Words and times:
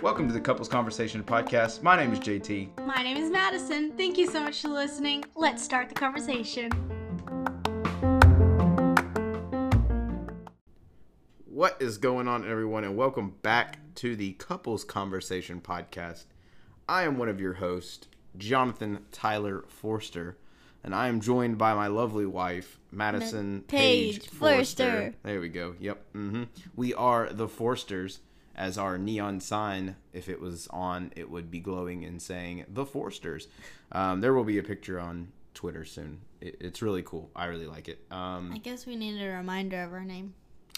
Welcome 0.00 0.28
to 0.28 0.32
the 0.32 0.40
Couples 0.40 0.68
Conversation 0.68 1.22
podcast. 1.22 1.82
My 1.82 1.94
name 1.94 2.14
is 2.14 2.20
JT. 2.20 2.86
My 2.86 3.02
name 3.02 3.18
is 3.18 3.30
Madison. 3.30 3.92
Thank 3.98 4.16
you 4.16 4.26
so 4.26 4.40
much 4.42 4.62
for 4.62 4.68
listening. 4.68 5.26
Let's 5.36 5.62
start 5.62 5.90
the 5.90 5.94
conversation. 5.94 6.70
What 11.44 11.76
is 11.80 11.98
going 11.98 12.26
on, 12.26 12.48
everyone, 12.48 12.84
and 12.84 12.96
welcome 12.96 13.34
back 13.42 13.80
to 13.96 14.16
the 14.16 14.32
Couples 14.32 14.84
Conversation 14.84 15.60
podcast. 15.60 16.24
I 16.88 17.02
am 17.02 17.18
one 17.18 17.28
of 17.28 17.42
your 17.42 17.52
hosts, 17.54 18.08
Jonathan 18.38 19.04
Tyler 19.12 19.66
Forster, 19.68 20.38
and 20.84 20.94
I 20.94 21.08
am 21.08 21.20
joined 21.20 21.58
by 21.58 21.74
my 21.74 21.86
lovely 21.88 22.26
wife, 22.26 22.78
Madison 22.90 23.64
Paige 23.66 24.20
Paige 24.20 24.28
Forster. 24.28 24.90
Forster. 24.90 25.14
There 25.22 25.40
we 25.40 25.48
go. 25.48 25.74
Yep. 25.80 26.12
Mm-hmm. 26.14 26.42
We 26.76 26.94
are 26.94 27.28
the 27.32 27.48
Forsters, 27.48 28.20
as 28.54 28.78
our 28.78 28.98
neon 28.98 29.40
sign, 29.40 29.96
if 30.12 30.28
it 30.28 30.40
was 30.40 30.66
on, 30.68 31.12
it 31.16 31.30
would 31.30 31.50
be 31.50 31.60
glowing 31.60 32.04
and 32.04 32.20
saying 32.20 32.64
the 32.68 32.84
Forsters. 32.84 33.48
Um, 33.92 34.20
there 34.20 34.34
will 34.34 34.44
be 34.44 34.58
a 34.58 34.62
picture 34.62 34.98
on 34.98 35.28
Twitter 35.54 35.84
soon. 35.84 36.20
It, 36.40 36.56
it's 36.60 36.82
really 36.82 37.02
cool. 37.02 37.30
I 37.36 37.46
really 37.46 37.66
like 37.66 37.88
it. 37.88 38.04
Um, 38.10 38.52
I 38.54 38.58
guess 38.58 38.86
we 38.86 38.96
needed 38.96 39.22
a 39.22 39.36
reminder 39.36 39.82
of 39.82 39.92
our 39.92 40.04
name. 40.04 40.34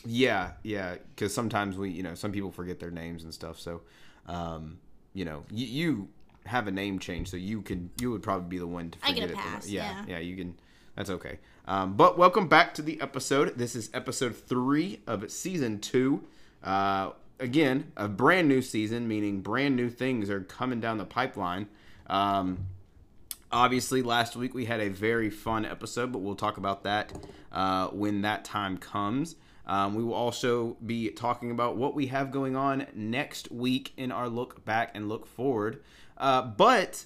yeah, 0.06 0.52
yeah, 0.62 0.96
because 1.14 1.34
sometimes 1.34 1.76
we, 1.76 1.90
you 1.90 2.02
know, 2.02 2.14
some 2.14 2.32
people 2.32 2.50
forget 2.50 2.80
their 2.80 2.90
names 2.90 3.24
and 3.24 3.32
stuff. 3.34 3.60
So, 3.60 3.82
um, 4.26 4.78
you 5.12 5.24
know, 5.24 5.44
you, 5.50 5.66
you 5.66 6.08
have 6.46 6.66
a 6.66 6.70
name 6.70 6.98
change, 6.98 7.30
so 7.30 7.36
you 7.36 7.62
could, 7.62 7.90
you 8.00 8.10
would 8.10 8.22
probably 8.22 8.48
be 8.48 8.58
the 8.58 8.66
one 8.66 8.90
to 8.90 8.98
forget 8.98 9.16
I 9.16 9.20
get 9.20 9.30
a 9.30 9.32
it. 9.32 9.38
pass, 9.38 9.54
most. 9.54 9.68
yeah, 9.68 10.04
yeah. 10.06 10.16
yeah, 10.16 10.18
you 10.18 10.36
can. 10.36 10.54
That's 10.96 11.10
okay. 11.10 11.38
Um, 11.66 11.94
but 11.94 12.18
welcome 12.18 12.48
back 12.48 12.74
to 12.74 12.82
the 12.82 13.00
episode. 13.00 13.56
This 13.56 13.76
is 13.76 13.90
episode 13.94 14.36
three 14.36 15.00
of 15.06 15.30
season 15.30 15.78
two. 15.78 16.24
Uh, 16.62 17.10
again, 17.38 17.92
a 17.96 18.08
brand 18.08 18.48
new 18.48 18.60
season, 18.60 19.06
meaning 19.06 19.40
brand 19.40 19.76
new 19.76 19.88
things 19.88 20.28
are 20.30 20.40
coming 20.40 20.80
down 20.80 20.98
the 20.98 21.04
pipeline. 21.04 21.68
Um, 22.08 22.66
obviously 23.52 24.02
last 24.02 24.36
week 24.36 24.54
we 24.54 24.64
had 24.64 24.80
a 24.80 24.88
very 24.88 25.30
fun 25.30 25.64
episode 25.64 26.12
but 26.12 26.20
we'll 26.20 26.36
talk 26.36 26.56
about 26.56 26.84
that 26.84 27.12
uh, 27.52 27.88
when 27.88 28.22
that 28.22 28.44
time 28.44 28.76
comes 28.78 29.36
um, 29.66 29.94
we 29.94 30.02
will 30.02 30.14
also 30.14 30.76
be 30.84 31.10
talking 31.10 31.50
about 31.50 31.76
what 31.76 31.94
we 31.94 32.06
have 32.06 32.30
going 32.30 32.56
on 32.56 32.86
next 32.94 33.50
week 33.50 33.92
in 33.96 34.10
our 34.12 34.28
look 34.28 34.64
back 34.64 34.90
and 34.94 35.08
look 35.08 35.26
forward 35.26 35.82
uh, 36.20 36.42
but 36.42 37.04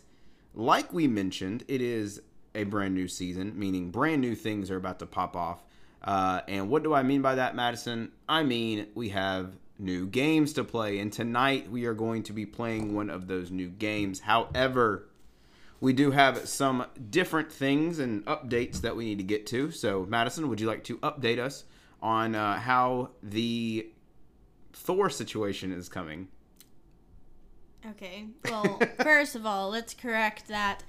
like 0.55 0.93
we 0.93 1.07
mentioned 1.07 1.65
it 1.69 1.81
is 1.81 2.21
a 2.55 2.65
brand 2.65 2.95
new 2.95 3.09
season 3.09 3.59
meaning 3.59 3.91
brand 3.91 4.21
new 4.21 4.35
things 4.35 4.71
are 4.71 4.77
about 4.77 4.99
to 4.99 5.07
pop 5.07 5.35
off 5.35 5.65
uh, 6.03 6.41
and 6.47 6.69
what 6.69 6.83
do 6.83 6.93
i 6.93 7.03
mean 7.03 7.23
by 7.23 7.35
that 7.35 7.57
madison 7.57 8.13
i 8.29 8.43
mean 8.43 8.87
we 8.95 9.09
have 9.09 9.57
new 9.79 10.07
games 10.07 10.53
to 10.53 10.63
play 10.63 10.99
and 10.99 11.13
tonight 11.13 11.71
we 11.71 11.87
are 11.87 11.95
going 11.95 12.23
to 12.23 12.33
be 12.33 12.45
playing 12.45 12.95
one 12.95 13.09
of 13.09 13.27
those 13.27 13.51
new 13.51 13.69
games 13.69 14.21
however 14.21 15.09
we 15.85 15.93
do 15.93 16.13
have 16.13 16.49
some 16.49 16.87
different 17.11 17.53
things 17.53 17.99
and 17.99 18.25
updates 18.25 18.81
that 18.81 18.97
we 18.97 19.05
need 19.05 19.19
to 19.19 19.25
get 19.25 19.47
to. 19.49 19.71
So, 19.71 20.07
Madison, 20.09 20.49
would 20.49 20.59
you 20.59 20.67
like 20.67 20.83
to 20.85 20.97
update 20.99 21.39
us 21.39 21.65
on 22.01 22.35
uh, 22.35 22.59
how 22.59 23.11
the 23.23 23.87
Thor 24.73 25.11
situation 25.11 25.73
is 25.73 25.91
coming? 25.91 26.29
Okay. 27.91 28.27
Well, 28.45 28.81
first 29.03 29.35
of 29.37 29.47
all, 29.47 29.71
let's 29.71 29.95
correct 29.95 30.49
that. 30.49 30.83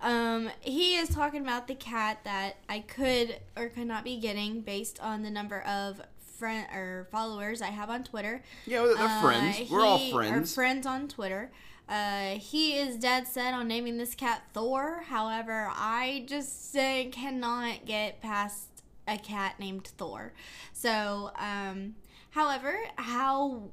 Um, 0.00 0.50
he 0.60 0.96
is 0.96 1.08
talking 1.08 1.42
about 1.42 1.68
the 1.68 1.74
cat 1.74 2.18
that 2.24 2.56
I 2.68 2.80
could 2.80 3.38
or 3.56 3.68
could 3.68 3.86
not 3.86 4.04
be 4.04 4.16
getting 4.18 4.60
based 4.60 5.00
on 5.00 5.22
the 5.22 5.30
number 5.30 5.62
of 5.62 6.00
friend 6.38 6.66
or 6.74 7.06
followers 7.12 7.62
I 7.62 7.66
have 7.68 7.88
on 7.88 8.02
Twitter. 8.02 8.42
Yeah, 8.66 8.82
they're 8.82 8.96
Uh, 9.06 9.20
friends. 9.22 9.70
We're 9.70 9.84
all 9.84 10.10
friends. 10.10 10.50
Are 10.50 10.54
friends 10.54 10.86
on 10.86 11.06
Twitter. 11.08 11.52
Uh, 11.88 12.30
he 12.34 12.74
is 12.78 12.96
dead 12.96 13.28
set 13.28 13.54
on 13.54 13.68
naming 13.68 13.96
this 13.96 14.14
cat 14.14 14.42
Thor. 14.52 15.04
However, 15.08 15.68
I 15.72 16.24
just 16.26 16.76
uh, 16.76 17.04
cannot 17.12 17.84
get 17.86 18.20
past 18.20 18.68
a 19.06 19.18
cat 19.18 19.60
named 19.60 19.86
Thor. 19.98 20.32
So, 20.72 21.30
um, 21.38 21.94
however, 22.30 22.76
how 22.96 23.70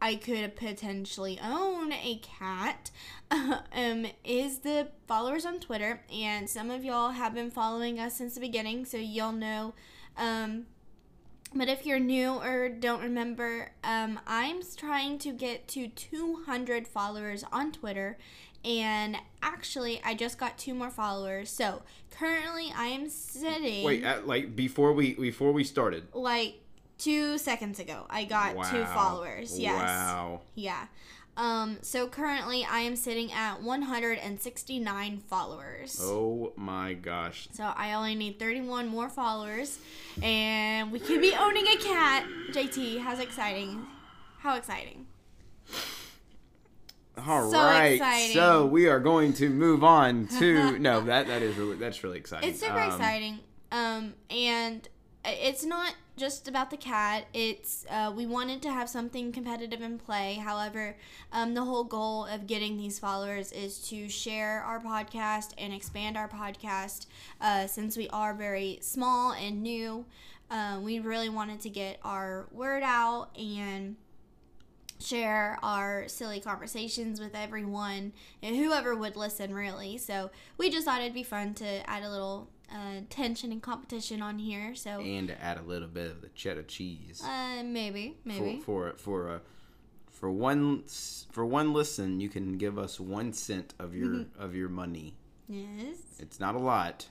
I 0.00 0.16
could 0.16 0.56
potentially 0.56 1.38
own 1.42 1.92
a 1.92 2.20
cat 2.22 2.90
um, 3.30 4.06
is 4.24 4.58
the 4.58 4.88
followers 5.06 5.46
on 5.46 5.60
Twitter. 5.60 6.02
And 6.12 6.48
some 6.48 6.70
of 6.70 6.84
y'all 6.84 7.10
have 7.10 7.34
been 7.34 7.50
following 7.50 7.98
us 7.98 8.16
since 8.16 8.34
the 8.34 8.40
beginning, 8.40 8.84
so 8.84 8.98
y'all 8.98 9.32
know. 9.32 9.74
Um, 10.16 10.66
but 11.54 11.68
if 11.68 11.86
you're 11.86 12.00
new 12.00 12.34
or 12.34 12.68
don't 12.68 13.00
remember, 13.00 13.70
um, 13.84 14.18
I'm 14.26 14.60
trying 14.76 15.18
to 15.20 15.32
get 15.32 15.68
to 15.68 15.88
200 15.88 16.88
followers 16.88 17.44
on 17.52 17.72
Twitter. 17.72 18.18
And 18.64 19.16
actually, 19.42 20.00
I 20.04 20.14
just 20.14 20.38
got 20.38 20.58
two 20.58 20.74
more 20.74 20.90
followers. 20.90 21.50
So 21.50 21.82
currently, 22.10 22.72
I 22.74 22.86
am 22.86 23.08
sitting 23.08 23.84
Wait, 23.84 24.02
at, 24.02 24.26
like 24.26 24.56
before 24.56 24.92
we 24.92 25.14
before 25.14 25.52
we 25.52 25.64
started. 25.64 26.08
like 26.14 26.60
two 27.04 27.38
seconds 27.38 27.78
ago. 27.78 28.06
I 28.10 28.24
got 28.24 28.52
two 28.70 28.84
followers. 28.86 29.58
Yes. 29.58 29.74
Wow. 29.80 30.40
Yeah. 30.54 30.86
Um, 31.36 31.78
so 31.82 32.06
currently, 32.06 32.64
I 32.64 32.80
am 32.80 32.94
sitting 32.94 33.32
at 33.32 33.60
169 33.60 35.18
followers. 35.28 35.98
Oh 36.00 36.52
my 36.56 36.94
gosh. 36.94 37.48
So 37.52 37.64
I 37.64 37.94
only 37.94 38.14
need 38.14 38.38
31 38.38 38.86
more 38.88 39.08
followers, 39.08 39.78
and 40.22 40.92
we 40.92 41.00
could 41.00 41.20
be 41.20 41.34
owning 41.34 41.66
a 41.66 41.76
cat. 41.76 42.24
JT, 42.52 43.00
how's 43.00 43.18
exciting? 43.18 43.84
How 44.38 44.56
exciting! 44.56 45.06
All 47.16 47.50
So 47.50 47.58
right. 47.58 47.94
exciting. 47.94 48.34
So 48.34 48.66
we 48.66 48.88
are 48.88 49.00
going 49.00 49.32
to 49.34 49.48
move 49.48 49.82
on 49.84 50.26
to 50.38 50.78
no 50.78 51.00
that 51.02 51.26
that 51.26 51.42
is 51.42 51.56
really 51.56 51.76
that's 51.76 52.02
really 52.04 52.18
exciting. 52.18 52.50
It's 52.50 52.60
super 52.60 52.78
Um, 52.78 52.90
exciting. 52.92 53.38
Um, 53.72 54.14
and 54.30 54.86
it's 55.24 55.64
not 55.64 55.94
just 56.16 56.46
about 56.46 56.70
the 56.70 56.76
cat. 56.76 57.26
It's 57.32 57.84
uh, 57.90 58.12
we 58.14 58.26
wanted 58.26 58.62
to 58.62 58.72
have 58.72 58.88
something 58.88 59.32
competitive 59.32 59.82
in 59.82 59.98
play. 59.98 60.34
However, 60.34 60.96
um, 61.32 61.54
the 61.54 61.64
whole 61.64 61.84
goal 61.84 62.26
of 62.26 62.46
getting 62.46 62.76
these 62.76 62.98
followers 62.98 63.50
is 63.52 63.78
to 63.88 64.08
share 64.08 64.62
our 64.62 64.80
podcast 64.80 65.52
and 65.58 65.72
expand 65.72 66.16
our 66.16 66.28
podcast. 66.28 67.06
Uh, 67.40 67.66
since 67.66 67.96
we 67.96 68.08
are 68.10 68.34
very 68.34 68.78
small 68.80 69.32
and 69.32 69.62
new, 69.62 70.06
uh, 70.50 70.78
we 70.80 71.00
really 71.00 71.28
wanted 71.28 71.60
to 71.60 71.68
get 71.68 71.98
our 72.04 72.46
word 72.52 72.82
out 72.84 73.30
and 73.36 73.96
share 75.00 75.58
our 75.62 76.06
silly 76.08 76.40
conversations 76.40 77.20
with 77.20 77.34
everyone 77.34 78.12
and 78.42 78.56
whoever 78.56 78.94
would 78.94 79.16
listen 79.16 79.52
really 79.52 79.98
so 79.98 80.30
we 80.56 80.70
just 80.70 80.86
thought 80.86 81.00
it'd 81.00 81.12
be 81.12 81.22
fun 81.22 81.52
to 81.52 81.90
add 81.90 82.02
a 82.02 82.08
little 82.08 82.48
uh, 82.72 83.00
tension 83.10 83.52
and 83.52 83.62
competition 83.62 84.20
on 84.22 84.38
here 84.38 84.74
so 84.74 85.00
and 85.00 85.28
to 85.28 85.42
add 85.42 85.58
a 85.58 85.62
little 85.62 85.88
bit 85.88 86.10
of 86.10 86.20
the 86.22 86.28
cheddar 86.30 86.62
cheese. 86.62 87.22
uh, 87.24 87.62
maybe 87.64 88.16
maybe. 88.24 88.60
For 88.60 88.92
for 88.92 88.96
for 88.96 89.30
uh, 89.30 89.38
for 90.10 90.30
one 90.30 90.84
for 91.32 91.44
one 91.44 91.72
listen 91.72 92.20
you 92.20 92.28
can 92.28 92.56
give 92.58 92.78
us 92.78 92.98
one 93.00 93.32
cent 93.32 93.74
of 93.78 93.94
your 93.94 94.08
Mm-hmm. 94.08 94.42
of 94.42 94.54
your 94.54 94.68
money. 94.68 95.14
Yes. 95.48 95.96
It's 96.18 96.40
not 96.40 96.54
a 96.54 96.58
lot 96.58 97.06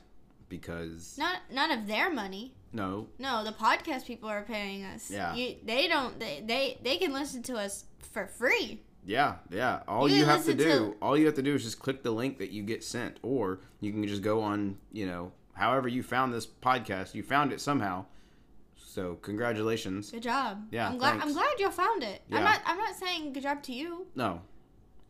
because 0.49 1.17
not 1.17 1.37
none 1.51 1.71
of 1.71 1.87
their 1.87 2.11
money. 2.11 2.53
No. 2.71 3.07
No 3.19 3.43
the 3.43 3.51
podcast 3.51 4.05
people 4.05 4.29
are 4.29 4.43
paying 4.43 4.83
us. 4.83 5.09
Yeah. 5.11 5.35
you, 5.35 5.55
they 5.63 5.87
don't 5.87 6.19
they, 6.19 6.43
they 6.45 6.77
they 6.83 6.97
can 6.97 7.13
listen 7.13 7.43
to 7.43 7.55
us 7.55 7.85
for 8.11 8.25
free. 8.27 8.81
Yeah 9.05 9.35
yeah. 9.51 9.81
All 9.87 10.09
You 10.09 10.17
you, 10.17 10.25
have 10.25 10.45
to 10.45 10.53
do 10.53 10.63
to- 10.63 10.95
all 11.01 11.17
you 11.17 11.25
have 11.25 11.35
to 11.35 11.41
do 11.43 11.53
is 11.55 11.63
just 11.63 11.79
click 11.79 12.03
the 12.03 12.11
link 12.11 12.37
that 12.39 12.51
you 12.51 12.63
get 12.63 12.83
sent 12.83 13.19
or 13.21 13.59
you 13.81 13.91
can 13.91 14.07
just 14.07 14.21
go 14.21 14.41
on 14.41 14.77
you 14.91 15.05
know 15.05 15.31
however 15.53 15.87
you 15.87 16.03
found 16.03 16.33
this 16.33 16.47
podcast 16.47 17.13
you 17.13 17.23
found 17.23 17.51
it 17.51 17.61
somehow. 17.61 18.05
So 18.75 19.15
congratulations. 19.15 20.11
Good 20.11 20.23
job. 20.23 20.65
Yeah, 20.71 20.89
i'm 20.89 20.97
glad 20.97 21.11
thanks. 21.11 21.25
i'm 21.25 21.33
glad 21.33 21.59
you 21.59 21.69
found 21.71 22.03
it. 22.03 22.21
Yeah. 22.29 22.37
i'm 22.37 22.43
not 22.43 22.61
i'm 22.65 22.77
not 22.77 22.95
saying 22.95 23.33
good 23.33 23.43
job 23.43 23.63
to 23.63 23.73
you. 23.73 24.07
No. 24.15 24.41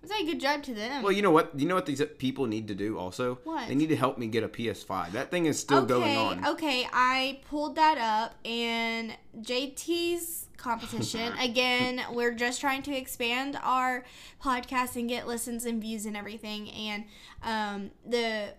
I'm 0.01 0.09
saying 0.09 0.25
good 0.25 0.41
job 0.41 0.63
to 0.63 0.73
them. 0.73 1.01
Well 1.03 1.11
you 1.11 1.21
know 1.21 1.31
what? 1.31 1.57
You 1.57 1.65
know 1.67 1.75
what 1.75 1.85
these 1.85 2.01
people 2.17 2.45
need 2.45 2.67
to 2.67 2.75
do 2.75 2.97
also? 2.97 3.39
What? 3.43 3.67
they 3.67 3.75
need 3.75 3.89
to 3.89 3.95
help 3.95 4.17
me 4.17 4.27
get 4.27 4.43
a 4.43 4.49
ps5 4.49 5.11
that 5.11 5.31
thing 5.31 5.45
is 5.45 5.59
still 5.59 5.85
going 5.85 6.17
on. 6.17 6.45
Okay, 6.45 6.87
I 6.91 7.41
pulled 7.49 7.75
that 7.75 7.97
up 7.97 8.35
and 8.45 9.15
JT's 9.41 10.47
competition. 10.63 11.33
Again, 11.39 12.01
we're 12.11 12.33
just 12.33 12.61
trying 12.61 12.81
to 12.83 12.95
expand 12.95 13.59
our 13.61 14.03
podcast 14.41 14.95
and 14.95 15.07
get 15.07 15.27
listens 15.27 15.65
and 15.65 15.81
views 15.81 16.05
and 16.05 16.17
everything. 16.17 16.69
And 16.71 17.03
um, 17.43 17.91
the 18.05 18.53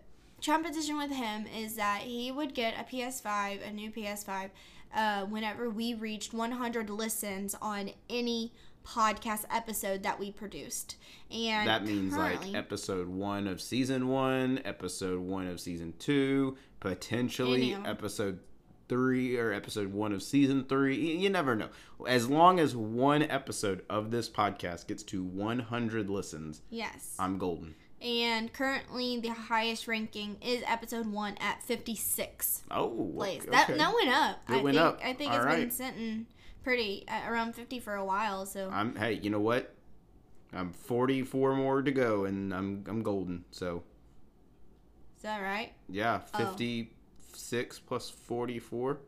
competition 0.45 0.97
with 0.97 1.11
him 1.11 1.47
is 1.47 1.77
that 1.77 2.01
he 2.03 2.31
would 2.31 2.55
get 2.55 2.75
a 2.79 2.85
PS5, 2.85 3.67
a 3.69 3.73
new 3.73 3.91
PS5, 3.91 4.51
uh, 4.95 5.25
whenever 5.27 5.69
we 5.71 5.95
reached 5.95 6.33
100 6.35 6.91
listens 6.91 7.55
on 7.61 7.91
any 8.09 8.53
podcast 8.85 9.45
episode 9.51 10.03
that 10.03 10.21
we 10.21 10.31
produced. 10.31 10.97
And 11.31 11.67
That 11.67 11.85
means 11.85 12.15
like 12.15 12.55
episode 12.55 13.09
one 13.09 13.47
of 13.49 13.61
season 13.61 14.09
one, 14.09 14.61
episode 14.65 15.21
one 15.21 15.47
of 15.49 15.59
season 15.59 15.95
two, 15.99 16.57
potentially 16.81 17.63
Any 17.63 17.73
of 17.73 17.81
'em. 17.81 17.87
episode 17.87 18.41
three 18.87 19.39
or 19.39 19.53
episode 19.53 19.91
one 19.93 20.13
of 20.13 20.23
season 20.23 20.65
three. 20.65 20.97
You, 20.97 21.19
you 21.19 21.31
never 21.31 21.57
know. 21.57 21.71
As 22.07 22.29
long 22.29 22.61
as 22.61 22.77
one 22.77 23.23
episode 23.23 23.83
of 23.89 24.11
this 24.11 24.29
podcast 24.29 24.87
gets 24.87 25.03
to 25.05 25.25
100 25.25 26.11
listens, 26.11 26.61
Yes. 26.69 27.17
I'm 27.19 27.39
golden. 27.39 27.75
And 28.03 28.53
currently, 28.53 29.19
the 29.21 29.29
highest 29.29 29.89
ranking 29.89 30.37
is 30.43 30.63
episode 30.67 31.07
one 31.07 31.37
at 31.41 31.63
56 31.63 32.63
Oh, 32.71 33.11
place. 33.17 33.43
okay. 33.43 33.51
That 33.51 33.69
that 33.79 33.95
went 33.95 34.09
up. 34.11 34.41
It 34.49 34.53
I 34.53 34.63
went 34.63 34.77
think, 34.77 34.87
up. 34.87 35.01
I 35.03 35.13
think 35.15 35.33
All 35.33 35.39
it's 35.47 35.55
been 35.57 35.71
sitting 35.71 36.27
pretty 36.63 37.05
at 37.09 37.31
around 37.31 37.55
50 37.55 37.81
for 37.81 37.95
a 37.95 38.05
while. 38.05 38.47
So 38.47 38.69
I'm 38.71 38.95
hey, 38.97 39.15
you 39.23 39.31
know 39.31 39.41
what? 39.41 39.75
I'm 40.53 40.73
44 40.73 41.57
more 41.57 41.83
to 41.83 41.91
go, 41.91 42.25
and 42.27 42.53
I'm 42.55 42.85
I'm 42.89 43.03
golden. 43.03 43.45
So 43.51 43.83
is 45.17 45.23
that 45.23 45.41
right? 45.41 45.73
yeah, 45.89 46.21
Oh. 46.35 46.39
56 46.51 47.79
plus 47.81 48.11
44. 48.11 48.99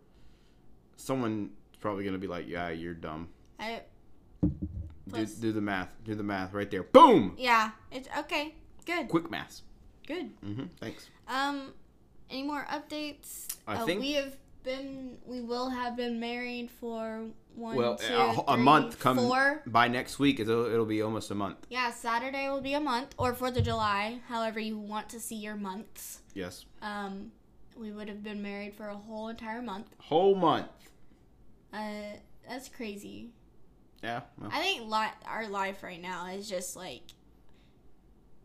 Someone's 0.96 1.50
probably 1.80 2.04
gonna 2.04 2.18
be 2.18 2.26
like, 2.26 2.48
"Yeah, 2.48 2.70
you're 2.70 2.94
dumb." 2.94 3.28
I 3.60 3.82
Do, 4.42 5.24
do 5.24 5.52
the 5.52 5.60
math. 5.60 5.88
Do 6.04 6.14
the 6.14 6.22
math 6.24 6.52
right 6.52 6.70
there. 6.70 6.82
Boom. 6.82 7.34
yeah. 7.38 7.70
It's 7.92 8.08
okay. 8.18 8.54
Good. 8.86 9.08
Quick 9.08 9.30
mass. 9.30 9.62
Good. 10.06 10.30
hmm 10.42 10.64
Thanks. 10.80 11.08
Um, 11.28 11.74
any 12.30 12.44
more 12.44 12.64
updates? 12.70 13.48
I 13.66 13.74
Uh, 13.76 13.84
think- 13.86 14.00
we 14.00 14.12
have 14.12 14.36
been. 14.62 15.18
We 15.26 15.40
will 15.42 15.70
have 15.70 15.96
been 15.96 16.18
married 16.18 16.70
for 16.70 17.26
one, 17.54 17.76
Well, 17.76 17.96
two, 17.96 18.12
a, 18.14 18.30
a 18.32 18.54
three, 18.54 18.62
month 18.62 18.98
come 18.98 19.16
four. 19.18 19.62
by 19.66 19.86
next 19.88 20.18
week. 20.18 20.40
It'll, 20.40 20.66
it'll 20.66 20.84
be 20.86 21.02
almost 21.02 21.30
a 21.30 21.34
month. 21.34 21.58
Yeah, 21.70 21.90
Saturday 21.92 22.48
will 22.48 22.60
be 22.60 22.74
a 22.74 22.80
month, 22.80 23.14
or 23.18 23.32
Fourth 23.34 23.56
of 23.56 23.64
July, 23.64 24.20
however 24.28 24.58
you 24.60 24.76
want 24.78 25.08
to 25.10 25.20
see 25.20 25.36
your 25.36 25.54
months. 25.56 26.20
Yes, 26.34 26.66
Um, 26.82 27.32
we 27.76 27.92
would 27.92 28.08
have 28.08 28.22
been 28.22 28.42
married 28.42 28.74
for 28.74 28.88
a 28.88 28.96
whole 28.96 29.28
entire 29.28 29.62
month. 29.62 29.94
whole 29.98 30.34
month. 30.34 30.68
Uh, 31.72 32.18
that's 32.48 32.68
crazy. 32.68 33.30
Yeah. 34.02 34.22
Well, 34.38 34.50
I 34.52 34.60
think 34.60 34.90
li- 34.90 35.16
our 35.26 35.48
life 35.48 35.82
right 35.82 36.00
now 36.00 36.26
is 36.26 36.48
just 36.48 36.76
like 36.76 37.02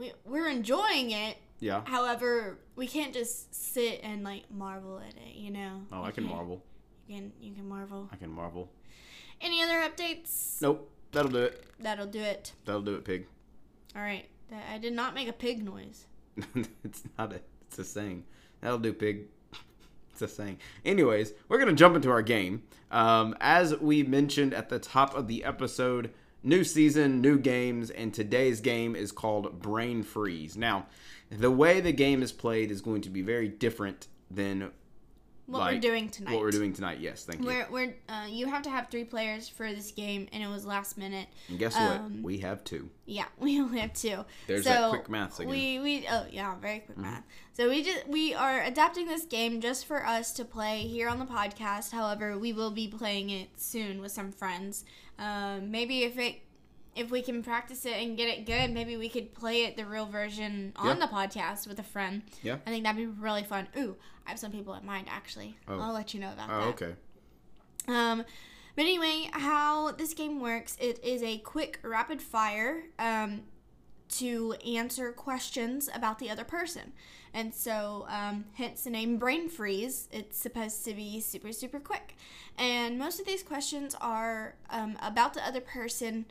we 0.02 0.12
we're 0.26 0.50
enjoying 0.50 1.12
it. 1.12 1.38
yeah. 1.60 1.82
However, 1.86 2.58
we 2.76 2.88
can't 2.88 3.14
just 3.14 3.54
sit 3.54 4.02
and 4.04 4.24
like 4.24 4.50
marvel 4.52 5.00
at 5.00 5.14
it. 5.16 5.36
You 5.36 5.52
know. 5.52 5.82
Oh, 5.92 6.04
I 6.04 6.12
can 6.12 6.26
marvel. 6.26 6.64
You 7.08 7.18
can 7.18 7.32
you 7.40 7.54
can 7.54 7.70
marvel. 7.70 8.10
I 8.12 8.16
can 8.16 8.32
marvel. 8.32 8.70
Any 9.40 9.62
other 9.62 9.80
updates? 9.88 10.62
Nope. 10.62 10.90
That'll 11.12 11.32
do 11.32 11.40
it. 11.40 11.64
That'll 11.80 12.06
do 12.08 12.20
it. 12.20 12.54
That'll 12.66 12.82
do 12.82 12.96
it, 12.96 13.06
pig. 13.06 13.28
All 13.96 14.02
right. 14.02 14.26
I 14.72 14.78
did 14.80 14.94
not 14.94 15.14
make 15.14 15.28
a 15.28 15.34
pig 15.34 15.64
noise. 15.64 16.06
it's 16.84 17.04
not 17.18 17.34
a. 17.34 17.42
It's 17.68 17.80
a 17.80 17.84
saying. 17.84 18.24
That'll 18.62 18.80
do, 18.80 18.94
pig. 18.94 19.28
It's 20.12 20.22
a 20.22 20.28
saying. 20.28 20.58
Anyways, 20.84 21.32
we're 21.48 21.58
gonna 21.58 21.72
jump 21.74 21.96
into 21.96 22.10
our 22.12 22.22
game. 22.22 22.64
Um, 22.92 23.34
as 23.40 23.78
we 23.80 24.04
mentioned 24.04 24.54
at 24.54 24.68
the 24.68 24.78
top 24.78 25.16
of 25.16 25.28
the 25.30 25.46
episode, 25.46 26.12
new 26.44 26.64
season, 26.64 27.22
new 27.22 27.38
games, 27.38 27.90
and 27.90 28.14
today's 28.14 28.62
game 28.62 28.96
is 28.96 29.12
called 29.12 29.62
Brain 29.62 30.04
Freeze. 30.04 30.58
Now, 30.58 30.88
the 31.30 31.52
way 31.52 31.80
the 31.82 31.94
game 31.94 32.22
is 32.22 32.32
played 32.32 32.72
is 32.72 32.82
going 32.82 33.02
to 33.02 33.10
be 33.10 33.22
very 33.22 33.48
different 33.48 34.08
than 34.30 34.72
What 35.46 35.60
like, 35.60 35.76
we're 35.76 35.82
doing 35.82 36.10
tonight. 36.10 36.34
What 36.34 36.42
we're 36.42 36.52
doing 36.52 36.74
tonight. 36.74 37.00
Yes, 37.00 37.24
thank 37.24 37.42
you. 37.42 37.48
We're, 37.48 37.68
we're 37.70 37.96
uh, 38.10 38.26
you 38.30 38.48
have 38.48 38.64
to 38.64 38.70
have 38.70 38.90
three 38.90 39.04
players 39.04 39.48
for 39.48 39.72
this 39.72 39.92
game, 39.92 40.28
and 40.34 40.44
it 40.44 40.48
was 40.48 40.66
last 40.66 40.98
minute. 40.98 41.28
and 41.48 41.60
guess 41.60 41.76
um, 41.76 41.88
what? 41.88 42.24
We 42.24 42.38
have 42.40 42.64
two. 42.64 42.90
Yeah, 43.06 43.26
we 43.40 43.60
only 43.62 43.80
have 43.80 43.94
two. 43.94 44.26
There's 44.48 44.64
so 44.64 44.70
that 44.70 44.90
quick 44.90 45.10
maths 45.10 45.40
again. 45.40 45.52
We 45.52 45.80
we 45.80 46.08
oh 46.10 46.26
yeah, 46.32 46.56
very 46.56 46.80
quick 46.80 46.98
math. 46.98 47.24
So 47.54 47.70
we 47.70 47.84
just 47.84 48.08
we 48.08 48.34
are 48.34 48.62
adapting 48.64 49.08
this 49.08 49.26
game 49.26 49.62
just 49.62 49.86
for 49.86 50.06
us 50.06 50.32
to 50.34 50.46
play 50.46 50.80
here 50.82 51.08
on 51.08 51.20
the 51.20 51.26
podcast. 51.26 51.92
However, 51.92 52.38
we 52.38 52.54
will 52.54 52.72
be 52.72 52.88
playing 52.88 53.30
it 53.30 53.50
soon 53.58 54.02
with 54.02 54.12
some 54.12 54.32
friends. 54.32 54.84
Um, 55.22 55.72
maybe 55.72 56.04
if 56.04 56.18
it 56.18 56.42
if 56.94 57.10
we 57.10 57.22
can 57.22 57.42
practice 57.42 57.86
it 57.86 57.94
and 57.94 58.18
get 58.18 58.28
it 58.28 58.46
good, 58.46 58.70
maybe 58.74 58.98
we 58.98 59.08
could 59.08 59.34
play 59.34 59.64
it 59.64 59.78
the 59.78 59.86
real 59.86 60.06
version 60.06 60.74
on 60.76 60.88
Yeah. 61.00 61.06
the 61.06 61.08
podcast 61.14 61.66
with 61.66 61.80
a 61.80 61.84
friend. 61.84 62.22
Yeah. 62.44 62.58
I 62.66 62.70
think 62.70 62.84
that'd 62.84 62.98
be 62.98 63.06
really 63.06 63.44
fun. 63.44 63.70
Ooh, 63.78 63.96
I 64.28 64.32
have 64.32 64.40
some 64.40 64.52
people 64.52 64.74
in 64.74 64.86
mind 64.86 65.08
actually. 65.10 65.56
Oh. 65.70 65.80
I'll 65.80 65.94
let 65.94 66.14
you 66.14 66.20
know 66.20 66.34
about 66.34 66.50
Oh, 66.52 66.60
that. 66.60 66.68
okay. 66.84 66.96
Um, 67.88 68.26
but 68.76 68.82
anyway, 68.86 69.30
how 69.32 69.92
this 69.92 70.14
game 70.14 70.42
works, 70.42 70.76
it 70.82 71.02
is 71.04 71.24
a 71.24 71.38
quick 71.38 71.80
rapid 71.84 72.22
fire 72.22 72.84
um, 73.00 73.44
to 74.12 74.54
answer 74.66 75.12
questions 75.12 75.90
about 75.94 76.20
the 76.20 76.30
other 76.30 76.44
person. 76.44 76.94
And 77.34 77.54
so, 77.54 78.06
um, 78.10 78.46
hence 78.56 78.84
the 78.84 78.90
name 78.90 79.18
Brain 79.18 79.48
Freeze. 79.48 80.10
It's 80.12 80.38
supposed 80.38 80.84
to 80.86 80.94
be 80.94 81.22
super, 81.22 81.54
super 81.54 81.80
quick. 81.80 82.18
And 82.58 83.00
most 83.00 83.20
of 83.20 83.26
these 83.26 83.42
questions 83.42 83.96
are 84.02 84.56
um, 84.70 84.98
about 85.02 85.34
the 85.34 85.46
other 85.48 85.62
person, 85.62 86.26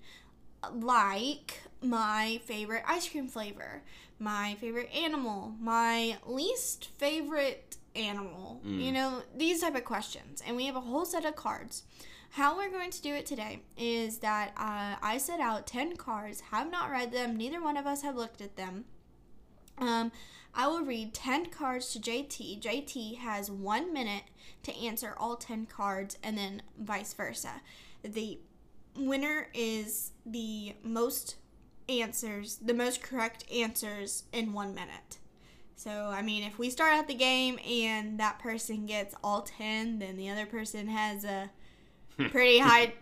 like 0.73 1.63
my 1.83 2.41
favorite 2.45 2.83
ice 2.87 3.09
cream 3.09 3.29
flavor, 3.29 3.83
my 4.19 4.57
favorite 4.61 4.91
animal, 4.95 5.55
my 5.59 6.19
least 6.27 6.91
favorite 6.99 7.79
animal. 7.97 8.61
You 8.81 8.93
know, 8.93 9.23
these 9.35 9.63
type 9.63 9.75
of 9.75 9.85
questions. 9.85 10.43
And 10.47 10.55
we 10.55 10.67
have 10.67 10.77
a 10.77 10.81
whole 10.81 11.07
set 11.07 11.25
of 11.25 11.35
cards. 11.35 11.85
How 12.35 12.57
we're 12.57 12.71
going 12.71 12.93
to 12.93 13.03
do 13.03 13.13
it 13.13 13.27
today 13.27 13.63
is 13.77 14.19
that 14.19 14.53
uh, 14.57 14.95
I 15.03 15.19
set 15.19 15.41
out 15.41 15.67
10 15.67 15.97
cards, 15.97 16.41
have 16.53 16.71
not 16.71 16.91
read 16.91 17.11
them, 17.11 17.37
neither 17.37 17.61
one 17.61 17.77
of 17.77 17.87
us 17.87 18.03
have 18.03 18.15
looked 18.15 18.41
at 18.41 18.57
them. 18.57 18.85
Um, 19.79 20.13
I 20.55 20.69
will 20.69 20.83
read 20.85 21.13
10 21.13 21.47
cards 21.47 21.93
to 21.93 21.99
JT. 21.99 22.61
JT 22.61 23.19
has 23.19 23.51
one 23.51 23.93
minute 23.93 24.25
to 24.63 24.77
answer 24.77 25.15
all 25.19 25.37
10 25.37 25.67
cards, 25.67 26.19
and 26.23 26.39
then 26.39 26.63
vice 26.79 27.13
versa. 27.15 27.63
The 28.05 28.39
winner 28.97 29.49
is 29.53 30.13
the 30.25 30.75
most 30.85 31.35
answers, 31.89 32.59
the 32.59 32.75
most 32.75 33.03
correct 33.03 33.45
answers 33.53 34.25
in 34.33 34.53
one 34.53 34.73
minute. 34.73 35.19
So, 35.75 35.91
I 35.91 36.23
mean, 36.23 36.45
if 36.45 36.61
we 36.61 36.71
start 36.71 36.93
out 36.93 37.09
the 37.09 37.15
game 37.15 37.59
and 37.69 38.21
that 38.21 38.39
person 38.39 38.87
gets 38.87 39.17
all 39.25 39.43
10, 39.43 39.99
then 39.99 40.17
the 40.17 40.29
other 40.31 40.47
person 40.47 40.87
has 40.89 41.25
a 41.25 41.51
Hmm. 42.19 42.27
pretty 42.27 42.59
high, 42.71 42.93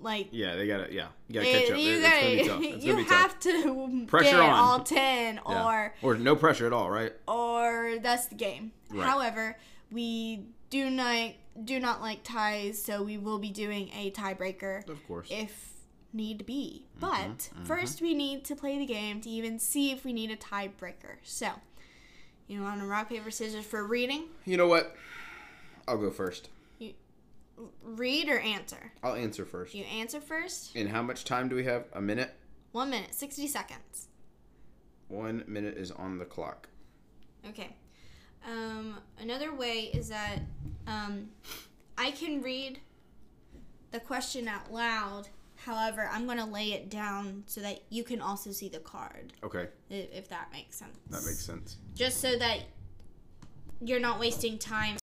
like, 0.00 0.28
Yeah, 0.30 0.56
they 0.56 0.66
gotta. 0.66 0.92
Yeah, 0.92 1.08
you 1.28 1.34
gotta 1.34 1.52
catch 1.52 1.70
eh, 1.70 1.72
up. 1.72 1.78
you, 1.78 1.92
It's 1.92 2.48
gonna 2.48 2.60
be 2.60 2.66
gotta- 2.72 2.78
you 2.86 2.92
gonna 2.92 3.02
be 3.04 3.08
tough. 3.08 3.18
have 3.32 3.40
to 3.40 4.04
Pressure 4.06 4.30
get 4.30 4.40
on. 4.40 4.50
all 4.50 4.80
10 4.80 5.40
Yeah. 5.48 5.66
or 5.66 5.94
or 6.02 6.14
no 6.16 6.34
pressure 6.36 6.66
at 6.66 6.72
all, 6.72 6.90
right? 6.90 7.12
or 7.28 7.96
that's 8.02 8.26
the 8.26 8.34
game. 8.36 8.72
Right. 8.90 9.06
However, 9.06 9.56
we 9.90 10.46
do 10.70 10.88
not 10.90 11.32
do 11.64 11.78
not 11.80 12.00
like 12.02 12.22
ties, 12.22 12.82
so 12.82 13.02
we 13.02 13.16
will 13.18 13.38
be 13.38 13.50
doing 13.50 13.90
a 13.96 14.10
tiebreaker 14.10 14.88
Of 14.88 15.06
course. 15.06 15.28
if 15.30 15.72
need 16.12 16.44
be. 16.46 16.84
Mm-hmm, 16.98 17.00
But 17.00 17.38
mm-hmm. 17.38 17.64
first, 17.64 18.00
we 18.00 18.14
need 18.14 18.44
to 18.46 18.56
play 18.56 18.78
the 18.78 18.86
game 18.86 19.20
to 19.22 19.28
even 19.30 19.58
see 19.58 19.90
if 19.90 20.04
we 20.04 20.12
need 20.12 20.30
a 20.30 20.36
tiebreaker. 20.36 21.16
So, 21.22 21.48
you 22.46 22.62
want 22.62 22.80
a 22.82 22.86
rock 22.86 23.08
paper 23.10 23.30
scissors 23.30 23.64
for 23.64 23.84
reading? 23.86 24.24
You 24.44 24.56
know 24.56 24.66
what? 24.68 24.96
I'll 25.88 25.98
go 25.98 26.10
first. 26.10 26.48
Read 27.82 28.28
or 28.28 28.38
answer? 28.38 28.92
I'll 29.02 29.14
answer 29.14 29.44
first. 29.44 29.74
You 29.74 29.84
answer 29.84 30.20
first. 30.20 30.74
And 30.76 30.88
how 30.88 31.02
much 31.02 31.24
time 31.24 31.48
do 31.48 31.56
we 31.56 31.64
have? 31.64 31.84
A 31.94 32.00
minute? 32.00 32.34
One 32.72 32.90
minute, 32.90 33.14
sixty 33.14 33.46
seconds. 33.46 34.08
One 35.08 35.44
minute 35.46 35.76
is 35.78 35.90
on 35.90 36.18
the 36.18 36.24
clock. 36.24 36.68
Okay. 37.48 37.74
Um, 38.46 38.98
another 39.20 39.54
way 39.54 39.90
is 39.94 40.08
that 40.08 40.40
um, 40.86 41.28
I 41.96 42.10
can 42.10 42.42
read 42.42 42.80
the 43.92 44.00
question 44.00 44.48
out 44.48 44.72
loud. 44.72 45.28
However, 45.56 46.08
I'm 46.12 46.26
going 46.26 46.38
to 46.38 46.44
lay 46.44 46.72
it 46.72 46.90
down 46.90 47.42
so 47.46 47.60
that 47.62 47.80
you 47.88 48.04
can 48.04 48.20
also 48.20 48.52
see 48.52 48.68
the 48.68 48.78
card, 48.78 49.32
Okay, 49.42 49.68
if, 49.88 50.12
if 50.12 50.28
that 50.28 50.48
makes 50.52 50.76
sense. 50.76 50.96
that 51.10 51.24
makes 51.24 51.44
sense. 51.44 51.78
Just 51.94 52.20
so 52.20 52.36
that 52.36 52.60
you're 53.80 53.98
not 54.00 54.20
wasting 54.20 54.58
time 54.58 54.96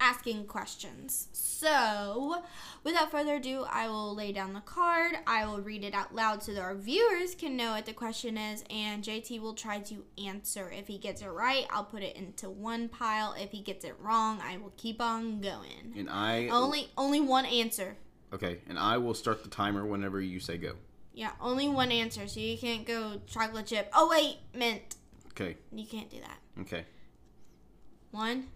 asking 0.00 0.44
questions. 0.46 1.28
So, 1.32 2.42
without 2.84 3.10
further 3.10 3.36
ado, 3.36 3.64
I 3.68 3.88
will 3.88 4.14
lay 4.14 4.30
down 4.32 4.52
the 4.52 4.60
card. 4.60 5.16
I 5.26 5.44
will 5.46 5.60
read 5.60 5.82
it 5.82 5.92
out 5.94 6.14
loud 6.14 6.42
so 6.42 6.52
that 6.54 6.60
our 6.60 6.74
viewers 6.76 7.34
can 7.34 7.56
know 7.56 7.72
what 7.72 7.86
the 7.86 7.92
question 7.92 8.38
is, 8.38 8.62
and 8.70 9.02
JT 9.02 9.40
will 9.40 9.54
try 9.54 9.80
to 9.80 10.04
answer. 10.24 10.70
If 10.70 10.86
he 10.86 10.98
gets 10.98 11.20
it 11.22 11.28
right, 11.28 11.66
I'll 11.70 11.84
put 11.84 12.02
it 12.02 12.16
into 12.16 12.48
one 12.48 12.88
pile. 12.88 13.34
If 13.38 13.50
he 13.50 13.60
gets 13.60 13.84
it 13.84 13.96
wrong, 14.00 14.40
I 14.42 14.56
will 14.58 14.72
keep 14.76 15.00
on 15.02 15.40
going. 15.40 15.94
And 15.96 16.08
I 16.08 16.48
Only 16.48 16.90
only 16.96 17.20
one 17.20 17.44
answer. 17.46 17.96
okay, 18.32 18.60
and 18.68 18.78
I 18.78 18.98
will 18.98 19.14
start 19.14 19.42
the 19.42 19.50
timer 19.50 19.84
whenever 19.84 20.20
you 20.20 20.38
say 20.38 20.58
go. 20.58 20.74
Yeah, 21.12 21.32
only 21.40 21.68
one 21.68 21.90
answer. 21.90 22.28
So 22.28 22.38
you 22.38 22.56
can't 22.56 22.86
go 22.86 23.20
chocolate 23.26 23.66
chip. 23.66 23.90
Oh 23.92 24.08
wait, 24.08 24.36
mint. 24.54 24.94
Okay, 25.32 25.56
You 25.72 25.84
can't 25.86 26.08
do 26.10 26.18
that. 26.20 26.38
okay. 26.62 26.84
One, 28.10 28.48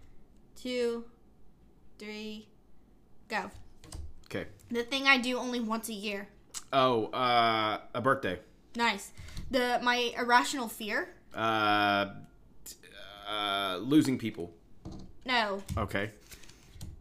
two, 0.55 1.05
three, 1.99 2.47
go. 3.29 3.51
Okay. 4.25 4.47
The 4.71 4.83
thing 4.83 5.07
I 5.07 5.17
do 5.17 5.37
only 5.37 5.59
once 5.59 5.89
a 5.89 5.93
year. 5.93 6.27
Oh, 6.71 7.05
uh, 7.07 7.79
a 7.93 8.01
birthday. 8.01 8.39
Nice. 8.75 9.11
The 9.51 9.79
my 9.83 10.11
irrational 10.17 10.67
fear. 10.67 11.09
Uh, 11.33 12.07
uh, 13.29 13.77
losing 13.81 14.17
people. 14.17 14.51
No, 15.25 15.61
Okay. 15.77 16.11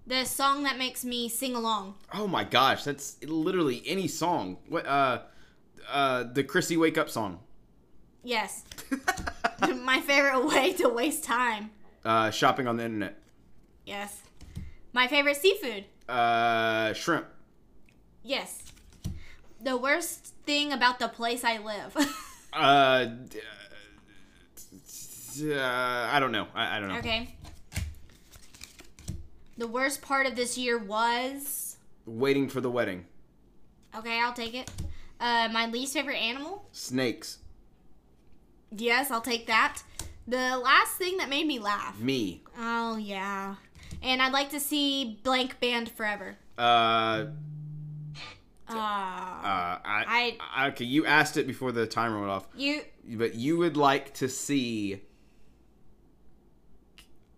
the 0.07 0.25
song 0.25 0.63
that 0.63 0.79
makes 0.79 1.05
me 1.05 1.29
sing 1.29 1.57
along. 1.57 1.95
Oh 2.15 2.29
my 2.29 2.45
gosh, 2.45 2.85
that's 2.85 3.17
literally 3.25 3.83
any 3.87 4.07
song. 4.09 4.59
What? 4.69 4.87
Uh, 4.87 5.23
uh, 5.91 6.25
the 6.33 6.45
Chrissy 6.45 6.77
Wake 6.77 6.97
Up 6.99 7.11
song. 7.11 7.41
Yes. 8.23 8.63
my 9.83 10.01
favorite 10.01 10.47
way 10.47 10.73
to 10.75 10.89
waste 10.89 11.25
time. 11.25 11.71
uh, 12.05 12.31
shopping 12.31 12.67
on 12.69 12.77
the 12.77 12.85
internet. 12.85 13.19
Yes. 13.85 14.21
My 14.93 15.07
favorite 15.09 15.37
seafood. 15.37 15.85
Uh, 16.09 16.93
shrimp. 16.93 17.27
Yes. 18.23 18.63
The 19.61 19.77
worst 19.77 20.35
thing 20.45 20.73
about 20.73 20.99
the 20.99 21.09
place 21.09 21.45
I 21.45 21.59
live. 21.59 21.97
Uh, 22.55 23.07
d- 23.07 23.41
uh, 25.55 26.09
I 26.13 26.19
don't 26.21 26.33
know. 26.33 26.47
I, 26.55 26.77
I 26.77 26.81
don't 26.81 26.91
know. 26.91 26.99
okay. 26.99 27.35
The 29.57 29.67
worst 29.67 30.03
part 30.03 30.27
of 30.27 30.37
this 30.37 30.59
year 30.59 30.77
was. 30.79 31.79
Waiting 32.05 32.51
for 32.51 32.61
the 32.61 32.71
wedding. 32.71 33.07
Okay, 33.97 34.21
I'll 34.21 34.35
take 34.35 34.53
it. 34.53 34.71
Uh, 35.19 35.49
my 35.51 35.65
least 35.67 35.95
favorite 35.95 36.17
animal. 36.17 36.67
Snakes. 36.73 37.39
Yes, 38.71 39.11
I'll 39.11 39.23
take 39.23 39.47
that. 39.47 39.83
The 40.29 40.59
last 40.59 40.97
thing 40.99 41.17
that 41.17 41.31
made 41.31 41.47
me 41.47 41.59
laugh. 41.59 41.99
Me. 41.99 42.43
Oh 42.59 42.97
yeah. 42.97 43.55
And 44.03 44.21
I'd 44.21 44.33
like 44.33 44.51
to 44.51 44.61
see 44.61 45.21
blank 45.23 45.61
band 45.61 45.91
forever. 45.91 46.37
Uh, 46.59 47.27
Uh, 48.69 48.75
uh, 48.75 48.79
I, 48.79 49.79
I- 49.85 50.39
I, 50.55 50.67
okay. 50.69 50.85
You 50.85 51.05
asked 51.07 51.37
it 51.37 51.47
before 51.47 51.73
the 51.73 51.87
timer 51.87 52.19
went 52.19 52.31
off, 52.31 52.47
you 52.57 52.83
but 53.05 53.35
you 53.35 53.59
would 53.59 53.77
like 53.77 54.15
to 54.15 54.29
see. 54.29 55.03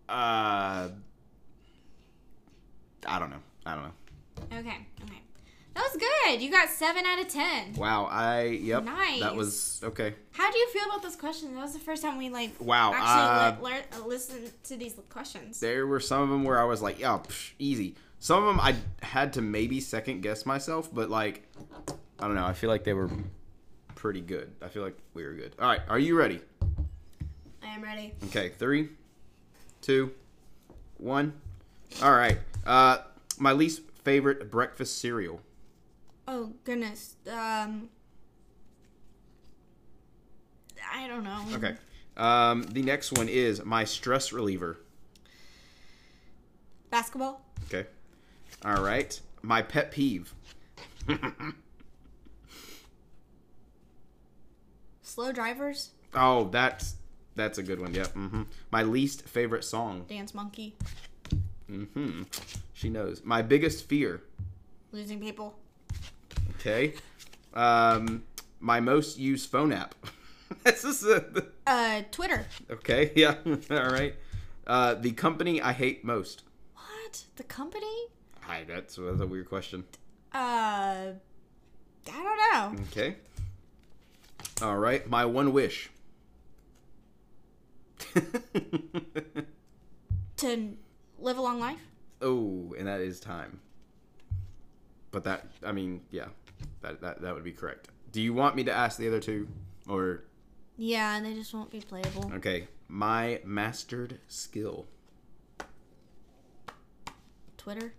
Uh, 0.09 0.89
I 3.07 3.19
don't 3.19 3.31
know. 3.31 3.43
I 3.67 3.75
don't 3.75 3.85
know. 3.85 4.59
okay? 4.59 4.87
Okay, 5.03 5.21
that 5.75 5.83
was 5.93 6.01
good. 6.01 6.41
You 6.43 6.51
got 6.51 6.69
seven 6.69 7.05
out 7.05 7.21
of 7.21 7.29
ten. 7.29 7.75
Wow. 7.75 8.07
I 8.11 8.45
yep. 8.45 8.85
Nice. 8.85 9.21
That 9.21 9.35
was 9.35 9.81
okay. 9.85 10.15
How 10.33 10.51
do 10.51 10.59
you 10.59 10.69
feel 10.69 10.85
about 10.85 11.03
those 11.03 11.17
questions? 11.17 11.55
That 11.55 11.63
was 11.63 11.73
the 11.73 11.79
first 11.81 12.03
time 12.03 12.17
we 12.19 12.31
like 12.31 12.53
Wow, 12.61 12.93
actually 12.95 13.63
le- 13.63 13.69
learn, 13.71 13.83
uh, 13.93 14.07
listen 14.07 14.51
to 14.65 14.77
these 14.77 14.95
questions. 15.11 15.61
There 15.61 15.87
were 15.87 16.01
some 16.01 16.23
of 16.23 16.29
them 16.29 16.45
where 16.45 16.61
I 16.61 16.65
was 16.65 16.81
like, 16.83 16.99
yeah, 16.99 17.19
psh, 17.27 17.53
easy. 17.59 17.95
Some 18.21 18.43
of 18.43 18.47
them 18.47 18.61
I 18.61 18.75
had 19.05 19.33
to 19.35 19.43
maybe 19.43 19.81
second 19.81 20.23
guess 20.23 20.47
myself, 20.47 20.89
but 20.93 21.11
like, 21.11 21.47
I 22.19 22.27
don't 22.27 22.35
know. 22.37 22.47
I 22.47 22.53
feel 22.53 22.71
like 22.71 22.85
they 22.85 22.95
were 22.95 23.11
pretty 23.95 24.21
good. 24.21 24.51
I 24.63 24.69
feel 24.69 24.83
like 24.83 24.97
we 25.13 25.25
were 25.25 25.35
good. 25.35 25.55
All 25.59 25.67
right, 25.69 25.81
are 25.89 25.99
you 25.99 26.17
ready? 26.17 26.41
I 27.63 27.69
am 27.75 27.83
ready. 27.83 28.15
Okay, 28.27 28.51
three, 28.51 28.91
two, 29.83 30.13
one. 30.99 31.33
All 32.03 32.13
right. 32.13 32.39
Uh, 32.65 32.99
my 33.39 33.53
least 33.53 33.83
favorite 34.05 34.51
breakfast 34.51 34.99
cereal. 34.99 35.41
Oh 36.27 36.53
goodness. 36.65 37.17
Um, 37.31 37.89
I 40.93 41.07
don't 41.07 41.25
know. 41.25 41.45
Okay. 41.55 41.75
Um, 42.17 42.63
the 42.65 42.83
next 42.83 43.13
one 43.13 43.29
is 43.29 43.65
my 43.65 43.85
stress 43.85 44.33
reliever. 44.33 44.79
Basketball. 46.91 47.41
Okay. 47.67 47.87
All 48.65 48.83
right. 48.83 49.21
My 49.43 49.63
pet 49.63 49.91
peeve. 49.91 50.33
Slow 55.03 55.33
drivers. 55.33 55.91
Oh, 56.15 56.45
that's 56.49 56.95
that's 57.35 57.59
a 57.59 57.63
good 57.63 57.81
one. 57.81 57.93
Yep. 57.95 58.13
hmm 58.13 58.43
My 58.71 58.83
least 58.83 59.29
favorite 59.29 59.65
song. 59.65 60.05
Dance 60.09 60.35
monkey. 60.35 60.77
hmm 61.69 62.23
She 62.73 62.89
knows. 62.89 63.23
My 63.25 63.43
biggest 63.43 63.89
fear. 63.89 64.23
Losing 64.93 65.21
people. 65.21 65.57
Okay. 66.67 66.95
Um, 67.53 68.23
my 68.59 68.81
most 68.81 69.19
used 69.19 69.51
phone 69.51 69.71
app. 69.71 69.95
this 70.65 70.83
is 70.83 71.05
a, 71.05 71.23
Uh, 71.67 72.03
Twitter. 72.11 72.47
okay. 72.71 73.13
Yeah. 73.17 73.35
All 73.71 73.91
right. 73.91 74.15
Uh, 74.67 74.95
the 74.95 75.13
company 75.13 75.61
I 75.61 75.73
hate 75.75 76.05
most. 76.07 76.43
What? 76.75 77.25
The 77.37 77.43
company? 77.45 78.07
Hi. 78.41 78.65
That's, 78.67 78.97
that's 78.97 79.21
a 79.21 79.27
weird 79.27 79.47
question. 79.49 79.85
Uh, 80.33 81.13
I 81.13 81.13
don't 82.07 82.77
know. 82.79 82.83
Okay. 82.91 83.17
All 84.63 84.79
right. 84.79 85.07
My 85.09 85.27
one 85.27 85.53
wish. 85.53 85.91
To 90.39 90.77
live 91.21 91.39
a 91.39 91.41
long 91.41 91.61
life. 91.61 91.79
oh, 92.21 92.75
and 92.77 92.89
that 92.89 93.01
is 93.01 93.21
time. 93.21 93.61
But 95.13 95.23
that, 95.25 95.47
I 95.65 95.71
mean, 95.71 96.01
yeah, 96.11 96.27
that 96.83 97.01
that 97.01 97.21
that 97.23 97.35
would 97.35 97.45
be 97.45 97.53
correct. 97.53 97.89
Do 98.13 98.21
you 98.23 98.33
want 98.35 98.55
me 98.57 98.65
to 98.65 98.73
ask 98.73 98.99
the 98.99 99.09
other 99.09 99.21
two, 99.21 99.49
or 99.89 100.25
Yeah, 100.77 101.17
and 101.17 101.27
they 101.27 101.35
just 101.35 101.53
won't 101.55 101.71
be 101.71 101.81
playable. 101.81 102.31
okay? 102.37 102.69
My 102.89 103.41
mastered 103.45 104.21
skill. 104.29 104.87
Twitter. 107.57 107.95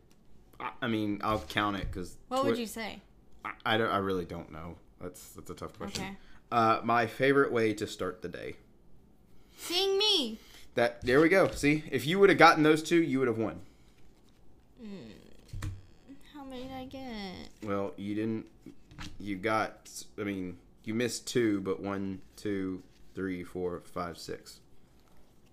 I, 0.60 0.72
I 0.84 0.88
mean, 0.88 1.20
I'll 1.24 1.40
count 1.40 1.78
it 1.78 1.88
because. 1.92 2.16
What 2.28 2.46
would 2.46 2.58
you 2.58 2.68
say? 2.68 3.02
I, 3.44 3.52
I 3.66 3.78
don't. 3.78 3.90
I 3.90 3.98
really 3.98 4.26
don't 4.26 4.52
know. 4.52 4.76
That's 5.02 5.30
that's 5.30 5.50
a 5.50 5.56
tough 5.56 5.78
question. 5.78 6.04
Okay. 6.04 6.18
Uh, 6.52 6.80
my 6.84 7.08
favorite 7.08 7.52
way 7.52 7.74
to 7.74 7.88
start 7.88 8.22
the 8.22 8.30
day. 8.30 8.56
Seeing 9.58 9.98
me. 9.98 10.40
That 10.76 11.02
there 11.02 11.20
we 11.22 11.30
go. 11.30 11.50
See, 11.50 11.84
if 11.92 12.06
you 12.06 12.20
would 12.20 12.30
have 12.30 12.38
gotten 12.38 12.64
those 12.64 12.84
two, 12.84 13.02
you 13.02 13.20
would 13.20 13.28
have 13.28 13.38
won. 13.38 13.62
How 14.82 14.88
many 16.56 16.68
did 16.68 16.78
I 16.78 16.86
get? 16.86 17.50
Well, 17.64 17.94
you 17.98 18.16
didn't. 18.16 18.46
You 19.20 19.36
got. 19.36 19.90
I 20.20 20.24
mean, 20.24 20.58
you 20.84 20.94
missed 20.94 21.28
two, 21.28 21.62
but 21.62 21.82
one, 21.82 22.22
two, 22.36 22.82
three, 23.14 23.44
four, 23.44 23.82
five, 23.86 24.18
six. 24.18 24.60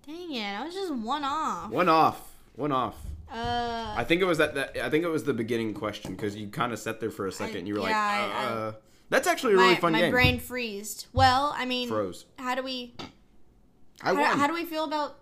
Dang 0.05 0.33
it! 0.33 0.59
I 0.59 0.65
was 0.65 0.73
just 0.73 0.93
one 0.93 1.23
off. 1.23 1.71
One 1.71 1.89
off. 1.89 2.33
One 2.55 2.71
off. 2.71 2.95
Uh, 3.31 3.93
I 3.97 4.03
think 4.03 4.21
it 4.21 4.25
was 4.25 4.37
that. 4.37 4.53
that 4.55 4.77
I 4.77 4.89
think 4.89 5.03
it 5.03 5.09
was 5.09 5.23
the 5.23 5.33
beginning 5.33 5.73
question 5.73 6.15
because 6.15 6.35
you 6.35 6.47
kind 6.47 6.71
of 6.71 6.79
sat 6.79 6.99
there 6.99 7.09
for 7.11 7.25
a 7.27 7.31
second. 7.31 7.57
and 7.57 7.67
you 7.67 7.73
were 7.75 7.79
yeah, 7.81 7.85
like, 7.87 7.95
I- 7.95 8.45
uh, 8.45 8.49
uh, 8.49 8.71
"That's 9.09 9.27
actually 9.27 9.53
a 9.53 9.57
my 9.57 9.63
really 9.63 9.75
fun 9.77 9.93
my 9.93 10.01
game." 10.01 10.11
brain 10.11 10.39
freezed. 10.39 11.07
Well, 11.13 11.53
I 11.57 11.65
mean, 11.65 11.87
froze. 11.87 12.25
how 12.37 12.53
do 12.55 12.63
we 12.63 12.93
I 14.01 14.13
how, 14.13 14.37
how 14.37 14.47
do 14.47 14.53
we 14.53 14.65
feel 14.65 14.83
about 14.83 15.17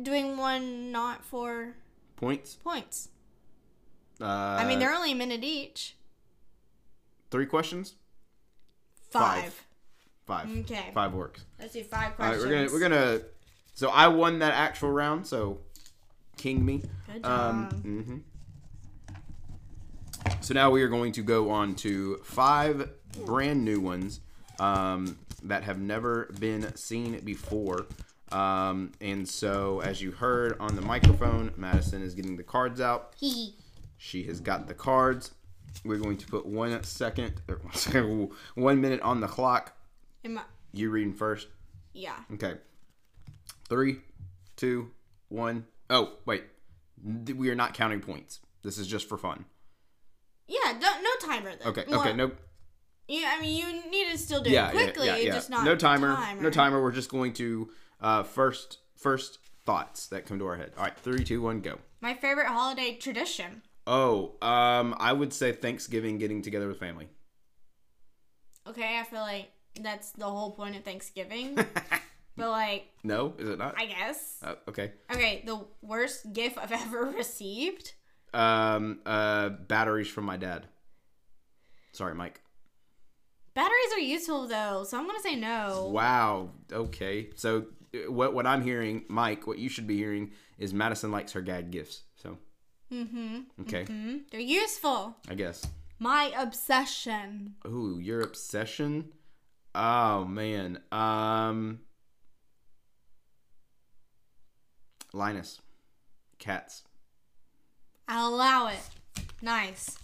doing 0.00 0.36
one 0.36 0.90
not 0.90 1.24
for 1.24 1.74
Points. 2.16 2.54
points? 2.56 3.10
Uh, 4.20 4.24
I 4.26 4.64
mean, 4.66 4.78
they're 4.78 4.92
only 4.94 5.12
a 5.12 5.14
minute 5.14 5.44
each. 5.44 5.94
three 7.30 7.46
questions. 7.46 7.94
Five. 9.10 9.54
Five. 10.26 10.46
Five. 10.48 10.58
Okay. 10.60 10.90
Five 10.92 11.14
works. 11.14 11.44
Let's 11.58 11.72
do 11.72 11.82
five 11.84 12.12
All 12.18 12.26
right, 12.26 12.38
questions. 12.38 12.72
we're 12.72 12.78
gonna 12.80 12.98
we're 12.98 13.14
gonna. 13.16 13.20
So 13.74 13.88
I 13.90 14.08
won 14.08 14.40
that 14.40 14.52
actual 14.54 14.90
round. 14.90 15.26
So, 15.26 15.58
king 16.36 16.64
me. 16.64 16.82
Good 17.12 17.24
Um, 17.24 17.70
job. 17.70 17.82
mhm. 17.84 18.22
So 20.40 20.52
now 20.54 20.70
we 20.70 20.82
are 20.82 20.88
going 20.88 21.12
to 21.12 21.22
go 21.22 21.50
on 21.50 21.74
to 21.76 22.16
five 22.24 22.90
brand 23.24 23.64
new 23.64 23.80
ones 23.80 24.20
um, 24.58 25.18
that 25.44 25.62
have 25.64 25.78
never 25.78 26.26
been 26.38 26.74
seen 26.76 27.18
before. 27.20 27.86
Um, 28.32 28.92
and 29.00 29.26
so, 29.26 29.80
as 29.80 30.02
you 30.02 30.10
heard 30.12 30.56
on 30.60 30.74
the 30.74 30.82
microphone, 30.82 31.52
Madison 31.56 32.02
is 32.02 32.14
getting 32.14 32.36
the 32.36 32.42
cards 32.42 32.80
out. 32.80 33.14
She 33.98 34.22
has 34.24 34.40
got 34.40 34.66
the 34.68 34.74
cards. 34.74 35.32
We're 35.84 35.98
going 35.98 36.16
to 36.18 36.26
put 36.26 36.46
one 36.46 36.82
second, 36.84 37.42
or 37.48 37.60
one 38.54 38.80
minute 38.80 39.00
on 39.02 39.20
the 39.20 39.26
clock. 39.28 39.76
Am 40.24 40.38
I- 40.38 40.42
You 40.72 40.90
reading 40.90 41.12
first? 41.12 41.48
yeah. 41.92 42.16
Okay. 42.32 42.54
Three, 43.68 43.98
two, 44.56 44.90
one. 45.28 45.66
Oh, 45.90 46.12
wait. 46.24 46.44
We 47.04 47.50
are 47.50 47.54
not 47.54 47.74
counting 47.74 48.00
points. 48.00 48.40
This 48.62 48.78
is 48.78 48.86
just 48.86 49.08
for 49.08 49.18
fun. 49.18 49.44
Yeah. 50.46 50.72
No 50.80 51.10
timer 51.28 51.50
then. 51.56 51.68
Okay. 51.68 51.84
Well, 51.88 52.00
Okay. 52.00 52.14
No. 52.14 52.30
Yeah. 53.08 53.34
I 53.36 53.40
mean, 53.42 53.56
you 53.58 53.90
need 53.90 54.10
to 54.10 54.18
still 54.18 54.42
do 54.42 54.50
Yeah. 54.50 54.68
it 54.70 54.74
yeah, 54.74 54.82
quickly. 54.84 55.06
Yeah. 55.08 55.16
Yeah. 55.16 55.32
Just 55.34 55.50
not 55.50 55.64
no 55.64 55.76
timer, 55.76 56.14
timer. 56.14 56.42
No 56.42 56.50
timer. 56.50 56.82
We're 56.82 56.92
just 56.92 57.10
going 57.10 57.34
to 57.34 57.68
uh, 58.00 58.22
first 58.22 58.78
first 58.96 59.38
thoughts 59.66 60.06
that 60.08 60.24
come 60.26 60.38
to 60.38 60.46
our 60.46 60.56
head. 60.56 60.72
All 60.78 60.84
right. 60.84 60.98
Three, 60.98 61.24
two, 61.24 61.42
one, 61.42 61.60
go. 61.60 61.78
My 62.00 62.14
favorite 62.14 62.46
holiday 62.46 62.94
tradition. 62.96 63.62
Oh, 63.90 64.34
um, 64.42 64.94
I 64.98 65.14
would 65.14 65.32
say 65.32 65.52
Thanksgiving, 65.52 66.18
getting 66.18 66.42
together 66.42 66.68
with 66.68 66.78
family. 66.78 67.08
Okay, 68.66 68.98
I 69.00 69.04
feel 69.04 69.22
like 69.22 69.48
that's 69.80 70.10
the 70.10 70.26
whole 70.26 70.50
point 70.50 70.76
of 70.76 70.84
Thanksgiving. 70.84 71.54
but 72.36 72.50
like, 72.50 72.84
no, 73.02 73.32
is 73.38 73.48
it 73.48 73.58
not? 73.58 73.76
I 73.78 73.86
guess. 73.86 74.40
Uh, 74.42 74.56
okay. 74.68 74.92
Okay, 75.10 75.42
the 75.46 75.64
worst 75.80 76.30
gift 76.34 76.58
I've 76.58 76.72
ever 76.86 77.04
received. 77.04 77.94
Um, 78.34 79.00
uh, 79.06 79.48
batteries 79.48 80.08
from 80.08 80.24
my 80.24 80.36
dad. 80.36 80.66
Sorry, 81.92 82.14
Mike. 82.14 82.42
Batteries 83.54 83.92
are 83.94 84.00
useful 84.00 84.48
though, 84.48 84.84
so 84.84 84.98
I'm 84.98 85.06
gonna 85.06 85.20
say 85.20 85.34
no. 85.34 85.88
Wow. 85.90 86.50
Okay. 86.70 87.30
So 87.36 87.64
uh, 87.94 88.12
what 88.12 88.34
what 88.34 88.46
I'm 88.46 88.60
hearing, 88.60 89.06
Mike, 89.08 89.46
what 89.46 89.58
you 89.58 89.70
should 89.70 89.86
be 89.86 89.96
hearing 89.96 90.32
is 90.58 90.74
Madison 90.74 91.10
likes 91.10 91.32
her 91.32 91.40
gag 91.40 91.70
gifts. 91.70 92.02
Mm-hmm. 92.92 93.38
okay, 93.62 93.84
hmm 93.84 94.16
They're 94.30 94.40
useful. 94.40 95.16
I 95.28 95.34
guess. 95.34 95.66
My 95.98 96.32
obsession. 96.36 97.54
Ooh, 97.66 97.98
your 98.00 98.20
obsession. 98.20 99.12
Oh 99.74 100.24
man. 100.24 100.80
Um 100.90 101.80
Linus. 105.12 105.60
Cats. 106.38 106.84
I'll 108.06 108.34
allow 108.34 108.68
it. 108.68 108.80
Nice. 109.42 109.98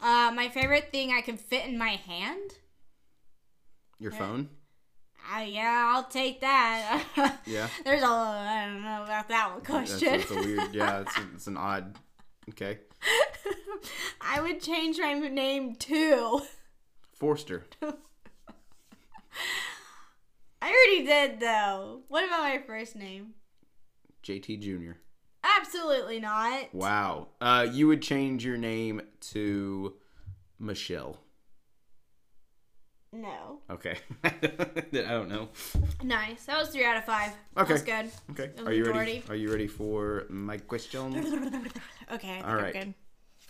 Uh, 0.00 0.30
my 0.34 0.48
favorite 0.48 0.90
thing 0.92 1.12
I 1.12 1.20
can 1.22 1.36
fit 1.36 1.64
in 1.64 1.78
my 1.78 1.90
hand. 1.90 2.52
Your 3.98 4.12
phone? 4.12 4.48
Uh, 5.34 5.40
yeah, 5.40 5.92
I'll 5.94 6.04
take 6.04 6.40
that. 6.42 7.04
Yeah. 7.46 7.68
There's 7.84 8.02
a 8.02 8.06
I 8.06 8.66
don't 8.66 8.82
know 8.82 9.04
about 9.04 9.28
that 9.28 9.50
one 9.50 9.62
That's, 9.62 9.98
question. 9.98 10.18
that's 10.18 10.30
a 10.30 10.34
weird 10.34 10.74
yeah, 10.74 11.00
it's, 11.06 11.14
it's 11.34 11.46
an 11.46 11.56
odd 11.56 11.96
okay. 12.50 12.78
I 14.20 14.40
would 14.40 14.60
change 14.60 14.98
my 14.98 15.14
name 15.14 15.74
too. 15.76 16.42
Forster. 17.14 17.64
I 20.62 20.68
already 20.68 21.06
did 21.06 21.40
though. 21.40 22.00
What 22.08 22.24
about 22.24 22.42
my 22.42 22.58
first 22.66 22.96
name? 22.96 23.34
JT 24.24 24.60
Jr. 24.60 24.98
Absolutely 25.44 26.18
not. 26.20 26.74
Wow. 26.74 27.28
Uh 27.40 27.66
you 27.70 27.86
would 27.86 28.02
change 28.02 28.44
your 28.44 28.56
name 28.56 29.02
to 29.32 29.94
Michelle. 30.58 31.20
No. 33.12 33.60
Okay. 33.70 33.96
I 34.24 34.30
don't 34.92 35.28
know. 35.28 35.48
Nice. 36.02 36.44
That 36.46 36.58
was 36.58 36.68
three 36.68 36.84
out 36.84 36.96
of 36.96 37.04
five. 37.04 37.32
Okay. 37.56 37.74
That's 37.74 37.82
good. 37.82 38.10
Okay. 38.32 38.50
Are 38.64 38.72
you 38.72 38.84
ready? 38.92 39.22
Are 39.28 39.36
you 39.36 39.50
ready 39.50 39.66
for 39.68 40.26
my 40.28 40.58
question? 40.58 41.70
Okay. 42.12 42.40
I 42.42 42.70
think 42.70 42.96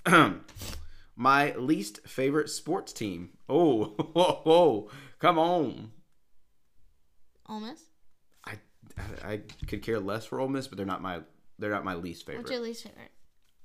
All 0.06 0.12
I'm 0.14 0.34
good. 0.34 0.40
My 1.16 1.54
least 1.54 2.06
favorite 2.06 2.50
sports 2.50 2.92
team. 2.92 3.30
Oh, 3.48 3.94
oh, 4.16 4.42
oh, 4.44 4.90
come 5.18 5.38
on. 5.38 5.92
Ole 7.48 7.60
Miss. 7.60 7.82
I, 8.44 8.52
I 8.98 9.32
I 9.32 9.40
could 9.66 9.82
care 9.82 10.00
less 10.00 10.26
for 10.26 10.40
Ole 10.40 10.48
Miss, 10.48 10.68
but 10.68 10.76
they're 10.76 10.86
not 10.86 11.00
my 11.00 11.20
they're 11.58 11.70
not 11.70 11.84
my 11.84 11.94
least 11.94 12.26
favorite. 12.26 12.42
What's 12.42 12.50
your 12.50 12.60
least 12.60 12.82
favorite? 12.82 13.10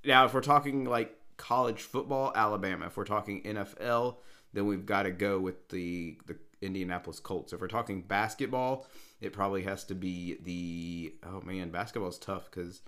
Now, 0.06 0.26
if 0.26 0.34
we're 0.34 0.42
talking 0.42 0.86
like 0.86 1.16
college 1.38 1.82
football, 1.82 2.32
Alabama. 2.36 2.86
If 2.86 2.98
we're 2.98 3.04
talking 3.04 3.42
NFL, 3.44 4.18
then 4.54 4.68
we've 4.68 4.86
got 4.86 5.04
to 5.04 5.12
go 5.12 5.40
with 5.40 5.70
the 5.70 6.18
the 6.28 6.38
Indianapolis 6.62 7.20
Colts. 7.20 7.52
If 7.52 7.60
we're 7.60 7.68
talking 7.68 8.04
basketball, 8.04 8.86
it 9.20 9.34
probably 9.34 9.64
has 9.64 9.84
to 9.86 9.96
be 9.96 10.38
the 10.44 11.16
oh 11.28 11.42
man, 11.42 11.72
basketball's 11.72 12.20
tough 12.20 12.50
because 12.50 12.82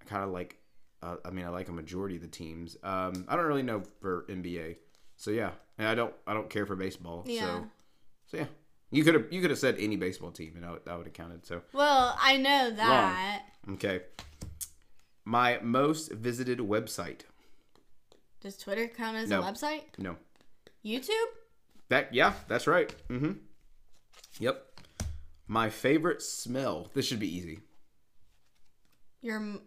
I 0.00 0.04
kind 0.04 0.24
of 0.24 0.30
like. 0.30 0.56
Uh, 1.02 1.16
I 1.24 1.30
mean, 1.30 1.44
I 1.44 1.48
like 1.48 1.68
a 1.68 1.72
majority 1.72 2.16
of 2.16 2.22
the 2.22 2.28
teams. 2.28 2.76
Um, 2.82 3.24
I 3.28 3.36
don't 3.36 3.46
really 3.46 3.62
know 3.62 3.82
for 4.00 4.24
NBA, 4.28 4.76
so 5.16 5.30
yeah, 5.30 5.50
and 5.78 5.86
I 5.86 5.94
don't. 5.94 6.12
I 6.26 6.34
don't 6.34 6.50
care 6.50 6.66
for 6.66 6.74
baseball. 6.76 7.24
Yeah. 7.26 7.40
So, 7.60 7.66
so 8.26 8.36
yeah, 8.38 8.46
you 8.90 9.04
could 9.04 9.14
have 9.14 9.26
you 9.32 9.40
could 9.40 9.50
have 9.50 9.58
said 9.60 9.76
any 9.78 9.96
baseball 9.96 10.32
team, 10.32 10.54
and 10.56 10.64
I 10.66 10.72
would, 10.72 10.84
that 10.86 10.96
would 10.96 11.06
have 11.06 11.14
counted. 11.14 11.46
So 11.46 11.62
Well, 11.72 12.16
I 12.20 12.36
know 12.36 12.70
that. 12.72 13.42
okay, 13.74 14.00
my 15.24 15.60
most 15.62 16.10
visited 16.12 16.58
website. 16.58 17.20
Does 18.40 18.56
Twitter 18.56 18.88
count 18.88 19.16
as 19.16 19.28
No. 19.28 19.40
a 19.40 19.44
website? 19.44 19.82
No, 19.98 20.16
YouTube? 20.84 21.10
That 21.90 22.12
yeah, 22.12 22.32
that's 22.48 22.66
right. 22.66 22.92
Mm-hmm. 23.08 23.32
Yep. 24.40 24.64
My 25.46 25.70
favorite 25.70 26.22
smell. 26.22 26.90
This 26.92 27.06
should 27.06 27.18
be 27.20 27.34
easy. 27.34 27.60
Your 29.20 29.58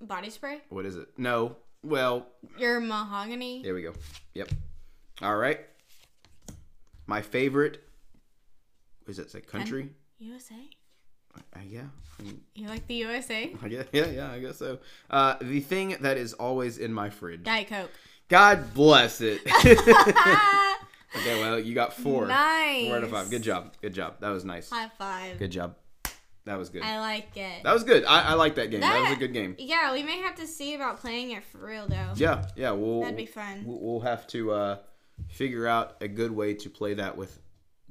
body 0.00 0.30
spray? 0.30 0.60
What 0.68 0.86
is 0.86 0.96
it? 0.96 1.08
No. 1.16 1.56
Well, 1.82 2.26
Your 2.58 2.80
mahogany? 2.80 3.62
there 3.62 3.74
we 3.74 3.82
go. 3.82 3.94
Yep. 4.34 4.50
All 5.22 5.36
right. 5.36 5.60
My 7.06 7.22
favorite. 7.22 7.82
Is 9.06 9.18
it 9.18 9.30
say? 9.30 9.40
Country. 9.40 9.90
USA? 10.18 10.54
Uh, 11.34 11.60
yeah. 11.66 11.82
I 12.18 12.22
mean, 12.22 12.40
You 12.54 12.68
like 12.68 12.86
the 12.86 12.94
USA? 12.94 13.46
Guess, 13.68 13.86
yeah, 13.92 14.06
yeah, 14.06 14.30
I 14.30 14.38
guess 14.40 14.58
so. 14.58 14.78
Uh, 15.08 15.36
the 15.40 15.60
thing 15.60 15.96
that 16.00 16.16
is 16.18 16.34
always 16.34 16.78
in 16.78 16.92
my 16.92 17.08
fridge. 17.10 17.42
Diet 17.42 17.68
Coke. 17.68 17.90
God 18.28 18.74
bless 18.74 19.20
it. 19.20 19.40
okay, 19.64 21.40
well, 21.40 21.58
you 21.58 21.74
got 21.74 21.94
four. 21.94 22.26
Nice. 22.26 22.86
Four 22.86 22.96
out 22.98 23.04
of 23.04 23.10
five. 23.10 23.30
Good 23.30 23.42
job. 23.42 23.72
Good 23.80 23.94
job. 23.94 24.16
That 24.20 24.30
was 24.30 24.44
nice. 24.44 24.70
High 24.70 24.90
five. 24.98 25.38
Good 25.38 25.50
job. 25.50 25.74
That 26.44 26.58
was 26.58 26.70
good. 26.70 26.82
I 26.82 26.98
like 27.00 27.36
it. 27.36 27.62
That 27.64 27.72
was 27.74 27.84
good. 27.84 28.04
I, 28.04 28.22
I 28.22 28.34
like 28.34 28.54
that 28.54 28.70
game. 28.70 28.80
That, 28.80 29.02
was 29.02 29.12
a 29.12 29.16
good 29.16 29.32
game. 29.32 29.56
yeah, 29.58 29.92
we 29.92 30.02
may 30.02 30.20
have 30.22 30.36
to 30.36 30.46
see 30.46 30.74
about 30.74 30.98
playing 30.98 31.32
it 31.32 31.44
for 31.44 31.58
real 31.58 31.86
though. 31.86 32.12
Yeah, 32.16 32.46
yeah. 32.56 32.70
We'll 32.70 33.02
That'd 33.02 33.16
be 33.16 33.26
fun. 33.26 33.64
We'll, 33.64 33.80
we'll 33.80 34.00
have 34.00 34.26
to 34.28 34.52
uh, 34.52 34.78
figure 35.28 35.66
out 35.66 35.96
a 36.00 36.08
good 36.08 36.30
way 36.30 36.54
to 36.54 36.70
play 36.70 36.94
that 36.94 37.16
with, 37.16 37.40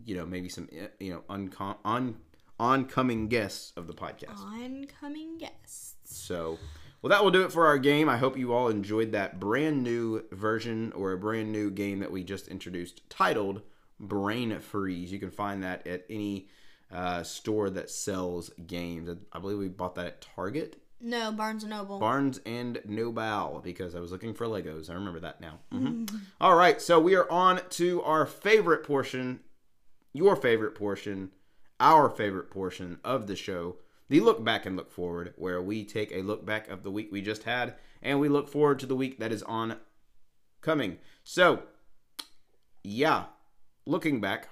you 0.04 0.16
know, 0.16 0.26
maybe 0.26 0.50
some 0.50 0.68
eh, 0.72 0.88
you 1.00 1.14
know 1.14 1.24
uncom- 1.30 1.78
on 1.86 2.18
oncoming 2.60 3.28
guests 3.28 3.72
of 3.78 3.88
the 3.88 3.94
podcast. 3.94 4.40
Oncoming 4.40 5.38
guests. 5.38 5.96
So, 6.04 6.58
well, 7.02 7.10
that 7.12 7.24
will 7.24 7.32
do 7.32 7.44
it 7.44 7.52
for 7.52 7.68
our 7.68 7.78
game. 7.78 8.10
I 8.10 8.18
hope 8.18 8.38
you 8.38 8.54
all 8.54 8.68
enjoyed 8.68 9.12
that 9.12 9.40
brand 9.40 9.84
new 9.84 10.24
version 10.32 10.92
or 10.94 11.14
a 11.14 11.18
brand 11.18 11.52
new 11.52 11.70
game 11.70 12.00
that 12.00 12.12
we 12.12 12.24
just 12.24 12.48
introduced, 12.48 13.08
titled 13.10 13.62
Brain 14.00 14.60
Freeze. 14.60 15.12
You 15.12 15.20
can 15.20 15.32
find 15.32 15.64
that 15.64 15.86
at 15.88 16.04
any 16.10 16.48
uh, 16.92 17.24
store 17.24 17.70
that 17.70 17.90
sells 17.90 18.50
games. 18.68 19.10
I 19.32 19.40
believe 19.40 19.58
we 19.58 19.68
bought 19.68 19.96
that 19.96 20.06
at 20.06 20.22
Target. 20.36 20.82
No, 21.02 21.32
Barnes 21.32 21.64
and 21.64 21.70
Noble. 21.72 21.98
Barnes 22.00 22.42
and 22.46 22.80
Noble 22.86 23.62
because 23.64 23.96
I 23.96 24.00
was 24.00 24.12
looking 24.12 24.34
for 24.34 24.48
Legos. 24.48 24.90
I 24.90 24.94
remember 24.94 25.20
that 25.22 25.40
now. 25.40 25.60
Mhm. 25.72 26.10
All 26.42 26.56
right, 26.56 26.82
so 26.82 27.00
we 27.00 27.16
are 27.16 27.30
on 27.32 27.62
to 27.72 28.02
our 28.02 28.26
favorite 28.26 28.84
portion, 28.84 29.40
your 30.14 30.36
favorite 30.36 30.76
portion, 30.76 31.32
our 31.80 32.10
favorite 32.10 32.50
portion 32.52 33.00
of 33.06 33.28
the 33.28 33.36
show, 33.38 33.78
the 34.10 34.20
look 34.20 34.44
back 34.44 34.66
and 34.66 34.76
look 34.76 34.92
forward, 34.92 35.34
where 35.38 35.62
we 35.62 35.86
take 35.86 36.12
a 36.12 36.22
look 36.22 36.46
back 36.46 36.68
of 36.68 36.84
the 36.84 36.92
week 36.92 37.10
we 37.12 37.22
just 37.22 37.44
had 37.44 37.76
and 38.02 38.20
we 38.20 38.28
look 38.28 38.50
forward 38.50 38.80
to 38.80 38.86
the 38.86 38.96
week 38.96 39.20
that 39.20 39.32
is 39.32 39.44
on 39.44 39.78
coming. 40.62 40.98
So, 41.24 41.64
yeah, 42.84 43.26
looking 43.86 44.20
back, 44.20 44.50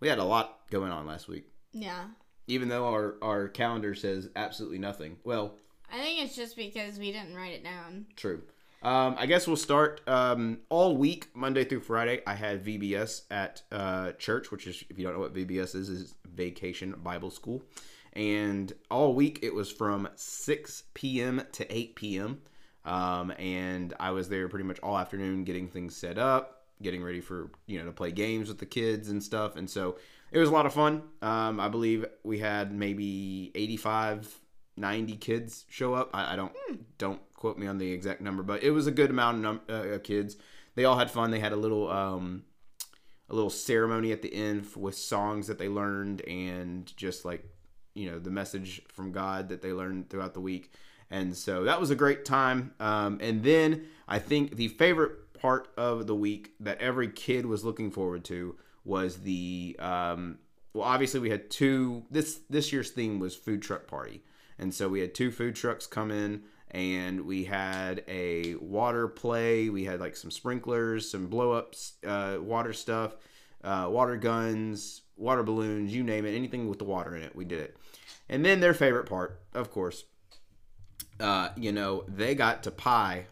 we 0.00 0.08
had 0.08 0.18
a 0.18 0.24
lot 0.24 0.60
going 0.70 0.90
on 0.90 1.06
last 1.06 1.28
week. 1.28 1.46
yeah. 1.72 2.06
Even 2.46 2.68
though 2.68 2.88
our, 2.88 3.14
our 3.22 3.46
calendar 3.46 3.94
says 3.94 4.28
absolutely 4.34 4.78
nothing. 4.78 5.18
Well, 5.22 5.54
I 5.92 5.98
think 6.00 6.20
it's 6.20 6.34
just 6.34 6.56
because 6.56 6.98
we 6.98 7.12
didn't 7.12 7.36
write 7.36 7.52
it 7.52 7.62
down. 7.62 8.06
True. 8.16 8.42
Um, 8.82 9.14
I 9.18 9.26
guess 9.26 9.46
we'll 9.46 9.56
start 9.56 10.00
um, 10.08 10.58
all 10.68 10.96
week, 10.96 11.28
Monday 11.32 11.64
through 11.64 11.80
Friday. 11.82 12.22
I 12.26 12.34
had 12.34 12.64
VBS 12.64 13.22
at 13.30 13.62
uh, 13.70 14.12
church, 14.12 14.50
which 14.50 14.66
is, 14.66 14.82
if 14.90 14.98
you 14.98 15.04
don't 15.04 15.14
know 15.14 15.20
what 15.20 15.34
VBS 15.34 15.76
is, 15.76 15.88
is 15.90 16.14
Vacation 16.34 16.94
Bible 17.04 17.30
School. 17.30 17.62
And 18.14 18.72
all 18.90 19.14
week 19.14 19.38
it 19.42 19.54
was 19.54 19.70
from 19.70 20.08
6 20.16 20.84
p.m. 20.94 21.42
to 21.52 21.72
8 21.72 21.94
p.m. 21.94 22.40
Um, 22.84 23.32
and 23.38 23.94
I 24.00 24.10
was 24.10 24.28
there 24.28 24.48
pretty 24.48 24.64
much 24.64 24.80
all 24.80 24.98
afternoon 24.98 25.44
getting 25.44 25.68
things 25.68 25.94
set 25.94 26.18
up, 26.18 26.59
getting 26.82 27.02
ready 27.02 27.20
for, 27.20 27.50
you 27.66 27.78
know, 27.78 27.84
to 27.86 27.92
play 27.92 28.10
games 28.10 28.48
with 28.48 28.58
the 28.58 28.66
kids 28.66 29.08
and 29.08 29.22
stuff. 29.22 29.56
And 29.56 29.68
so 29.68 29.96
it 30.32 30.38
was 30.38 30.48
a 30.48 30.52
lot 30.52 30.66
of 30.66 30.72
fun. 30.72 31.02
Um, 31.22 31.60
I 31.60 31.68
believe 31.68 32.04
we 32.22 32.38
had 32.38 32.72
maybe 32.72 33.50
85, 33.54 34.40
90 34.76 35.16
kids 35.16 35.64
show 35.68 35.94
up. 35.94 36.10
I, 36.14 36.34
I 36.34 36.36
don't 36.36 36.52
don't 36.98 37.20
quote 37.34 37.58
me 37.58 37.66
on 37.66 37.78
the 37.78 37.90
exact 37.90 38.20
number, 38.20 38.42
but 38.42 38.62
it 38.62 38.70
was 38.70 38.86
a 38.86 38.92
good 38.92 39.10
amount 39.10 39.38
of 39.38 39.42
num- 39.42 39.60
uh, 39.68 39.98
kids. 40.02 40.36
They 40.74 40.84
all 40.84 40.98
had 40.98 41.10
fun. 41.10 41.30
They 41.30 41.40
had 41.40 41.52
a 41.52 41.56
little 41.56 41.90
um, 41.90 42.44
a 43.28 43.34
little 43.34 43.50
ceremony 43.50 44.12
at 44.12 44.22
the 44.22 44.32
end 44.32 44.66
with 44.76 44.96
songs 44.96 45.46
that 45.48 45.58
they 45.58 45.68
learned 45.68 46.22
and 46.22 46.94
just 46.96 47.24
like 47.24 47.44
you 47.94 48.10
know 48.10 48.18
the 48.18 48.30
message 48.30 48.82
from 48.88 49.12
God 49.12 49.48
that 49.48 49.62
they 49.62 49.72
learned 49.72 50.10
throughout 50.10 50.34
the 50.34 50.40
week. 50.40 50.72
And 51.10 51.36
so 51.36 51.64
that 51.64 51.80
was 51.80 51.90
a 51.90 51.96
great 51.96 52.24
time. 52.24 52.72
Um, 52.78 53.18
and 53.20 53.42
then 53.42 53.86
I 54.06 54.20
think 54.20 54.54
the 54.54 54.68
favorite 54.68 55.12
part 55.40 55.68
of 55.76 56.06
the 56.06 56.14
week 56.14 56.52
that 56.60 56.80
every 56.80 57.08
kid 57.08 57.46
was 57.46 57.64
looking 57.64 57.90
forward 57.90 58.24
to 58.26 58.56
was 58.84 59.22
the 59.22 59.74
um, 59.78 60.38
well 60.74 60.84
obviously 60.84 61.18
we 61.18 61.30
had 61.30 61.50
two 61.50 62.04
this 62.10 62.40
this 62.50 62.72
year's 62.72 62.90
theme 62.90 63.18
was 63.18 63.34
food 63.34 63.62
truck 63.62 63.86
party. 63.86 64.22
And 64.58 64.74
so 64.74 64.90
we 64.90 65.00
had 65.00 65.14
two 65.14 65.30
food 65.30 65.56
trucks 65.56 65.86
come 65.86 66.10
in 66.10 66.42
and 66.70 67.22
we 67.22 67.44
had 67.44 68.04
a 68.06 68.56
water 68.56 69.08
play. 69.08 69.70
We 69.70 69.84
had 69.84 70.00
like 70.00 70.14
some 70.14 70.30
sprinklers 70.30 71.10
some 71.10 71.26
blow 71.26 71.52
ups 71.52 71.94
uh, 72.06 72.36
water 72.40 72.72
stuff 72.72 73.16
uh, 73.64 73.88
water 73.90 74.16
guns 74.16 75.02
water 75.16 75.42
balloons 75.42 75.94
you 75.94 76.02
name 76.02 76.24
it 76.26 76.34
anything 76.34 76.68
with 76.68 76.78
the 76.78 76.84
water 76.84 77.16
in 77.16 77.22
it 77.22 77.34
we 77.34 77.46
did 77.46 77.60
it. 77.60 77.76
And 78.28 78.44
then 78.44 78.60
their 78.60 78.74
favorite 78.74 79.08
part 79.08 79.40
of 79.54 79.70
course 79.70 80.04
uh, 81.18 81.48
you 81.56 81.72
know 81.72 82.04
they 82.06 82.34
got 82.34 82.62
to 82.64 82.70
pie 82.70 83.26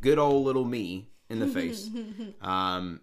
good 0.00 0.18
old 0.18 0.44
little 0.44 0.64
me 0.64 1.09
in 1.30 1.38
the 1.38 1.46
face 1.46 1.88
um, 2.42 3.00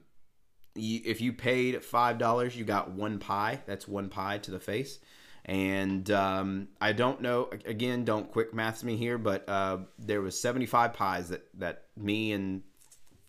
you, 0.76 1.02
if 1.06 1.22
you 1.22 1.34
paid 1.34 1.84
five 1.84 2.18
dollars, 2.20 2.56
you 2.56 2.64
got 2.66 2.92
one 2.92 3.18
pie. 3.18 3.62
That's 3.66 3.88
one 3.88 4.10
pie 4.10 4.38
to 4.40 4.52
the 4.52 4.60
face. 4.60 5.00
And 5.46 6.12
um, 6.12 6.68
I 6.82 6.92
don't 6.92 7.22
know. 7.22 7.50
Again, 7.66 8.04
don't 8.06 8.30
quick 8.32 8.54
maths 8.54 8.84
me 8.84 8.98
here, 8.98 9.18
but 9.18 9.48
uh, 9.48 9.78
there 9.98 10.22
was 10.22 10.40
75 10.40 10.94
pies 10.94 11.30
that 11.30 11.48
that 11.56 11.86
me 11.96 12.34
and 12.34 12.62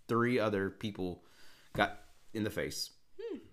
three 0.09 0.39
other 0.39 0.69
people 0.69 1.23
got 1.77 2.01
in 2.35 2.43
the 2.45 2.51
face. 2.51 2.91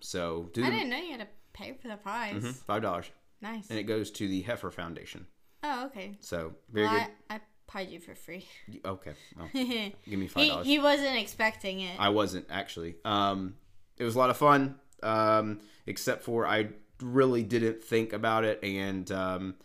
So 0.02 0.50
do 0.54 0.64
I 0.66 0.70
didn't 0.72 0.90
know 0.90 0.98
you 0.98 1.12
had 1.12 1.22
to 1.22 1.28
pay 1.54 1.74
for 1.82 1.88
the 1.88 1.96
prize. 1.98 2.62
five 2.68 2.82
dollars, 2.82 3.10
Nice. 3.42 3.70
and 3.70 3.80
it 3.80 3.84
goes 3.84 4.12
to 4.12 4.28
the 4.28 4.42
Heifer 4.42 4.72
Foundation. 4.72 5.26
Oh, 5.64 5.86
okay. 5.88 6.18
So 6.20 6.54
very 6.72 6.88
Well, 6.88 7.00
good. 7.00 7.08
I, 7.30 7.36
I 7.36 7.40
pied 7.68 7.90
you 7.90 8.00
for 8.00 8.16
free. 8.16 8.46
Okay, 8.84 9.14
well, 9.38 9.50
he, 9.52 9.96
give 10.10 10.20
me 10.20 10.28
five 10.28 10.48
dollars. 10.48 10.66
he 10.66 10.80
wasn't 10.80 11.18
expecting 11.18 11.82
it. 11.82 12.00
I 12.00 12.10
wasn't 12.10 12.48
actually. 12.50 12.96
Um, 13.06 13.56
it 13.98 14.04
was 14.04 14.16
a 14.16 14.20
lot 14.20 14.30
of 14.30 14.38
fun, 14.38 14.76
um, 15.04 15.60
except 15.86 16.24
for 16.24 16.46
I 16.46 16.70
really 17.02 17.44
didn't 17.44 17.84
think 17.84 18.14
about 18.14 18.44
it, 18.44 18.64
and 18.64 19.10
um, 19.12 19.56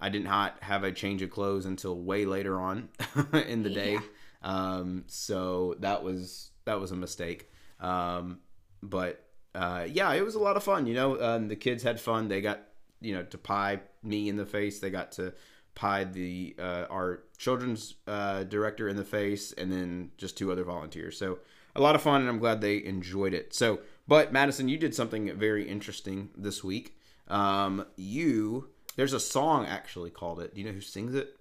I 0.00 0.08
did 0.08 0.24
not 0.24 0.56
have 0.60 0.84
a 0.84 0.92
change 0.92 1.22
of 1.22 1.30
clothes 1.30 1.66
until 1.66 1.98
way 1.98 2.24
later 2.26 2.60
on 2.60 2.88
in 3.32 3.62
the 3.62 3.70
day. 3.70 3.94
Yeah. 3.94 4.00
Um, 4.42 5.04
so 5.06 5.76
that 5.80 6.02
was 6.02 6.50
that 6.64 6.80
was 6.80 6.90
a 6.90 6.96
mistake. 6.96 7.50
Um, 7.80 8.40
but 8.82 9.24
uh, 9.54 9.86
yeah, 9.88 10.12
it 10.12 10.24
was 10.24 10.34
a 10.34 10.40
lot 10.40 10.56
of 10.56 10.62
fun. 10.62 10.86
You 10.86 10.94
know, 10.94 11.20
um, 11.20 11.48
the 11.48 11.56
kids 11.56 11.82
had 11.82 12.00
fun. 12.00 12.28
They 12.28 12.40
got 12.40 12.60
you 13.00 13.14
know 13.14 13.22
to 13.24 13.38
pie 13.38 13.80
me 14.02 14.28
in 14.28 14.36
the 14.36 14.46
face. 14.46 14.80
They 14.80 14.90
got 14.90 15.12
to 15.12 15.32
pie 15.74 16.04
the 16.04 16.54
uh, 16.58 16.86
our 16.90 17.24
children's 17.38 17.94
uh, 18.06 18.44
director 18.44 18.88
in 18.88 18.96
the 18.96 19.04
face, 19.04 19.52
and 19.52 19.72
then 19.72 20.10
just 20.16 20.36
two 20.36 20.52
other 20.52 20.64
volunteers. 20.64 21.18
So 21.18 21.38
a 21.76 21.80
lot 21.80 21.94
of 21.94 22.02
fun, 22.02 22.20
and 22.20 22.30
I'm 22.30 22.38
glad 22.38 22.60
they 22.60 22.84
enjoyed 22.84 23.34
it. 23.34 23.54
So, 23.54 23.80
but 24.06 24.32
Madison, 24.32 24.68
you 24.68 24.78
did 24.78 24.94
something 24.94 25.36
very 25.36 25.68
interesting 25.68 26.30
this 26.36 26.62
week. 26.62 26.96
Um, 27.28 27.86
you 27.96 28.68
there's 28.96 29.12
a 29.12 29.20
song 29.20 29.66
actually 29.66 30.10
called 30.10 30.40
it. 30.40 30.54
Do 30.54 30.60
you 30.60 30.66
know 30.66 30.72
who 30.72 30.80
sings 30.80 31.14
it? 31.14 31.36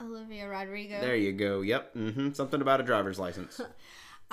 Olivia 0.00 0.48
Rodrigo. 0.48 1.00
There 1.00 1.16
you 1.16 1.32
go. 1.32 1.60
Yep. 1.60 1.94
Mm-hmm. 1.94 2.32
Something 2.32 2.60
about 2.60 2.80
a 2.80 2.82
driver's 2.82 3.18
license. 3.18 3.60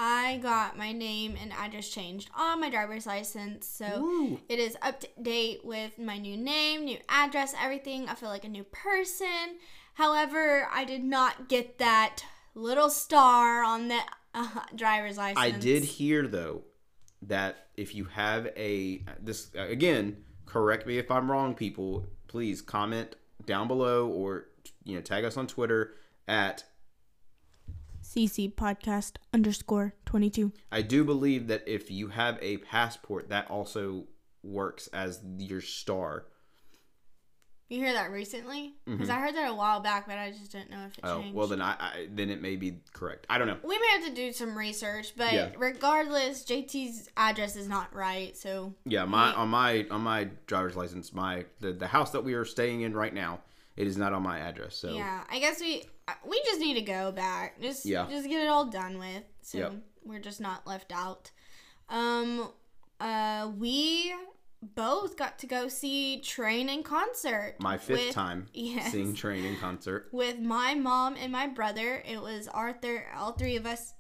I 0.01 0.37
got 0.37 0.77
my 0.77 0.93
name 0.93 1.35
and 1.41 1.51
address 1.51 1.89
changed 1.89 2.29
on 2.33 2.61
my 2.61 2.69
driver's 2.69 3.05
license, 3.05 3.67
so 3.67 4.01
Woo. 4.01 4.39
it 4.47 4.57
is 4.57 4.77
up 4.81 5.01
to 5.01 5.09
date 5.21 5.65
with 5.65 5.99
my 5.99 6.17
new 6.17 6.37
name, 6.37 6.85
new 6.85 6.99
address, 7.09 7.53
everything. 7.61 8.07
I 8.07 8.15
feel 8.15 8.29
like 8.29 8.45
a 8.45 8.49
new 8.49 8.63
person. 8.63 9.57
However, 9.95 10.69
I 10.71 10.85
did 10.85 11.03
not 11.03 11.49
get 11.49 11.79
that 11.79 12.23
little 12.55 12.89
star 12.89 13.61
on 13.61 13.89
the 13.89 13.99
uh, 14.33 14.47
driver's 14.73 15.17
license. 15.17 15.37
I 15.37 15.51
did 15.51 15.83
hear 15.83 16.27
though 16.27 16.61
that 17.23 17.67
if 17.75 17.93
you 17.93 18.05
have 18.05 18.47
a 18.55 19.03
this 19.19 19.51
again, 19.53 20.23
correct 20.45 20.87
me 20.87 20.97
if 20.97 21.11
I'm 21.11 21.29
wrong, 21.29 21.55
people. 21.55 22.05
Please 22.29 22.61
comment 22.61 23.17
down 23.45 23.67
below 23.67 24.07
or 24.07 24.45
you 24.85 24.95
know 24.95 25.01
tag 25.01 25.25
us 25.25 25.35
on 25.35 25.45
Twitter 25.45 25.95
at. 26.25 26.63
CC 28.09 28.51
podcast 28.51 29.17
underscore 29.33 29.93
22. 30.05 30.51
I 30.71 30.81
do 30.81 31.03
believe 31.03 31.47
that 31.47 31.63
if 31.67 31.91
you 31.91 32.07
have 32.07 32.39
a 32.41 32.57
passport, 32.57 33.29
that 33.29 33.49
also 33.51 34.05
works 34.41 34.87
as 34.87 35.21
your 35.37 35.61
star. 35.61 36.25
You 37.67 37.77
hear 37.83 37.93
that 37.93 38.09
recently? 38.09 38.73
Because 38.87 39.11
I 39.11 39.19
heard 39.19 39.35
that 39.35 39.47
a 39.47 39.53
while 39.53 39.79
back, 39.79 40.07
but 40.07 40.17
I 40.17 40.31
just 40.31 40.51
didn't 40.51 40.71
know 40.71 40.85
if 40.87 40.97
it 40.97 41.03
Mm-hmm. 41.03 41.17
Oh 41.17 41.21
changed. 41.21 41.35
well, 41.35 41.47
then 41.47 41.61
I, 41.61 41.71
I 41.79 42.07
then 42.11 42.31
it 42.31 42.41
may 42.41 42.55
be 42.55 42.79
correct. 42.93 43.27
I 43.29 43.37
don't 43.37 43.45
know. 43.45 43.57
we 43.63 43.77
may 43.77 43.87
have 43.99 44.05
to 44.05 44.15
do 44.15 44.33
some 44.33 44.57
research, 44.57 45.13
but 45.15 45.31
Yeah. 45.31 45.49
regardless, 45.55 46.43
JT's 46.45 47.09
address 47.15 47.55
is 47.55 47.67
not 47.67 47.93
right, 47.93 48.35
so 48.35 48.73
Yeah, 48.85 49.05
my 49.05 49.33
on 49.33 49.49
my 49.49 49.85
on 49.91 50.01
my 50.01 50.29
driver's 50.47 50.75
license, 50.75 51.13
my 51.13 51.45
the, 51.59 51.71
the 51.73 51.85
house 51.85 52.09
that 52.13 52.23
we 52.23 52.33
are 52.33 52.45
staying 52.45 52.81
in 52.81 52.95
right 52.95 53.13
now, 53.13 53.41
it 53.77 53.85
is 53.85 53.97
not 53.97 54.13
on 54.13 54.23
my 54.23 54.39
address. 54.39 54.75
So 54.75 54.89
yeah. 54.95 55.23
I 55.29 55.37
guess 55.37 55.61
we 55.61 55.83
we 56.27 56.41
just 56.45 56.59
need 56.59 56.75
to 56.75 56.81
go 56.81 57.11
back. 57.11 57.59
Just 57.61 57.85
Yeah. 57.85 58.07
just 58.09 58.27
get 58.27 58.41
it 58.41 58.47
all 58.47 58.65
done 58.65 58.97
with, 58.99 59.23
so 59.41 59.57
Yep. 59.57 59.73
we're 60.03 60.19
just 60.19 60.39
not 60.41 60.65
left 60.67 60.91
out. 60.91 61.31
Um, 61.89 62.51
uh, 62.99 63.51
we 63.57 64.13
both 64.61 65.15
got 65.15 65.39
to 65.39 65.47
go 65.47 65.67
see 65.69 66.19
Train 66.21 66.67
in 66.69 66.83
concert. 66.83 67.55
my 67.59 67.77
fifth 67.77 68.07
with- 68.07 68.13
time 68.13 68.47
Yes. 68.53 68.91
seeing 68.91 69.13
Train 69.13 69.45
in 69.45 69.57
concert. 69.57 70.09
with 70.11 70.39
my 70.39 70.73
mom 70.75 71.15
and 71.15 71.31
my 71.31 71.47
brother. 71.47 72.03
It 72.05 72.21
was 72.21 72.47
Arthur, 72.49 73.07
all 73.15 73.31
three 73.31 73.55
of 73.55 73.65
us, 73.65 73.93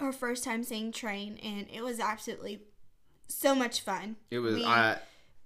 our 0.00 0.12
first 0.12 0.44
time 0.44 0.62
seeing 0.62 0.92
Train, 0.92 1.38
and 1.38 1.66
it 1.72 1.82
was 1.82 2.00
absolutely 2.00 2.62
so 3.28 3.54
much 3.54 3.80
fun. 3.80 4.16
It 4.30 4.40
was 4.40 4.56
We- 4.56 4.64
I. 4.66 4.98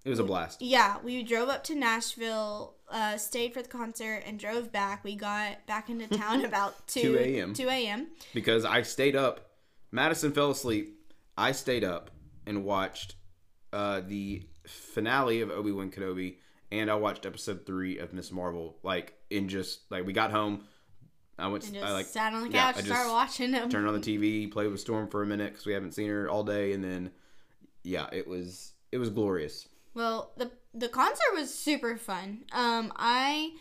It 0.05 0.11
was 0.11 0.19
a 0.19 0.25
blast. 0.25 0.63
Yeah, 0.63 0.99
we 1.03 1.23
drove 1.23 1.49
up 1.49 1.63
to 1.65 1.75
Nashville, 1.75 2.75
uh, 2.91 3.17
stayed 3.17 3.55
for 3.55 3.63
the 3.63 3.69
concert, 3.69 4.23
and 4.27 4.39
drove 4.39 4.73
back. 4.73 5.05
We 5.05 5.15
got 5.15 5.67
back 5.67 5.91
into 5.91 6.07
town 6.19 6.45
about 6.45 6.87
2, 6.89 7.01
2 7.01 7.19
a.m.. 7.19 7.55
2 7.55 7.69
a.m. 7.69 8.09
because 8.35 8.65
I 8.65 8.83
stayed 8.83 9.17
up. 9.17 9.51
Madison 9.91 10.33
fell 10.33 10.51
asleep. 10.51 10.95
I 11.37 11.53
stayed 11.53 11.85
up 11.85 12.11
and 12.47 12.65
watched 12.65 13.15
uh, 13.73 14.01
the 14.07 14.43
finale 14.67 15.41
of 15.41 15.51
Obi 15.51 15.73
Wan 15.73 15.91
Kenobi, 15.91 16.37
and 16.71 16.91
I 16.91 16.95
watched 16.95 17.27
episode 17.27 17.65
three 17.67 17.99
of 17.99 18.13
Miss 18.13 18.33
Marvel. 18.33 18.79
Like 18.83 19.15
in 19.31 19.49
just 19.49 19.91
like 19.91 20.07
we 20.07 20.13
got 20.13 20.31
home, 20.31 20.65
I 21.39 21.49
went. 21.49 21.69
And 21.69 21.79
I 21.79 21.93
like 21.93 22.07
sat 22.07 22.33
on 22.33 22.43
the 22.43 22.51
yeah, 22.51 22.67
couch, 22.67 22.77
I 22.77 22.79
and 22.79 22.89
started 22.89 23.13
watching 23.13 23.51
them. 23.51 23.71
turned 23.71 23.87
on 23.87 23.99
the 23.99 24.01
TV, 24.19 24.51
played 24.51 24.71
with 24.71 24.81
Storm 24.81 25.09
for 25.09 25.23
a 25.23 25.27
minute 25.27 25.53
because 25.53 25.67
we 25.67 25.73
haven't 25.73 25.93
seen 25.93 26.09
her 26.09 26.29
all 26.29 26.45
day, 26.45 26.73
and 26.73 26.83
then 26.83 27.11
yeah, 27.83 28.07
it 28.13 28.27
was 28.27 28.73
it 28.93 28.99
was 28.99 29.11
glorious. 29.11 29.69
Well, 29.99 30.31
the 30.37 30.53
the 30.73 30.89
concert 30.89 31.35
was 31.35 31.53
super 31.53 31.97
fun. 31.97 32.45
Um, 32.53 32.93
I 32.95 33.55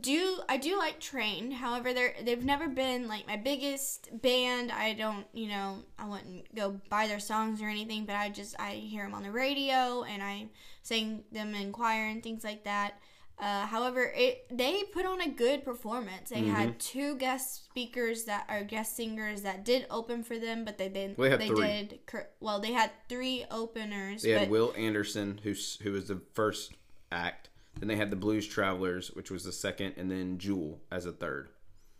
do 0.00 0.38
I 0.48 0.56
do 0.56 0.78
like 0.78 1.00
Train. 1.00 1.50
However, 1.50 1.92
they're 1.92 2.14
they've 2.22 2.44
never 2.44 2.68
been 2.68 3.08
like 3.08 3.26
my 3.26 3.36
biggest 3.36 4.08
band. 4.22 4.70
I 4.70 4.92
don't 4.92 5.26
you 5.32 5.48
know 5.48 5.78
I 5.98 6.06
wouldn't 6.06 6.54
go 6.54 6.80
buy 6.88 7.08
their 7.08 7.18
songs 7.18 7.60
or 7.60 7.66
anything, 7.66 8.06
but 8.06 8.14
I 8.14 8.28
just 8.28 8.54
I 8.60 8.74
hear 8.74 9.02
them 9.02 9.14
on 9.14 9.24
the 9.24 9.32
radio 9.32 10.04
and 10.04 10.22
I 10.22 10.46
sing 10.82 11.24
them 11.32 11.56
in 11.56 11.72
choir 11.72 12.06
and 12.06 12.22
things 12.22 12.44
like 12.44 12.62
that. 12.62 12.94
Uh, 13.38 13.66
however, 13.66 14.12
it 14.14 14.46
they 14.50 14.84
put 14.92 15.04
on 15.04 15.20
a 15.20 15.28
good 15.28 15.64
performance. 15.64 16.30
They 16.30 16.36
Mm-hmm. 16.42 16.54
had 16.54 16.78
two 16.78 17.16
guest 17.16 17.64
speakers 17.64 18.24
that 18.24 18.46
are 18.48 18.62
guest 18.62 18.94
singers 18.96 19.42
that 19.42 19.64
did 19.64 19.86
open 19.90 20.22
for 20.22 20.38
them, 20.38 20.64
but 20.64 20.78
they 20.78 20.88
didn't. 20.88 21.18
Well, 21.18 21.26
they 21.26 21.30
had 21.32 21.40
they 21.40 21.48
three. 21.48 21.66
did. 21.66 21.98
Well, 22.40 22.60
they 22.60 22.72
had 22.72 22.90
three 23.08 23.44
openers. 23.50 24.22
They 24.22 24.34
but 24.34 24.40
had 24.40 24.50
Will 24.50 24.72
Anderson, 24.76 25.40
who's 25.42 25.76
who 25.82 25.92
was 25.92 26.06
the 26.08 26.20
first 26.34 26.72
act. 27.10 27.48
Then 27.80 27.88
they 27.88 27.96
had 27.96 28.10
the 28.10 28.16
Blues 28.16 28.46
Travelers, 28.46 29.08
which 29.12 29.32
was 29.32 29.42
the 29.42 29.50
second, 29.52 29.94
and 29.96 30.08
then 30.08 30.38
Jewel 30.38 30.80
as 30.92 31.04
a 31.06 31.12
third. 31.12 31.48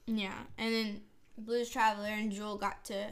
Yeah, 0.06 0.38
and 0.56 0.72
then 0.72 1.00
Blues 1.36 1.68
Traveler 1.68 2.10
and 2.10 2.30
Jewel 2.30 2.56
got 2.56 2.84
to 2.84 3.06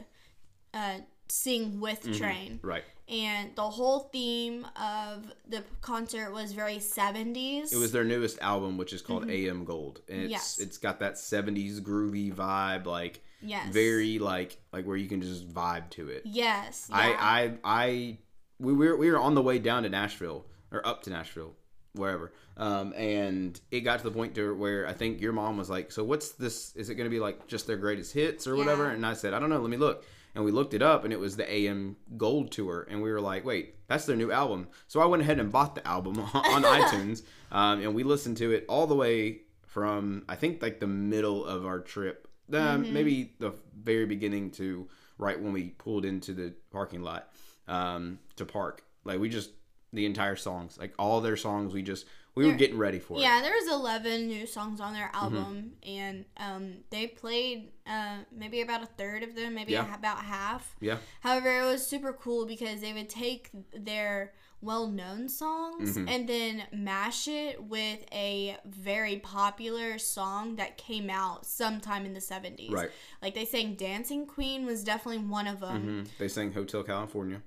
uh, 0.73 0.99
sing 1.33 1.79
with 1.79 2.01
Mm-hmm. 2.03 2.13
Train, 2.21 2.59
Right. 2.61 2.83
and 3.07 3.55
the 3.55 3.63
whole 3.63 3.99
theme 4.11 4.65
of 4.79 5.33
the 5.47 5.63
concert 5.81 6.31
was 6.31 6.51
very 6.53 6.79
seventies. 6.79 7.73
It 7.73 7.77
was 7.77 7.91
their 7.91 8.03
newest 8.03 8.39
album, 8.41 8.77
which 8.77 8.93
is 8.93 9.01
called 9.01 9.29
AM 9.29 9.65
Gold, 9.65 10.01
and 10.07 10.21
it's 10.21 10.25
Mm-hmm. 10.25 10.31
Yes. 10.31 10.59
it's 10.59 10.77
got 10.77 10.99
that 10.99 11.15
'70s 11.15 11.79
groovy 11.81 12.33
vibe, 12.33 12.85
like 12.85 13.23
yes, 13.41 13.67
very 13.73 14.19
like 14.19 14.57
like 14.71 14.85
where 14.85 14.97
you 14.97 15.07
can 15.07 15.21
just 15.21 15.47
vibe 15.49 15.89
to 15.91 16.09
it. 16.09 16.21
yes. 16.25 16.87
Yeah. 16.89 16.95
I 16.97 17.07
I 17.43 17.57
I 17.63 18.17
we 18.59 18.73
were 18.73 18.95
we 18.95 19.09
were 19.11 19.19
on 19.19 19.33
the 19.35 19.41
way 19.41 19.57
down 19.59 19.83
to 19.83 19.89
Nashville 19.89 20.45
or 20.71 20.85
up 20.87 21.03
to 21.03 21.09
Nashville, 21.09 21.55
wherever. 21.93 22.31
Um, 22.55 22.93
and 22.93 23.59
it 23.71 23.81
got 23.81 23.97
to 23.99 24.03
the 24.03 24.11
point 24.11 24.35
to 24.35 24.55
where 24.55 24.87
I 24.87 24.93
think 24.93 25.19
your 25.21 25.33
mom 25.33 25.57
was 25.57 25.69
like, 25.71 25.91
"So 25.91 26.03
what's 26.03 26.29
this? 26.33 26.75
Is 26.75 26.89
it 26.91 26.95
going 26.95 27.09
to 27.09 27.15
be 27.17 27.19
like 27.19 27.47
just 27.47 27.65
their 27.65 27.77
greatest 27.77 28.13
hits 28.13 28.45
or 28.47 28.55
whatever?" 28.55 28.89
And 28.91 29.03
I 29.05 29.13
said, 29.13 29.33
"I 29.33 29.39
don't 29.39 29.49
know. 29.49 29.59
Let 29.59 29.71
me 29.71 29.77
look." 29.77 30.05
And 30.35 30.43
we 30.43 30.51
looked 30.51 30.73
it 30.73 30.81
up, 30.81 31.03
and 31.03 31.13
it 31.13 31.19
was 31.19 31.35
the 31.35 31.51
AM 31.51 31.95
Gold 32.17 32.51
tour, 32.51 32.87
and 32.89 33.01
we 33.03 33.11
were 33.11 33.21
like, 33.21 33.45
"Wait, 33.45 33.75
that's 33.87 34.05
their 34.05 34.15
new 34.15 34.31
album." 34.31 34.67
So 34.87 34.99
I 34.99 35.05
went 35.05 35.21
ahead 35.21 35.39
and 35.39 35.51
bought 35.51 35.75
the 35.75 35.87
album 35.87 36.19
on 36.33 36.63
iTunes, 36.79 37.21
um, 37.51 37.81
and 37.81 37.93
we 37.93 38.03
listened 38.03 38.37
to 38.37 38.51
it 38.51 38.65
all 38.67 38.87
the 38.87 38.95
way 38.95 39.41
from 39.67 40.23
I 40.27 40.35
think 40.35 40.61
like 40.61 40.79
the 40.79 40.87
middle 40.87 41.45
of 41.45 41.65
our 41.65 41.79
trip, 41.79 42.27
um, 42.51 42.83
Mm-hmm. 42.83 42.93
maybe 42.93 43.33
the 43.39 43.53
very 43.79 44.05
beginning 44.05 44.51
to 44.51 44.87
right 45.19 45.39
when 45.39 45.53
we 45.53 45.69
pulled 45.69 46.03
into 46.05 46.33
the 46.33 46.53
parking 46.71 47.01
lot 47.03 47.29
um, 47.67 48.17
to 48.35 48.45
park. 48.45 48.83
Like 49.05 49.19
we 49.19 49.29
just 49.29 49.51
the 49.91 50.05
entire 50.07 50.35
songs, 50.35 50.77
like 50.79 50.93
all 50.97 51.21
their 51.21 51.37
songs, 51.37 51.73
we 51.73 51.83
just 51.83 52.05
we 52.35 52.45
were 52.47 52.53
getting 52.53 52.77
ready 52.77 52.99
for 52.99 53.17
it. 53.17 53.21
yeah, 53.21 53.41
there 53.41 53.53
was 53.53 53.67
eleven 53.71 54.27
new 54.27 54.45
songs 54.47 54.79
on 54.81 54.93
their 54.93 55.07
Mm-hmm. 55.13 55.35
album, 55.35 55.71
and 55.85 56.25
um, 56.37 56.73
they 56.89 57.07
played 57.07 57.71
uh, 57.85 58.17
maybe 58.31 58.61
about 58.61 58.81
a 58.83 58.87
third 58.87 59.23
of 59.23 59.35
them, 59.35 59.53
maybe 59.55 59.73
Yeah. 59.73 59.93
about 59.95 60.19
half. 60.19 60.75
Yeah, 60.79 60.97
However, 61.21 61.49
it 61.61 61.63
was 61.65 61.85
super 61.85 62.13
cool 62.13 62.45
because 62.45 62.81
they 62.81 62.93
would 62.93 63.09
take 63.09 63.49
their 63.73 64.33
well 64.61 64.87
known 64.87 65.27
songs 65.27 65.97
Mm-hmm. 65.97 66.07
and 66.07 66.29
then 66.29 66.63
mash 66.71 67.27
it 67.27 67.61
with 67.61 67.99
a 68.13 68.55
very 68.65 69.17
popular 69.17 69.97
song 69.99 70.55
that 70.55 70.77
came 70.77 71.09
out 71.09 71.45
sometime 71.45 72.05
in 72.05 72.13
the 72.13 72.21
70s. 72.21 72.71
Right. 72.71 72.89
Like 73.21 73.33
they 73.35 73.43
sang 73.45 73.75
Dancing 73.75 74.25
Queen 74.25 74.65
was 74.65 74.83
definitely 74.85 75.25
one 75.25 75.47
of 75.47 75.59
them. 75.59 76.05
Mhm. 76.05 76.17
they 76.17 76.29
sang 76.29 76.53
Hotel 76.53 76.81
California. 76.81 77.41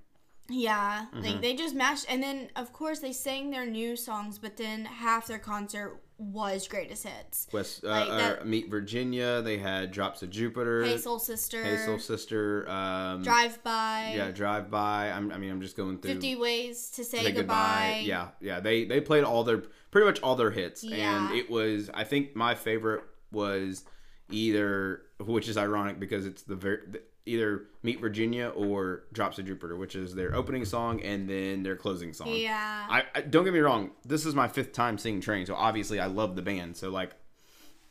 Yeah, 0.48 1.06
Mm-hmm. 1.12 1.24
like 1.24 1.40
they 1.40 1.54
just 1.54 1.74
mashed, 1.74 2.06
and 2.08 2.22
then 2.22 2.48
of 2.56 2.72
course 2.72 3.00
they 3.00 3.12
sang 3.12 3.50
their 3.50 3.66
new 3.66 3.96
songs, 3.96 4.38
but 4.38 4.56
then 4.56 4.84
half 4.84 5.26
their 5.26 5.38
concert 5.38 6.00
was 6.18 6.66
greatest 6.66 7.06
hits. 7.06 7.46
West 7.52 7.84
uh, 7.84 7.88
Like 7.88 8.08
uh, 8.08 8.16
that- 8.16 8.46
Meet 8.46 8.70
Virginia. 8.70 9.42
They 9.42 9.58
had 9.58 9.90
Drops 9.90 10.22
of 10.22 10.30
Jupiter. 10.30 10.82
Hey 10.84 10.96
Soul 10.96 11.18
Sister, 11.18 11.62
Hey 11.62 11.76
Soul 11.76 11.98
Sister. 11.98 12.66
Um, 12.70 13.22
Drive 13.22 13.62
By, 13.62 14.14
Yeah, 14.16 14.30
Drive 14.30 14.70
By. 14.70 15.10
I'm, 15.10 15.30
I 15.30 15.36
mean, 15.36 15.50
I'm 15.50 15.60
just 15.60 15.76
going 15.76 15.98
through. 15.98 16.12
Fifty 16.12 16.36
Ways 16.36 16.90
to 16.92 17.04
Say, 17.04 17.24
Say 17.24 17.32
goodbye. 17.32 18.02
Yeah, 18.04 18.28
yeah. 18.40 18.60
They 18.60 18.84
they 18.84 19.00
played 19.00 19.24
all 19.24 19.44
their 19.44 19.62
pretty 19.90 20.06
much 20.06 20.20
all 20.22 20.36
their 20.36 20.50
hits, 20.52 20.82
Yeah. 20.82 21.26
and 21.28 21.36
it 21.36 21.50
was. 21.50 21.90
I 21.92 22.04
think 22.04 22.34
my 22.36 22.54
favorite 22.54 23.02
was 23.30 23.84
either, 24.30 25.02
which 25.20 25.48
is 25.48 25.56
ironic 25.56 26.00
because 26.00 26.24
it's 26.26 26.42
the 26.42 26.56
very 26.56 26.78
either 27.26 27.64
Meet 27.82 28.00
Virginia 28.00 28.48
or 28.54 29.02
Drops 29.12 29.38
of 29.38 29.46
Jupiter, 29.46 29.76
which 29.76 29.94
is 29.96 30.14
their 30.14 30.34
opening 30.34 30.64
song 30.64 31.00
and 31.02 31.28
then 31.28 31.62
their 31.64 31.76
closing 31.76 32.12
song. 32.12 32.28
yeah. 32.28 32.86
I, 32.88 33.04
I 33.14 33.20
don't 33.22 33.44
get 33.44 33.52
me 33.52 33.60
wrong. 33.60 33.90
This 34.04 34.24
is 34.24 34.34
my 34.34 34.48
fifth 34.48 34.72
time 34.72 34.96
seeing 34.96 35.20
Train, 35.20 35.44
so 35.46 35.54
obviously 35.54 35.98
I 36.00 36.06
love 36.06 36.36
the 36.36 36.42
band. 36.42 36.76
So 36.76 36.88
like, 36.90 37.10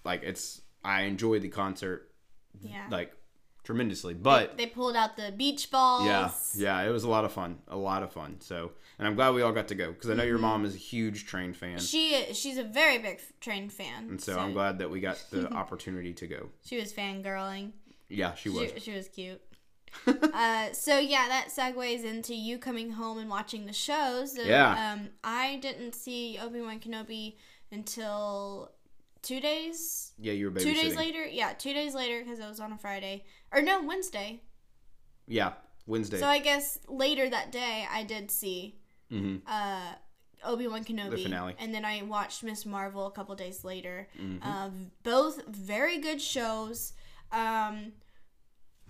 like 0.04 0.24
it's 0.24 0.62
I 0.84 1.02
enjoy 1.04 1.40
the 1.40 1.50
concert 1.50 2.10
yeah. 2.62 2.86
like 2.90 3.12
tremendously. 3.64 4.14
But 4.14 4.58
they 4.58 4.68
pulled 4.68 4.96
out 4.96 5.18
the 5.18 5.32
beach 5.36 5.70
balls. 5.72 6.06
yeah, 6.06 6.32
yeah, 6.56 6.88
it 6.88 6.92
was 6.92 7.04
a 7.04 7.10
lot 7.10 7.26
of 7.26 7.32
fun, 7.32 7.60
a 7.68 7.76
lot 7.78 8.04
of 8.04 8.12
fun. 8.14 8.38
So, 8.40 8.72
and 9.00 9.08
I'm 9.08 9.16
glad 9.16 9.34
we 9.34 9.42
all 9.42 9.52
got 9.52 9.68
to 9.70 9.76
go 9.76 9.92
because 9.92 10.10
I 10.10 10.14
know 10.14 10.22
Mm-hmm. 10.24 10.30
your 10.30 10.38
mom 10.40 10.64
is 10.66 10.76
a 10.76 10.78
huge 10.78 11.26
Train 11.26 11.54
fan, 11.54 11.80
She 11.80 12.26
she's 12.34 12.58
a 12.58 12.64
very 12.64 13.00
big 13.00 13.20
train 13.42 13.70
fan. 13.70 14.08
and 14.10 14.22
so 14.22 14.40
I'm 14.40 14.54
glad 14.54 14.80
that 14.80 14.90
we 14.90 15.00
got 15.02 15.22
the 15.32 15.52
opportunity 15.54 16.14
to 16.14 16.28
go. 16.28 16.50
she 16.64 16.78
was 16.80 16.94
fangirling. 16.94 17.72
Yeah, 18.16 18.34
she 18.36 18.50
was. 18.50 18.72
She, 18.76 18.80
she 18.80 18.92
was 18.94 19.08
cute. 19.10 19.42
uh, 20.08 20.72
so 20.74 21.00
yeah, 21.00 21.28
that 21.30 21.48
segues 21.56 22.04
into 22.04 22.36
you 22.36 22.58
coming 22.58 22.92
home 22.92 23.18
and 23.18 23.30
watching 23.30 23.66
the 23.66 23.74
shows. 23.74 24.36
So, 24.36 24.42
Yeah. 24.44 24.94
Um, 24.94 25.10
I 25.24 25.58
didn't 25.62 25.96
see 25.96 26.38
Obi 26.42 26.62
Wan 26.62 26.80
Kenobi 26.80 27.36
until 27.72 28.72
two 29.22 29.40
days. 29.40 30.14
Yeah, 30.20 30.34
you 30.34 30.52
were. 30.52 30.60
Two 30.60 30.74
days 30.74 30.96
later. 30.96 31.26
Yeah, 31.26 31.54
two 31.54 31.74
days 31.74 31.96
later 31.96 32.24
because 32.24 32.40
it 32.40 32.48
was 32.48 32.60
on 32.60 32.72
a 32.72 32.78
Friday 32.78 33.26
or 33.52 33.62
no 33.62 33.84
Wednesday. 33.84 34.42
Yeah, 35.28 35.54
Wednesday. 35.88 36.20
So 36.20 36.28
I 36.28 36.40
guess 36.40 36.80
later 36.88 37.30
that 37.30 37.52
day 37.52 37.88
I 37.92 38.04
did 38.04 38.32
see 38.32 38.78
hmm 39.10 39.38
uh, 39.48 39.94
Obi 40.44 40.68
Wan 40.68 40.84
Kenobi, 40.84 41.12
The 41.12 41.24
finale. 41.24 41.56
and 41.58 41.74
then 41.74 41.86
I 41.86 42.04
watched 42.04 42.44
Miss 42.44 42.66
Marvel 42.66 43.08
a 43.08 43.12
couple 43.12 43.36
days 43.36 43.64
later. 43.64 44.08
Mm-hmm. 44.22 44.48
Uh, 44.48 44.70
both 45.04 45.46
very 45.48 45.98
good 46.00 46.22
shows. 46.22 46.94
Um, 47.32 47.94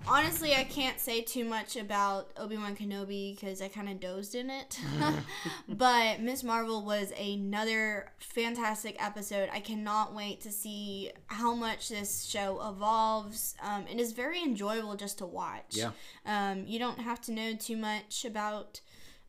honestly, 0.08 0.54
I 0.56 0.64
can't 0.64 1.00
say 1.00 1.22
too 1.22 1.46
much 1.46 1.76
about 1.76 2.30
Obi 2.38 2.58
Wan 2.58 2.76
Kenobi 2.76 3.34
because 3.36 3.62
I 3.62 3.68
kind 3.68 3.90
of 3.90 4.00
dozed 4.00 4.36
in 4.36 4.50
it. 4.50 4.80
but 5.68 6.20
Miss 6.22 6.44
Marvel 6.44 6.84
was 6.86 7.12
another 7.20 8.12
fantastic 8.20 8.96
episode. 9.04 9.50
I 9.52 9.60
cannot 9.60 10.14
wait 10.14 10.42
to 10.42 10.52
see 10.52 11.12
how 11.28 11.54
much 11.56 11.90
this 11.90 12.26
show 12.26 12.62
evolves. 12.68 13.56
Um, 13.64 13.86
it 13.92 14.00
is 14.00 14.12
very 14.12 14.42
enjoyable 14.42 14.96
just 14.96 15.18
to 15.20 15.26
watch. 15.26 15.72
Yeah. 15.76 15.92
Um, 16.26 16.66
you 16.68 16.80
don't 16.80 17.00
have 17.00 17.22
to 17.22 17.32
know 17.32 17.54
too 17.56 17.78
much 17.78 18.26
about 18.26 18.82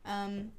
um, 0.05 0.51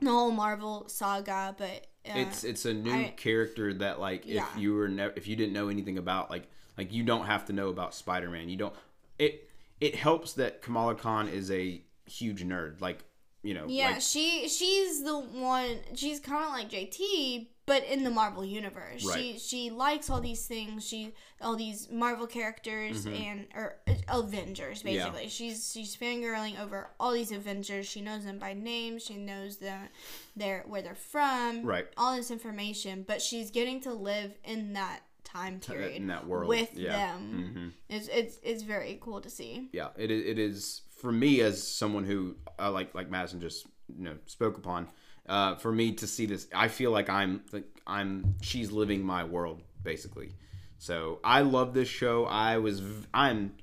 the 0.00 0.10
whole 0.10 0.30
Marvel 0.32 0.88
saga, 0.88 1.54
but 1.58 1.86
uh, 2.06 2.12
it's 2.18 2.44
it's 2.44 2.64
a 2.64 2.74
new 2.74 2.92
I- 2.92 3.14
character 3.16 3.72
that 3.74 4.00
like 4.00 4.22
Yeah. 4.26 4.46
if 4.54 4.60
you 4.60 4.74
were 4.74 4.88
ne- 4.88 5.12
if 5.16 5.26
you 5.28 5.36
didn't 5.36 5.52
know 5.52 5.68
anything 5.68 5.96
about 5.98 6.30
like 6.30 6.48
like 6.76 6.92
you 6.92 7.02
don't 7.04 7.26
have 7.26 7.44
to 7.46 7.52
know 7.52 7.68
about 7.68 7.94
Spider-Man. 7.94 8.48
You 8.48 8.56
don't 8.56 8.74
it 9.18 9.48
it 9.80 9.94
helps 9.94 10.34
that 10.34 10.62
Kamala 10.62 10.94
Khan 10.94 11.28
is 11.28 11.50
a 11.50 11.82
huge 12.06 12.44
nerd. 12.44 12.80
Like, 12.80 13.04
you 13.42 13.54
know, 13.54 13.64
yeah, 13.68 13.90
like 13.92 14.00
she 14.00 14.48
she's 14.48 15.02
the 15.04 15.18
one. 15.18 15.78
She's 15.94 16.20
kind 16.20 16.44
of 16.44 16.50
like 16.50 16.70
JT, 16.70 17.48
but 17.66 17.84
in 17.84 18.02
the 18.04 18.10
Marvel 18.10 18.44
universe. 18.44 19.02
She 19.02 19.08
Right. 19.08 19.18
she 19.18 19.38
she 19.38 19.70
likes 19.70 20.08
all 20.08 20.20
these 20.20 20.46
things. 20.46 20.86
She 20.86 21.12
all 21.42 21.54
these 21.56 21.90
Marvel 21.90 22.26
characters 22.26 23.04
and 23.04 23.46
or 23.54 23.76
uh, 23.86 23.92
Avengers 24.20 24.78
Mm-hmm. 24.82 24.88
Yeah. 24.88 25.04
basically. 25.10 25.28
She's 25.28 25.70
she's 25.72 25.94
fangirling 25.96 26.58
over 26.58 26.90
all 26.98 27.12
these 27.12 27.32
Avengers. 27.32 27.86
She 27.86 28.00
knows 28.00 28.24
them 28.24 28.38
by 28.38 28.54
name. 28.54 28.98
She 28.98 29.16
knows 29.16 29.58
them, 29.58 29.88
their 30.34 30.62
where 30.66 30.80
they're 30.80 30.94
from. 30.94 31.64
Right. 31.64 31.86
All 31.98 32.16
this 32.16 32.30
information, 32.30 33.04
but 33.06 33.20
she's 33.20 33.50
getting 33.50 33.80
to 33.82 33.92
live 33.92 34.32
in 34.44 34.72
that 34.74 35.00
time 35.34 35.60
period 35.60 35.96
in 35.96 36.06
that 36.08 36.26
world. 36.26 36.48
with 36.48 36.76
yeah. 36.76 36.92
them. 36.92 37.52
hmm 37.52 37.68
It's 37.94 38.08
it's 38.08 38.38
it's 38.42 38.62
very 38.62 38.98
cool 39.00 39.20
to 39.20 39.30
see. 39.30 39.68
Yeah, 39.72 39.88
it 39.96 40.10
is, 40.10 40.26
it 40.26 40.38
is 40.38 40.82
for 41.00 41.12
me 41.12 41.40
as 41.40 41.62
someone 41.62 42.04
who 42.04 42.36
uh, 42.58 42.70
like 42.70 42.94
like 42.94 43.10
Madison 43.10 43.40
just 43.40 43.66
you 43.88 44.04
know 44.04 44.16
spoke 44.26 44.56
upon. 44.56 44.88
Uh, 45.26 45.54
for 45.56 45.72
me 45.72 45.92
to 45.92 46.06
see 46.06 46.26
this, 46.26 46.46
I 46.54 46.68
feel 46.68 46.90
like 46.90 47.08
I'm 47.08 47.42
like 47.52 47.64
I'm 47.86 48.34
she's 48.42 48.70
living 48.70 49.02
my 49.02 49.24
world 49.24 49.62
basically. 49.82 50.32
So 50.78 51.18
I 51.24 51.40
love 51.40 51.72
this 51.74 51.88
show. 51.88 52.26
I 52.26 52.58
was 52.58 52.82
I'm 53.12 53.54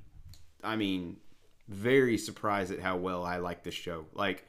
I 0.64 0.76
mean 0.76 1.18
very 1.68 2.18
surprised 2.18 2.72
at 2.72 2.80
how 2.80 2.98
well 2.98 3.24
I 3.24 3.38
like 3.38 3.64
this 3.64 3.76
show. 3.76 4.06
Like 4.14 4.46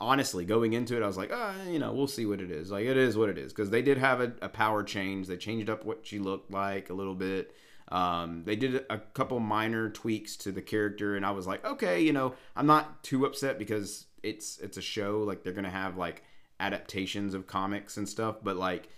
honestly, 0.00 0.44
going 0.44 0.72
into 0.72 0.96
it, 0.96 1.02
I 1.02 1.06
was 1.06 1.16
like, 1.16 1.32
uh, 1.32 1.52
you 1.68 1.78
know, 1.78 1.92
we'll 1.92 2.06
see 2.06 2.26
what 2.26 2.40
it 2.40 2.50
is. 2.50 2.70
Like 2.70 2.86
it 2.86 2.96
is 2.96 3.16
what 3.16 3.28
it 3.28 3.38
is 3.38 3.52
because 3.52 3.70
they 3.70 3.82
did 3.82 3.98
have 3.98 4.20
a, 4.20 4.32
a 4.42 4.48
power 4.48 4.82
change. 4.82 5.26
They 5.26 5.36
changed 5.36 5.70
up 5.70 5.84
what 5.84 6.00
she 6.06 6.18
looked 6.18 6.50
like 6.50 6.90
a 6.90 6.94
little 6.94 7.14
bit. 7.14 7.54
Um, 7.88 8.42
they 8.44 8.56
did 8.56 8.84
a 8.88 8.98
couple 8.98 9.38
minor 9.40 9.90
tweaks 9.90 10.36
to 10.38 10.52
the 10.52 10.62
character, 10.62 11.16
and 11.16 11.24
I 11.24 11.32
was 11.32 11.46
like, 11.46 11.64
okay, 11.64 12.00
you 12.00 12.12
know, 12.12 12.34
I'm 12.56 12.66
not 12.66 13.02
too 13.02 13.26
upset 13.26 13.58
because 13.58 14.06
it's 14.22 14.58
it's 14.58 14.76
a 14.76 14.82
show. 14.82 15.20
Like 15.20 15.42
they're 15.42 15.52
gonna 15.52 15.70
have 15.70 15.96
like 15.96 16.22
adaptations 16.60 17.34
of 17.34 17.46
comics 17.46 17.96
and 17.96 18.08
stuff, 18.08 18.36
but 18.42 18.56
like 18.56 18.88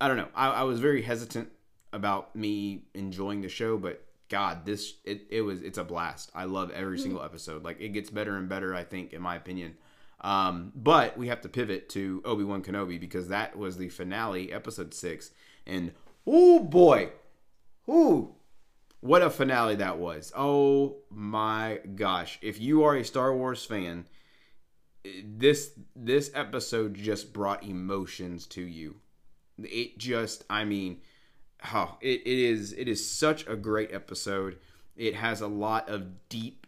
I 0.00 0.08
don't 0.08 0.16
know. 0.16 0.28
I, 0.34 0.48
I 0.48 0.62
was 0.64 0.80
very 0.80 1.02
hesitant 1.02 1.50
about 1.92 2.34
me 2.34 2.82
enjoying 2.94 3.40
the 3.40 3.48
show, 3.48 3.76
but 3.78 4.04
God, 4.28 4.66
this 4.66 4.94
it, 5.04 5.22
it 5.30 5.42
was 5.42 5.62
it's 5.62 5.78
a 5.78 5.84
blast. 5.84 6.30
I 6.34 6.44
love 6.44 6.70
every 6.70 6.98
single 6.98 7.22
episode. 7.22 7.62
Like 7.62 7.80
it 7.80 7.90
gets 7.90 8.10
better 8.10 8.36
and 8.36 8.48
better, 8.48 8.74
I 8.74 8.84
think, 8.84 9.12
in 9.12 9.22
my 9.22 9.36
opinion. 9.36 9.76
Um, 10.24 10.72
but 10.74 11.16
we 11.16 11.28
have 11.28 11.42
to 11.42 11.48
pivot 11.48 11.88
to 11.90 12.22
Obi 12.24 12.42
Wan 12.44 12.62
Kenobi 12.62 12.98
because 12.98 13.28
that 13.28 13.56
was 13.56 13.76
the 13.76 13.90
finale, 13.90 14.52
episode 14.52 14.94
six, 14.94 15.30
and 15.66 15.92
oh 16.26 16.60
boy, 16.60 17.10
ooh, 17.88 18.34
what 19.00 19.20
a 19.20 19.28
finale 19.28 19.76
that 19.76 19.98
was! 19.98 20.32
Oh 20.34 20.96
my 21.10 21.80
gosh! 21.94 22.38
If 22.40 22.58
you 22.58 22.84
are 22.84 22.96
a 22.96 23.04
Star 23.04 23.36
Wars 23.36 23.66
fan, 23.66 24.06
this 25.22 25.72
this 25.94 26.30
episode 26.34 26.94
just 26.94 27.32
brought 27.32 27.62
emotions 27.62 28.46
to 28.46 28.62
you 28.62 28.96
it 29.62 29.98
just 29.98 30.44
i 30.48 30.64
mean 30.64 31.00
oh, 31.74 31.96
it, 32.00 32.20
it 32.22 32.38
is 32.38 32.72
it 32.72 32.88
is 32.88 33.06
such 33.08 33.46
a 33.46 33.54
great 33.54 33.92
episode 33.92 34.58
it 34.96 35.14
has 35.14 35.40
a 35.40 35.46
lot 35.46 35.88
of 35.88 36.28
deep 36.28 36.66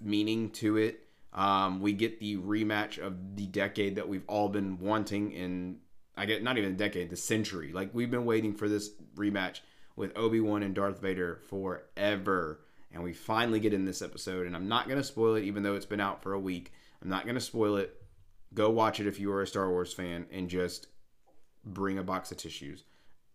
meaning 0.00 0.50
to 0.50 0.76
it 0.76 1.07
um, 1.32 1.80
we 1.80 1.92
get 1.92 2.20
the 2.20 2.36
rematch 2.38 2.98
of 2.98 3.36
the 3.36 3.46
decade 3.46 3.96
that 3.96 4.08
we've 4.08 4.24
all 4.26 4.48
been 4.48 4.78
wanting 4.78 5.32
in 5.32 5.78
i 6.16 6.26
get 6.26 6.42
not 6.42 6.58
even 6.58 6.72
a 6.72 6.76
decade 6.76 7.10
the 7.10 7.16
century. 7.16 7.72
Like 7.72 7.94
we've 7.94 8.10
been 8.10 8.24
waiting 8.24 8.54
for 8.54 8.68
this 8.68 8.90
rematch 9.14 9.60
with 9.96 10.16
obi-wan 10.16 10.62
and 10.62 10.74
darth 10.74 11.00
vader 11.00 11.40
forever. 11.48 12.60
And 12.90 13.02
we 13.02 13.12
finally 13.12 13.60
get 13.60 13.74
in 13.74 13.84
this 13.84 14.02
episode. 14.02 14.46
And 14.46 14.56
i'm 14.56 14.68
not 14.68 14.88
going 14.88 14.98
to 14.98 15.04
spoil 15.04 15.36
it 15.36 15.44
even 15.44 15.62
though 15.62 15.74
it's 15.74 15.86
been 15.86 16.00
out 16.00 16.22
for 16.22 16.32
a 16.32 16.40
week. 16.40 16.72
I'm 17.02 17.08
not 17.08 17.24
going 17.24 17.36
to 17.36 17.40
spoil 17.40 17.76
it. 17.76 17.94
Go 18.54 18.70
watch 18.70 18.98
it 18.98 19.06
if 19.06 19.20
you 19.20 19.30
are 19.32 19.42
a 19.42 19.46
star 19.46 19.68
wars 19.70 19.92
fan 19.92 20.26
and 20.32 20.48
just 20.48 20.88
bring 21.64 21.98
a 21.98 22.02
box 22.02 22.32
of 22.32 22.38
tissues 22.38 22.84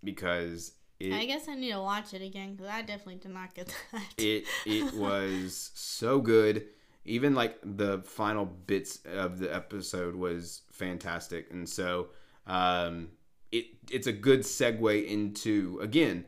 because 0.03 0.73
it 0.99 1.13
I 1.13 1.25
guess 1.25 1.47
I 1.47 1.56
need 1.56 1.71
to 1.71 1.82
watch 1.82 2.13
it 2.13 2.21
again 2.21 2.56
because 2.56 2.71
I 2.71 2.82
definitely 2.82 3.15
did 3.15 3.32
not 3.32 3.53
get 3.53 3.67
that. 3.91 4.03
it 4.17 4.45
it 4.65 4.93
was 4.95 5.71
so 5.73 6.19
good. 6.19 6.65
Even 7.05 7.35
like 7.35 7.57
the 7.63 7.99
final 7.99 8.45
bits 8.45 8.99
of 9.13 9.39
the 9.39 9.53
episode 9.53 10.15
was 10.15 10.61
fantastic, 10.71 11.51
and 11.51 11.67
so 11.67 12.07
um, 12.47 13.09
it 13.51 13.65
it's 13.91 14.07
a 14.07 14.13
good 14.13 14.41
segue 14.41 15.05
into 15.05 15.79
again 15.81 16.25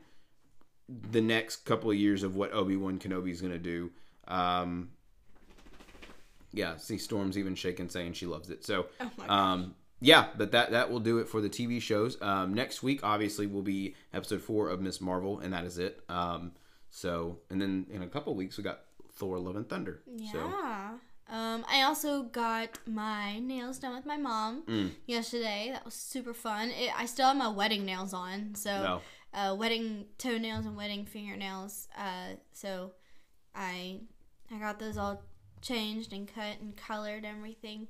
the 0.87 1.21
next 1.21 1.57
couple 1.65 1.89
of 1.89 1.97
years 1.97 2.23
of 2.23 2.35
what 2.35 2.53
Obi 2.53 2.75
Wan 2.75 2.99
Kenobi 2.99 3.31
is 3.31 3.41
gonna 3.41 3.57
do. 3.57 3.91
Um, 4.27 4.89
yeah, 6.51 6.77
see, 6.77 6.97
Storm's 6.97 7.37
even 7.37 7.55
shaking, 7.55 7.89
saying 7.89 8.13
she 8.13 8.25
loves 8.25 8.49
it. 8.49 8.65
So, 8.65 8.87
Oh 8.99 9.33
um, 9.33 9.75
yeah, 9.99 10.27
but 10.37 10.51
that 10.51 10.71
that 10.71 10.89
will 10.89 10.99
do 10.99 11.19
it 11.19 11.27
for 11.27 11.41
the 11.41 11.49
TV 11.49 11.81
shows. 11.81 12.21
Um, 12.21 12.53
next 12.53 12.81
week, 12.83 13.01
obviously, 13.03 13.47
will 13.47 13.61
be 13.61 13.95
episode 14.13 14.41
four 14.41 14.69
of 14.69 14.81
Miss 14.81 15.01
Marvel, 15.01 15.39
and 15.39 15.53
that 15.53 15.65
is 15.65 15.77
it. 15.77 16.01
Um, 16.09 16.53
so, 16.89 17.39
and 17.49 17.61
then 17.61 17.87
in 17.89 18.01
a 18.03 18.07
couple 18.07 18.31
of 18.31 18.37
weeks, 18.37 18.57
we 18.57 18.63
got 18.63 18.81
Thor: 19.15 19.39
Love 19.39 19.55
and 19.55 19.67
Thunder. 19.69 20.01
So, 20.05 20.13
Yeah. 20.37 20.97
Um, 21.27 21.65
I 21.67 21.81
also 21.81 22.21
got 22.23 22.77
my 22.85 23.39
nails 23.39 23.79
done 23.79 23.95
with 23.95 24.05
my 24.05 24.15
mom 24.17 24.61
Mm. 24.67 24.91
yesterday. 25.07 25.69
That 25.73 25.83
was 25.83 25.95
super 25.95 26.33
fun. 26.35 26.69
It, 26.69 26.91
I 26.95 27.07
still 27.07 27.27
have 27.27 27.37
my 27.37 27.47
wedding 27.47 27.83
nails 27.83 28.13
on, 28.13 28.53
so 28.53 28.83
no, 28.83 29.01
uh, 29.33 29.55
wedding 29.55 30.05
toenails 30.19 30.67
and 30.67 30.77
wedding 30.77 31.05
fingernails. 31.05 31.87
Uh, 31.97 32.35
so 32.53 32.91
I 33.55 34.01
I 34.51 34.59
got 34.59 34.77
those 34.77 34.97
all 34.97 35.23
changed 35.61 36.13
and 36.13 36.27
cut 36.27 36.59
and 36.61 36.77
colored 36.77 37.25
and 37.25 37.37
everything. 37.37 37.87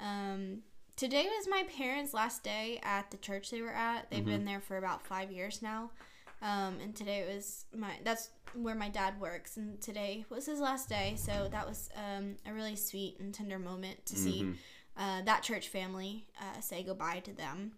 Um, 0.00 0.62
today 0.96 1.24
was 1.24 1.46
my 1.46 1.64
parents' 1.76 2.14
last 2.14 2.42
day 2.42 2.80
at 2.82 3.10
the 3.10 3.18
church 3.18 3.50
they 3.50 3.60
were 3.60 3.68
at. 3.74 4.10
They've 4.10 4.24
been 4.24 4.46
there 4.46 4.60
for 4.60 4.78
about 4.78 5.02
five 5.06 5.30
years 5.30 5.60
now. 5.60 5.90
Um, 6.40 6.78
and 6.82 6.94
today 6.94 7.24
was 7.34 7.64
my 7.74 7.94
that's 8.04 8.30
where 8.54 8.74
my 8.74 8.88
dad 8.88 9.20
works, 9.20 9.56
and 9.56 9.80
today 9.80 10.24
was 10.30 10.46
his 10.46 10.60
last 10.60 10.88
day. 10.88 11.14
So 11.16 11.48
that 11.50 11.66
was 11.66 11.90
um, 11.96 12.36
a 12.46 12.52
really 12.52 12.76
sweet 12.76 13.18
and 13.20 13.34
tender 13.34 13.58
moment 13.58 14.06
to 14.06 14.16
see 14.16 14.54
uh, 14.96 15.22
that 15.22 15.42
church 15.42 15.68
family 15.68 16.26
uh, 16.40 16.60
say 16.60 16.82
goodbye 16.82 17.20
to 17.20 17.32
them. 17.32 17.72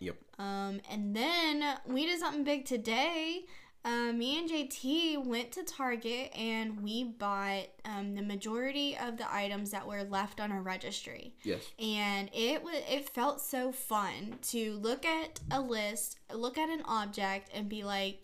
Yep. 0.00 0.16
Um, 0.38 0.80
and 0.90 1.14
then 1.14 1.64
we 1.86 2.06
did 2.06 2.18
something 2.18 2.44
big 2.44 2.64
today. 2.64 3.44
Uh, 3.84 4.12
me 4.12 4.38
and 4.38 4.48
JT 4.48 5.26
went 5.26 5.52
to 5.52 5.62
Target 5.62 6.32
and 6.34 6.82
we 6.82 7.04
bought 7.04 7.66
um, 7.84 8.14
the 8.14 8.22
majority 8.22 8.96
of 8.96 9.18
the 9.18 9.32
items 9.32 9.72
that 9.72 9.86
were 9.86 10.04
left 10.04 10.40
on 10.40 10.50
our 10.50 10.62
registry. 10.62 11.34
Yes. 11.42 11.70
And 11.78 12.30
it 12.32 12.62
was 12.62 12.76
it 12.88 13.10
felt 13.10 13.42
so 13.42 13.72
fun 13.72 14.38
to 14.48 14.72
look 14.74 15.04
at 15.04 15.40
a 15.50 15.60
list, 15.60 16.18
look 16.32 16.56
at 16.56 16.70
an 16.70 16.82
object, 16.86 17.50
and 17.52 17.68
be 17.68 17.84
like, 17.84 18.22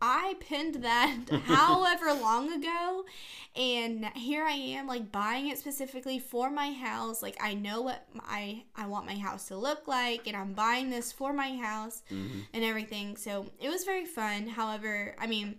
I 0.00 0.34
pinned 0.40 0.76
that 0.76 1.16
however 1.44 2.12
long 2.12 2.52
ago, 2.52 3.04
and 3.54 4.04
here 4.14 4.44
I 4.44 4.52
am, 4.52 4.86
like 4.86 5.10
buying 5.10 5.48
it 5.48 5.58
specifically 5.58 6.18
for 6.18 6.50
my 6.50 6.72
house. 6.72 7.22
Like 7.22 7.36
I 7.40 7.54
know 7.54 7.80
what 7.80 8.06
I 8.26 8.64
I 8.76 8.86
want 8.86 9.06
my 9.06 9.16
house 9.16 9.48
to 9.48 9.56
look 9.56 9.88
like, 9.88 10.26
and 10.26 10.36
I'm 10.36 10.52
buying 10.52 10.90
this 10.90 11.12
for 11.12 11.32
my 11.32 11.56
house 11.56 12.02
and 12.52 12.64
everything. 12.64 13.16
So 13.16 13.46
it 13.60 13.68
was 13.68 13.84
very 13.84 14.04
fun. 14.04 14.48
However, 14.48 15.16
I 15.18 15.26
mean, 15.26 15.56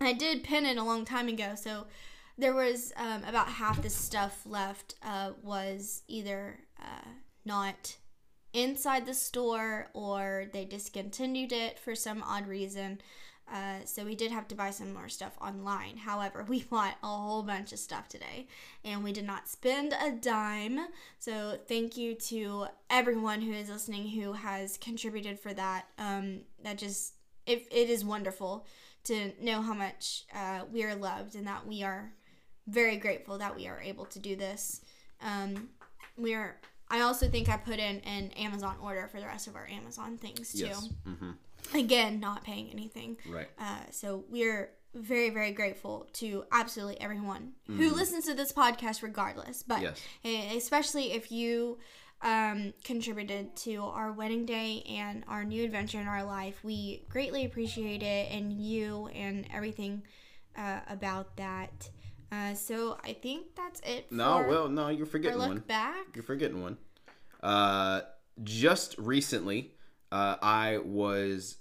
I 0.00 0.12
did 0.12 0.44
pin 0.44 0.66
it 0.66 0.76
a 0.76 0.84
long 0.84 1.04
time 1.04 1.28
ago, 1.28 1.54
so 1.54 1.86
there 2.36 2.54
was 2.54 2.92
um, 2.96 3.22
about 3.24 3.48
half 3.48 3.82
the 3.82 3.90
stuff 3.90 4.42
left 4.46 4.94
uh, 5.02 5.32
was 5.42 6.02
either 6.08 6.60
uh, 6.80 7.08
not 7.44 7.96
inside 8.52 9.06
the 9.06 9.14
store 9.14 9.88
or 9.92 10.46
they 10.52 10.64
discontinued 10.64 11.52
it 11.52 11.78
for 11.78 11.94
some 11.94 12.22
odd 12.22 12.46
reason. 12.46 13.00
Uh, 13.52 13.84
so 13.84 14.04
we 14.04 14.14
did 14.14 14.30
have 14.30 14.46
to 14.48 14.54
buy 14.54 14.70
some 14.70 14.92
more 14.92 15.08
stuff 15.08 15.32
online. 15.40 15.96
However, 15.96 16.44
we 16.48 16.62
bought 16.62 16.96
a 17.02 17.06
whole 17.06 17.42
bunch 17.42 17.72
of 17.72 17.78
stuff 17.78 18.08
today, 18.08 18.46
and 18.84 19.02
we 19.02 19.12
did 19.12 19.24
not 19.26 19.48
spend 19.48 19.92
a 19.92 20.12
dime. 20.12 20.80
So 21.18 21.58
thank 21.68 21.96
you 21.96 22.14
to 22.14 22.66
everyone 22.88 23.40
who 23.40 23.52
is 23.52 23.68
listening 23.68 24.08
who 24.08 24.32
has 24.32 24.78
contributed 24.78 25.38
for 25.38 25.52
that. 25.54 25.86
Um, 25.98 26.40
that 26.62 26.78
just 26.78 27.14
it, 27.46 27.66
it 27.70 27.90
is 27.90 28.04
wonderful 28.04 28.66
to 29.04 29.32
know 29.40 29.62
how 29.62 29.74
much 29.74 30.24
uh, 30.34 30.60
we 30.72 30.84
are 30.84 30.94
loved 30.94 31.34
and 31.34 31.46
that 31.46 31.66
we 31.66 31.82
are 31.82 32.12
very 32.66 32.96
grateful 32.96 33.38
that 33.38 33.56
we 33.56 33.66
are 33.66 33.80
able 33.80 34.04
to 34.06 34.18
do 34.18 34.36
this. 34.36 34.82
Um, 35.22 35.70
we 36.16 36.34
are. 36.34 36.56
I 36.92 37.00
also 37.02 37.28
think 37.28 37.48
I 37.48 37.56
put 37.56 37.78
in 37.78 38.00
an 38.00 38.32
Amazon 38.32 38.74
order 38.82 39.06
for 39.06 39.20
the 39.20 39.26
rest 39.26 39.46
of 39.46 39.54
our 39.54 39.66
Amazon 39.68 40.18
things 40.18 40.52
too. 40.52 40.66
Yes. 40.66 40.88
hmm 41.04 41.30
Again, 41.74 42.20
not 42.20 42.44
paying 42.44 42.70
anything. 42.70 43.16
Right. 43.28 43.48
Uh, 43.58 43.78
so 43.90 44.24
we're 44.28 44.70
very, 44.94 45.30
very 45.30 45.52
grateful 45.52 46.08
to 46.14 46.44
absolutely 46.50 47.00
everyone 47.00 47.52
who 47.66 47.90
listens 47.94 48.24
to 48.26 48.34
this 48.34 48.52
podcast, 48.52 49.02
regardless. 49.02 49.62
But 49.62 49.82
Yes. 49.82 50.00
especially 50.56 51.12
if 51.12 51.30
you 51.30 51.78
um, 52.22 52.74
contributed 52.84 53.54
to 53.58 53.76
our 53.84 54.12
wedding 54.12 54.44
day 54.46 54.82
and 54.88 55.24
our 55.28 55.44
new 55.44 55.64
adventure 55.64 56.00
in 56.00 56.06
our 56.08 56.24
life, 56.24 56.58
we 56.64 57.04
greatly 57.08 57.44
appreciate 57.44 58.02
it, 58.02 58.30
and 58.32 58.52
you 58.52 59.06
and 59.14 59.46
everything 59.54 60.02
uh, 60.56 60.80
about 60.88 61.36
that. 61.36 61.88
Uh, 62.32 62.54
so 62.54 62.98
I 63.04 63.12
think 63.12 63.54
that's 63.56 63.80
it. 63.80 64.10
No, 64.12 64.44
well, 64.48 64.68
no, 64.68 64.88
you're 64.88 65.06
our 65.06 65.06
forgetting 65.06 65.38
look 65.38 65.48
one. 65.48 65.58
back. 65.60 66.14
You're 66.14 66.22
forgetting 66.24 66.62
one. 66.62 66.76
Uh, 67.42 68.02
just 68.42 68.96
recently, 68.98 69.74
uh, 70.12 70.36
I 70.42 70.78
was 70.78 71.56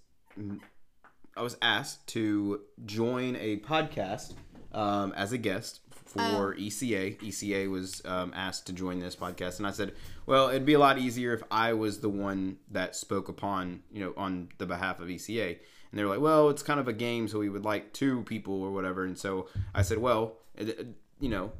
I 1.36 1.42
was 1.42 1.58
asked 1.62 2.08
to 2.08 2.62
join 2.86 3.36
a 3.36 3.58
podcast 3.58 4.34
um, 4.74 5.14
as 5.14 5.32
a 5.32 5.38
guest 5.38 5.82
for 6.06 6.56
ECA. 6.56 7.18
ECA 7.20 7.70
was 7.70 8.02
um, 8.06 8.34
asked 8.36 8.66
to 8.68 8.74
join 8.74 9.00
this 9.00 9.16
podcast, 9.16 9.60
and 9.60 9.68
I 9.68 9.72
said, 9.72 9.94
"Well, 10.26 10.50
it'd 10.50 10.66
be 10.66 10.74
a 10.74 10.80
lot 10.80 10.98
easier 10.98 11.34
if 11.34 11.44
I 11.52 11.74
was 11.74 12.00
the 12.00 12.10
one 12.10 12.58
that 12.72 12.96
spoke 12.96 13.30
upon, 13.30 13.84
you 13.92 14.04
know, 14.04 14.14
on 14.18 14.50
the 14.58 14.66
behalf 14.66 15.00
of 15.00 15.08
ECA." 15.08 15.50
And 15.50 16.00
they 16.00 16.04
were 16.04 16.10
like, 16.10 16.22
"Well, 16.22 16.50
it's 16.50 16.64
kind 16.64 16.80
of 16.80 16.88
a 16.88 16.94
game, 16.94 17.28
so 17.28 17.40
we 17.40 17.50
would 17.50 17.66
like 17.66 17.94
two 17.94 18.24
people 18.24 18.62
or 18.62 18.72
whatever." 18.72 19.06
And 19.06 19.18
so 19.18 19.48
I 19.74 19.84
said, 19.84 20.00
"Well, 20.00 20.38
you 20.58 21.30
know, 21.30 21.52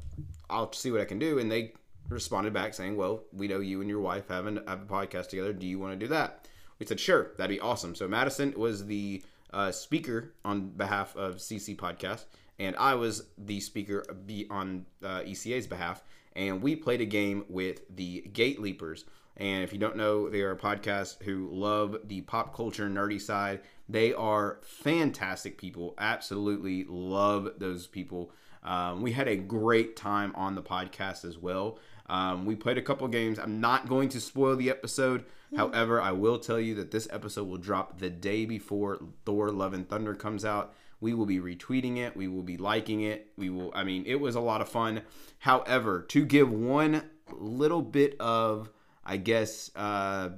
I'll 0.48 0.72
see 0.72 0.90
what 0.90 1.00
I 1.00 1.04
can 1.04 1.18
do." 1.18 1.38
And 1.38 1.50
they 1.50 1.74
responded 2.08 2.52
back 2.52 2.74
saying, 2.74 2.96
"Well, 2.96 3.22
we 3.32 3.46
know 3.46 3.60
you 3.60 3.80
and 3.80 3.88
your 3.88 4.00
wife 4.00 4.28
have, 4.28 4.46
an, 4.46 4.60
have 4.66 4.82
a 4.82 4.86
podcast 4.86 5.28
together. 5.28 5.52
Do 5.52 5.66
you 5.66 5.78
want 5.78 5.92
to 5.92 5.98
do 5.98 6.08
that?" 6.08 6.48
We 6.80 6.86
said, 6.86 6.98
"Sure, 6.98 7.30
that'd 7.36 7.54
be 7.54 7.60
awesome." 7.60 7.94
So 7.94 8.08
Madison 8.08 8.52
was 8.56 8.86
the 8.86 9.22
uh, 9.52 9.70
speaker 9.70 10.32
on 10.44 10.70
behalf 10.70 11.14
of 11.14 11.36
CC 11.36 11.76
Podcast, 11.76 12.24
and 12.58 12.74
I 12.76 12.94
was 12.94 13.26
the 13.38 13.60
speaker 13.60 14.04
on 14.50 14.86
uh, 15.04 15.20
ECA's 15.20 15.68
behalf, 15.68 16.02
and 16.34 16.60
we 16.60 16.74
played 16.74 17.00
a 17.00 17.06
game 17.06 17.44
with 17.48 17.82
the 17.94 18.22
Gate 18.32 18.60
Leapers. 18.60 19.04
And 19.36 19.62
if 19.62 19.72
you 19.72 19.78
don't 19.78 19.96
know, 19.96 20.28
they 20.28 20.42
are 20.42 20.50
a 20.50 20.58
podcast 20.58 21.22
who 21.22 21.48
love 21.52 21.96
the 22.04 22.20
pop 22.22 22.54
culture 22.54 22.90
nerdy 22.90 23.20
side. 23.20 23.60
They 23.88 24.12
are 24.12 24.58
fantastic 24.62 25.56
people. 25.56 25.94
Absolutely 25.98 26.84
love 26.88 27.52
those 27.58 27.86
people. 27.86 28.32
Um, 28.62 29.00
we 29.00 29.12
had 29.12 29.28
a 29.28 29.36
great 29.36 29.96
time 29.96 30.32
on 30.36 30.54
the 30.54 30.62
podcast 30.62 31.24
as 31.24 31.38
well. 31.38 31.78
Um, 32.08 32.44
we 32.44 32.54
played 32.54 32.76
a 32.76 32.82
couple 32.82 33.08
games. 33.08 33.38
I'm 33.38 33.60
not 33.60 33.88
going 33.88 34.10
to 34.10 34.20
spoil 34.20 34.56
the 34.56 34.68
episode. 34.68 35.24
However, 35.56 36.00
I 36.00 36.12
will 36.12 36.38
tell 36.38 36.60
you 36.60 36.74
that 36.76 36.90
this 36.92 37.08
episode 37.10 37.48
will 37.48 37.58
drop 37.58 37.98
the 37.98 38.08
day 38.10 38.44
before 38.44 39.00
Thor 39.24 39.50
Love 39.50 39.74
and 39.74 39.88
Thunder 39.88 40.14
comes 40.14 40.44
out. 40.44 40.74
We 41.00 41.12
will 41.14 41.26
be 41.26 41.38
retweeting 41.40 41.96
it. 41.96 42.16
We 42.16 42.28
will 42.28 42.42
be 42.42 42.56
liking 42.56 43.00
it. 43.02 43.32
We 43.36 43.50
will, 43.50 43.72
I 43.74 43.82
mean, 43.84 44.04
it 44.06 44.20
was 44.20 44.34
a 44.36 44.40
lot 44.40 44.60
of 44.60 44.68
fun. 44.68 45.02
However, 45.38 46.02
to 46.10 46.24
give 46.24 46.50
one 46.52 47.02
little 47.32 47.82
bit 47.82 48.16
of, 48.20 48.70
I 49.04 49.16
guess, 49.16 49.70
uh, 49.74 50.30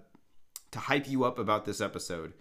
to 0.70 0.78
hype 0.78 1.08
you 1.08 1.24
up 1.24 1.38
about 1.38 1.64
this 1.66 1.80
episode, 1.80 2.32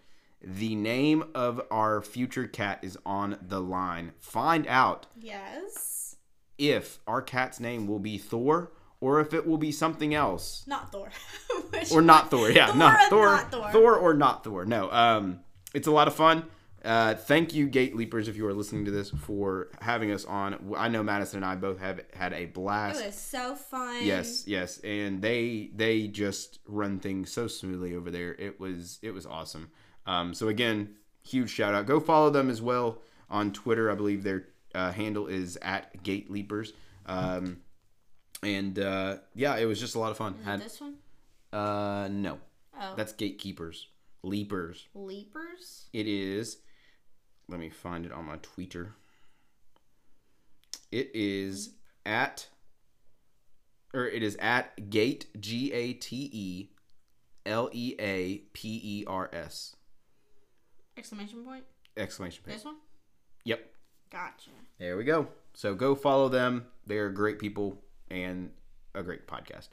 the 0.42 0.76
name 0.76 1.24
of 1.36 1.62
our 1.72 2.02
future 2.02 2.48
cat 2.48 2.80
is 2.84 2.98
on 3.06 3.38
the 3.42 3.60
line. 3.60 4.14
Find 4.20 4.66
out 4.68 5.08
Yes. 5.20 6.16
if 6.58 7.00
our 7.06 7.22
cat's 7.22 7.60
name 7.60 7.86
will 7.88 8.00
be 8.00 8.18
Thor 8.18 8.72
or 9.02 9.20
if 9.20 9.34
it 9.34 9.46
will 9.46 9.58
be 9.58 9.72
something 9.72 10.14
else. 10.14 10.64
Not 10.68 10.92
Thor. 10.92 11.10
Or 11.92 12.02
not 12.02 12.30
Thor. 12.30 12.52
Yeah, 12.52 12.68
Thor 12.68 12.76
no, 12.78 12.88
or 12.88 13.10
Thor, 13.10 13.26
not 13.26 13.52
Thor. 13.52 13.72
Thor 13.72 13.96
or 13.98 14.14
not 14.14 14.44
Thor. 14.44 14.66
No. 14.66 14.92
Um 14.92 15.40
it's 15.74 15.88
a 15.88 15.92
lot 15.92 16.08
of 16.08 16.16
fun. 16.16 16.46
Uh, 16.84 17.14
thank 17.14 17.54
you, 17.54 17.68
Gate 17.68 17.96
Leapers, 17.96 18.28
if 18.28 18.36
you 18.36 18.46
are 18.48 18.54
listening 18.54 18.86
to 18.86 18.92
this, 18.92 19.12
for 19.12 19.70
having 19.82 20.12
us 20.12 20.26
on. 20.26 20.74
I 20.76 20.88
know 20.88 21.04
Madison 21.04 21.38
and 21.38 21.46
I 21.46 21.56
both 21.56 21.80
have 21.80 22.02
had 22.14 22.34
a 22.34 22.48
blast. 22.48 23.00
It 23.00 23.06
was 23.06 23.16
so 23.16 23.56
fun. 23.56 24.04
Yes, 24.04 24.48
yes, 24.48 24.80
and 24.80 25.22
they 25.22 25.70
they 25.76 26.08
just 26.08 26.60
run 26.66 27.00
things 27.00 27.32
so 27.32 27.48
smoothly 27.48 27.96
over 27.96 28.10
there. 28.10 28.34
It 28.34 28.60
was 28.60 28.98
it 29.04 29.12
was 29.12 29.28
awesome. 29.28 29.70
Um, 30.08 30.34
so 30.34 30.48
again, 30.48 30.96
huge 31.22 31.52
shout 31.52 31.76
out. 31.76 31.86
Go 31.86 32.00
follow 32.00 32.32
them 32.32 32.50
as 32.50 32.62
well 32.64 33.02
on 33.30 33.54
Twitter. 33.54 33.92
I 33.92 33.96
believe 33.96 34.24
their 34.24 34.48
uh, 34.74 34.92
handle 34.92 35.28
is 35.28 35.58
at 35.62 36.02
Gate 36.02 36.32
Leapers. 36.32 36.74
Um, 37.06 37.60
and 38.44 38.78
uh, 38.80 39.18
yeah, 39.36 39.56
it 39.58 39.66
was 39.66 39.80
just 39.80 39.96
a 39.96 40.00
lot 40.00 40.12
of 40.12 40.18
fun. 40.18 40.36
Is 40.40 40.46
Had, 40.46 40.62
this 40.62 40.82
one? 40.82 40.96
uh, 41.54 42.08
no, 42.12 42.40
Oh. 42.80 42.94
that's 42.96 43.14
Gatekeepers, 43.14 43.88
Leapers. 44.24 44.88
Leapers? 44.94 45.86
It 45.94 46.08
is. 46.08 46.58
Let 47.48 47.60
me 47.60 47.70
find 47.70 48.06
it 48.06 48.12
on 48.12 48.26
my 48.26 48.38
Twitter. 48.42 48.96
It 50.92 51.12
is 51.14 51.72
at, 52.06 52.48
or 53.94 54.08
it 54.08 54.24
is 54.24 54.36
at 54.38 54.90
Gate 54.90 55.28
G 55.40 55.72
A 55.74 55.94
T 55.94 56.30
E 56.34 56.70
L 57.46 57.70
E 57.72 57.96
A 58.00 58.38
P 58.54 58.80
E 58.84 59.04
R 59.08 59.30
S 59.34 59.76
Exclamation 60.98 61.44
point? 61.44 61.64
exclamation 61.98 62.44
point. 62.44 62.56
This 62.58 62.66
one? 62.66 62.76
Yep, 63.46 63.66
Gotcha. 64.12 64.50
there 64.80 64.98
we 64.98 65.04
go. 65.04 65.28
So 65.54 65.74
go 65.76 65.96
follow 65.96 66.30
them. 66.30 66.66
They 66.88 66.98
are 66.98 67.10
great 67.10 67.39
people 67.39 67.82
and 68.12 68.51
a 68.93 69.01
great 69.01 69.26
podcast. 69.28 69.70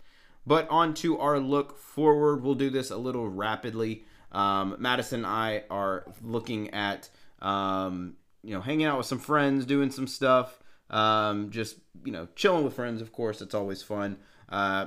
But 0.46 0.68
on 0.70 0.94
to 0.94 1.18
our 1.18 1.38
look 1.38 1.78
forward. 1.78 2.42
We'll 2.42 2.54
do 2.54 2.70
this 2.70 2.90
a 2.90 2.96
little 2.96 3.28
rapidly. 3.28 4.04
Um, 4.32 4.76
Madison 4.78 5.20
and 5.20 5.26
I 5.26 5.64
are 5.70 6.06
looking 6.22 6.70
at, 6.70 7.10
um, 7.42 8.14
you 8.42 8.54
know, 8.54 8.60
hanging 8.60 8.86
out 8.86 8.96
with 8.96 9.06
some 9.06 9.18
friends, 9.18 9.66
doing 9.66 9.90
some 9.90 10.06
stuff, 10.06 10.58
um, 10.90 11.50
just, 11.50 11.76
you 12.04 12.12
know, 12.12 12.28
chilling 12.36 12.64
with 12.64 12.74
friends, 12.74 13.02
of 13.02 13.12
course. 13.12 13.42
It's 13.42 13.54
always 13.54 13.82
fun. 13.82 14.16
Uh, 14.48 14.86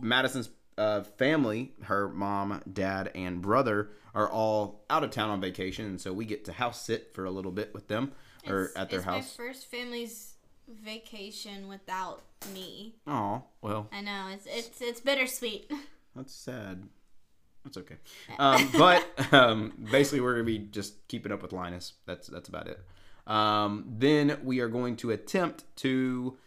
Madison's 0.00 0.50
uh, 0.76 1.02
family, 1.02 1.72
her 1.84 2.08
mom, 2.08 2.62
dad, 2.70 3.10
and 3.14 3.40
brother, 3.40 3.90
are 4.14 4.28
all 4.30 4.84
out 4.90 5.04
of 5.04 5.10
town 5.10 5.30
on 5.30 5.40
vacation. 5.40 5.86
And 5.86 6.00
so 6.00 6.12
we 6.12 6.24
get 6.24 6.44
to 6.46 6.52
house 6.52 6.82
sit 6.84 7.14
for 7.14 7.24
a 7.24 7.30
little 7.30 7.52
bit 7.52 7.72
with 7.74 7.88
them 7.88 8.12
or 8.46 8.64
It's- 8.66 8.76
at 8.76 8.90
their 8.90 9.02
house. 9.02 9.36
my 9.38 9.44
first 9.46 9.66
family's 9.66 10.34
vacation 10.68 11.68
without 11.68 12.22
me. 12.52 12.94
Oh, 13.06 13.42
well, 13.62 13.88
I 13.92 14.00
know 14.00 14.28
it's 14.32 14.46
it's 14.46 14.80
it's 14.80 15.00
bittersweet. 15.00 15.70
that's 16.16 16.34
sad. 16.34 16.88
That's 17.64 17.76
okay. 17.78 17.96
Um, 18.38 18.70
but 18.78 19.06
um, 19.32 19.72
basically, 19.90 20.20
we're 20.20 20.34
gonna 20.34 20.44
be 20.44 20.58
just 20.58 21.06
keeping 21.08 21.32
up 21.32 21.42
with 21.42 21.52
Linus. 21.52 21.94
That's 22.06 22.28
that's 22.28 22.48
about 22.48 22.68
it. 22.68 22.80
Um, 23.26 23.84
then 23.86 24.38
we 24.42 24.60
are 24.60 24.68
going 24.68 24.96
to 24.96 25.10
attempt 25.10 25.64
to 25.76 26.38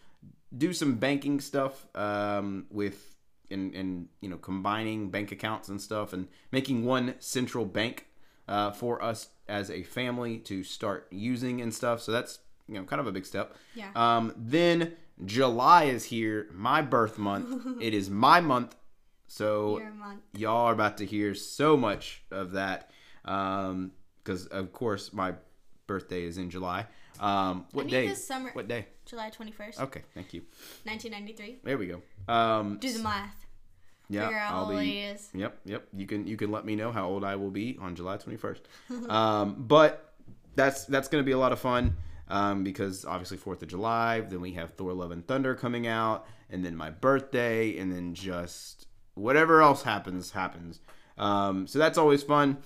do 0.56 0.74
some 0.74 0.96
banking 0.96 1.40
stuff 1.40 1.86
um, 1.96 2.66
with 2.70 3.16
and 3.52 3.74
and 3.76 4.08
you 4.22 4.30
know 4.30 4.38
combining 4.38 5.10
bank 5.10 5.32
accounts 5.32 5.70
and 5.70 5.82
stuff 5.82 6.14
and 6.14 6.28
making 6.52 6.86
one 6.86 7.16
central 7.20 7.66
bank 7.66 8.08
uh, 8.48 8.72
for 8.72 9.04
us 9.04 9.30
as 9.48 9.70
a 9.70 9.84
family 9.84 10.38
to 10.40 10.64
start 10.64 11.08
using 11.12 11.62
and 11.62 11.74
stuff. 11.74 12.02
So 12.02 12.12
that's 12.12 12.40
you 12.72 12.80
know 12.80 12.86
kind 12.86 13.00
of 13.00 13.08
a 13.08 13.12
big 13.12 13.26
step. 13.26 13.56
Yeah. 13.76 13.90
Um, 13.96 14.34
then 14.38 14.94
July 15.26 15.84
is 15.86 16.06
here, 16.06 16.48
my 16.54 16.82
birth 16.82 17.18
month. 17.18 17.48
it 17.82 17.94
is 17.94 18.10
my 18.10 18.40
month. 18.42 18.76
So 19.28 19.82
month. 19.98 20.22
y'all 20.34 20.68
are 20.68 20.74
about 20.74 20.98
to 20.98 21.06
hear 21.06 21.34
so 21.36 21.78
much 21.78 22.22
of 22.32 22.52
that 22.54 22.90
um 23.24 23.92
because 24.24 24.48
of 24.48 24.74
course 24.74 25.14
my 25.14 25.34
birthday 25.88 26.24
is 26.24 26.38
in 26.40 26.50
july 26.50 26.88
um 27.20 27.66
what 27.72 27.88
day 27.88 28.14
summer- 28.16 28.50
what 28.54 28.68
day 28.68 28.88
July 29.06 29.30
twenty 29.30 29.52
first, 29.52 29.80
okay 29.80 30.02
thank 30.16 30.34
you 30.34 30.42
nineteen 30.86 31.12
ninety 31.12 31.34
three. 31.34 31.60
there 31.64 31.78
we 31.78 31.86
go 31.88 32.02
um 32.28 32.78
Do 32.82 32.92
the 32.92 33.04
math. 33.04 33.46
yeah 34.10 34.24
Figure 34.26 34.40
out 34.40 34.50
how 34.50 34.58
i'll 34.64 34.72
old 34.72 34.80
be 34.80 35.00
is. 35.00 35.30
yep 35.36 35.60
yep 35.66 35.88
you 35.94 36.08
can 36.08 36.26
you 36.26 36.36
can 36.36 36.50
let 36.52 36.66
me 36.66 36.76
know 36.76 36.92
how 36.92 37.08
old 37.08 37.24
i 37.24 37.36
will 37.36 37.52
be 37.52 37.78
on 37.80 37.96
july 37.96 38.18
21st 38.18 38.62
um 39.10 39.56
but 39.60 40.16
that's 40.56 40.86
that's 40.86 41.08
gonna 41.08 41.24
be 41.24 41.32
a 41.34 41.38
lot 41.38 41.52
of 41.52 41.60
fun 41.60 41.96
um, 42.32 42.64
because 42.64 43.04
obviously 43.04 43.38
Fourth 43.38 43.62
of 43.62 43.68
July, 43.68 44.22
then 44.22 44.42
we 44.42 44.54
have 44.54 44.74
Thor: 44.74 44.94
Love 44.94 45.12
and 45.12 45.28
Thunder 45.28 45.54
coming 45.54 45.86
out, 45.86 46.26
and 46.50 46.66
then 46.66 46.76
my 46.76 46.90
birthday, 46.90 47.78
and 47.78 47.92
then 47.92 48.14
just 48.14 48.88
whatever 49.14 49.62
else 49.62 49.84
happens 49.84 50.32
happens. 50.32 50.80
Um, 51.18 51.68
so 51.68 51.78
that's 51.78 51.98
always 51.98 52.24
fun. 52.24 52.58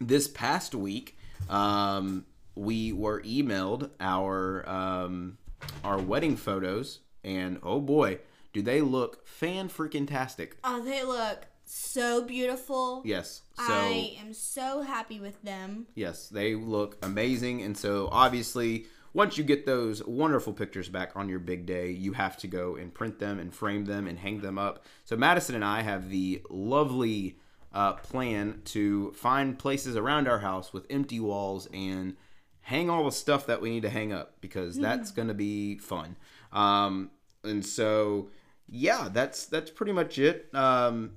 This 0.00 0.26
past 0.26 0.74
week, 0.74 1.16
um, 1.48 2.26
we 2.56 2.92
were 2.92 3.22
emailed 3.22 3.90
our 4.00 4.68
um, 4.68 5.38
our 5.84 5.98
wedding 5.98 6.36
photos, 6.36 6.98
and 7.22 7.60
oh 7.62 7.80
boy, 7.80 8.18
do 8.52 8.60
they 8.60 8.80
look 8.80 9.26
fan 9.26 9.68
freaking 9.68 10.08
tastic! 10.08 10.56
Oh, 10.64 10.84
they 10.84 11.04
look 11.04 11.46
so 11.64 12.24
beautiful. 12.24 13.02
Yes, 13.04 13.42
so. 13.56 13.64
I 13.66 14.16
am 14.20 14.32
so 14.32 14.82
happy 14.82 15.20
with 15.20 15.42
them. 15.42 15.86
Yes, 15.94 16.28
they 16.28 16.54
look 16.54 16.96
amazing. 17.02 17.62
And 17.62 17.76
so, 17.76 18.08
obviously, 18.12 18.86
once 19.12 19.38
you 19.38 19.44
get 19.44 19.66
those 19.66 20.04
wonderful 20.04 20.52
pictures 20.52 20.88
back 20.88 21.12
on 21.14 21.28
your 21.28 21.38
big 21.38 21.66
day, 21.66 21.90
you 21.90 22.12
have 22.12 22.36
to 22.38 22.46
go 22.46 22.76
and 22.76 22.92
print 22.92 23.18
them 23.18 23.38
and 23.38 23.54
frame 23.54 23.84
them 23.84 24.06
and 24.06 24.18
hang 24.18 24.40
them 24.40 24.58
up. 24.58 24.84
So, 25.04 25.16
Madison 25.16 25.54
and 25.54 25.64
I 25.64 25.82
have 25.82 26.10
the 26.10 26.42
lovely 26.50 27.38
uh, 27.72 27.94
plan 27.94 28.62
to 28.66 29.12
find 29.12 29.58
places 29.58 29.96
around 29.96 30.28
our 30.28 30.38
house 30.38 30.72
with 30.72 30.86
empty 30.90 31.20
walls 31.20 31.68
and 31.72 32.16
hang 32.60 32.88
all 32.88 33.04
the 33.04 33.12
stuff 33.12 33.46
that 33.46 33.60
we 33.60 33.70
need 33.70 33.82
to 33.82 33.90
hang 33.90 34.12
up 34.12 34.40
because 34.40 34.76
that's 34.76 35.10
going 35.10 35.28
to 35.28 35.34
be 35.34 35.76
fun. 35.78 36.16
Um, 36.52 37.10
and 37.42 37.64
so, 37.64 38.30
yeah, 38.68 39.08
that's 39.12 39.46
that's 39.46 39.70
pretty 39.70 39.92
much 39.92 40.18
it. 40.18 40.48
Um, 40.54 41.12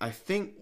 I 0.00 0.10
think 0.10 0.54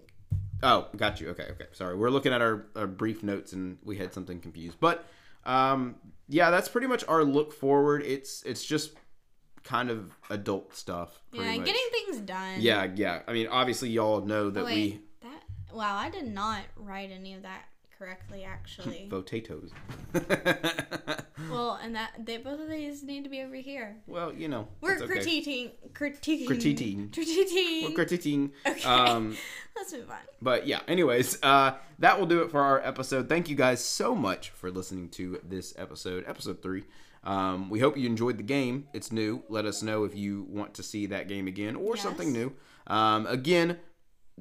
Oh, 0.61 0.87
got 0.95 1.21
you. 1.21 1.29
Okay, 1.29 1.47
okay. 1.51 1.65
Sorry, 1.71 1.95
we're 1.95 2.09
looking 2.09 2.33
at 2.33 2.41
our, 2.41 2.65
our 2.75 2.87
brief 2.87 3.23
notes 3.23 3.53
and 3.53 3.77
we 3.83 3.97
had 3.97 4.13
something 4.13 4.39
confused. 4.39 4.77
But 4.79 5.05
um, 5.45 5.95
yeah, 6.27 6.49
that's 6.51 6.67
pretty 6.67 6.87
much 6.87 7.03
our 7.07 7.23
look 7.23 7.53
forward. 7.53 8.03
It's 8.03 8.43
it's 8.43 8.65
just 8.65 8.93
kind 9.63 9.89
of 9.89 10.11
adult 10.29 10.75
stuff. 10.75 11.21
Yeah, 11.31 11.55
much. 11.55 11.65
getting 11.65 11.87
things 11.91 12.19
done. 12.21 12.59
Yeah, 12.59 12.87
yeah. 12.93 13.21
I 13.27 13.33
mean, 13.33 13.47
obviously, 13.47 13.89
y'all 13.89 14.21
know 14.21 14.49
that 14.49 14.65
Wait, 14.65 14.75
we 14.75 15.01
that 15.21 15.43
wow, 15.73 15.95
I 15.95 16.09
did 16.09 16.27
not 16.27 16.61
write 16.75 17.11
any 17.11 17.33
of 17.33 17.43
that 17.43 17.65
correctly 17.99 18.43
actually. 18.45 19.07
potatoes. 19.09 19.71
well, 21.51 21.79
and 21.83 21.95
that 21.95 22.11
they 22.25 22.37
both 22.37 22.59
of 22.59 22.69
these 22.69 23.03
need 23.03 23.23
to 23.25 23.29
be 23.29 23.41
over 23.41 23.55
here. 23.55 23.97
well, 24.07 24.33
you 24.33 24.47
know, 24.47 24.67
We're 24.81 24.93
it's 24.93 25.01
okay. 25.03 25.19
critiquing, 25.19 25.71
critiquing, 25.93 26.47
Critiquing. 26.47 27.09
critiquing. 27.09 27.83
We're 27.83 28.05
critiquing. 28.05 28.51
Okay. 28.65 28.83
Um, 28.83 29.35
Let's 29.75 29.93
move 29.93 30.09
on. 30.09 30.17
But 30.41 30.65
yeah, 30.67 30.79
anyways, 30.87 31.39
uh, 31.43 31.73
that 31.99 32.19
will 32.19 32.25
do 32.25 32.41
it 32.41 32.51
for 32.51 32.61
our 32.61 32.79
episode. 32.81 33.29
Thank 33.29 33.49
you 33.49 33.55
guys 33.55 33.83
so 33.83 34.15
much 34.15 34.49
for 34.51 34.71
listening 34.71 35.09
to 35.09 35.39
this 35.43 35.73
episode, 35.77 36.23
episode 36.27 36.61
three. 36.61 36.83
Um, 37.23 37.69
we 37.69 37.79
hope 37.79 37.97
you 37.97 38.05
enjoyed 38.05 38.37
the 38.37 38.43
game. 38.43 38.87
It's 38.93 39.11
new. 39.11 39.43
Let 39.49 39.65
us 39.65 39.83
know 39.83 40.05
if 40.05 40.15
you 40.15 40.45
want 40.49 40.73
to 40.75 40.83
see 40.83 41.05
that 41.07 41.27
game 41.27 41.47
again 41.47 41.75
or 41.75 41.95
Yes. 41.95 42.03
something 42.03 42.31
new. 42.31 42.53
Um, 42.87 43.27
again, 43.27 43.77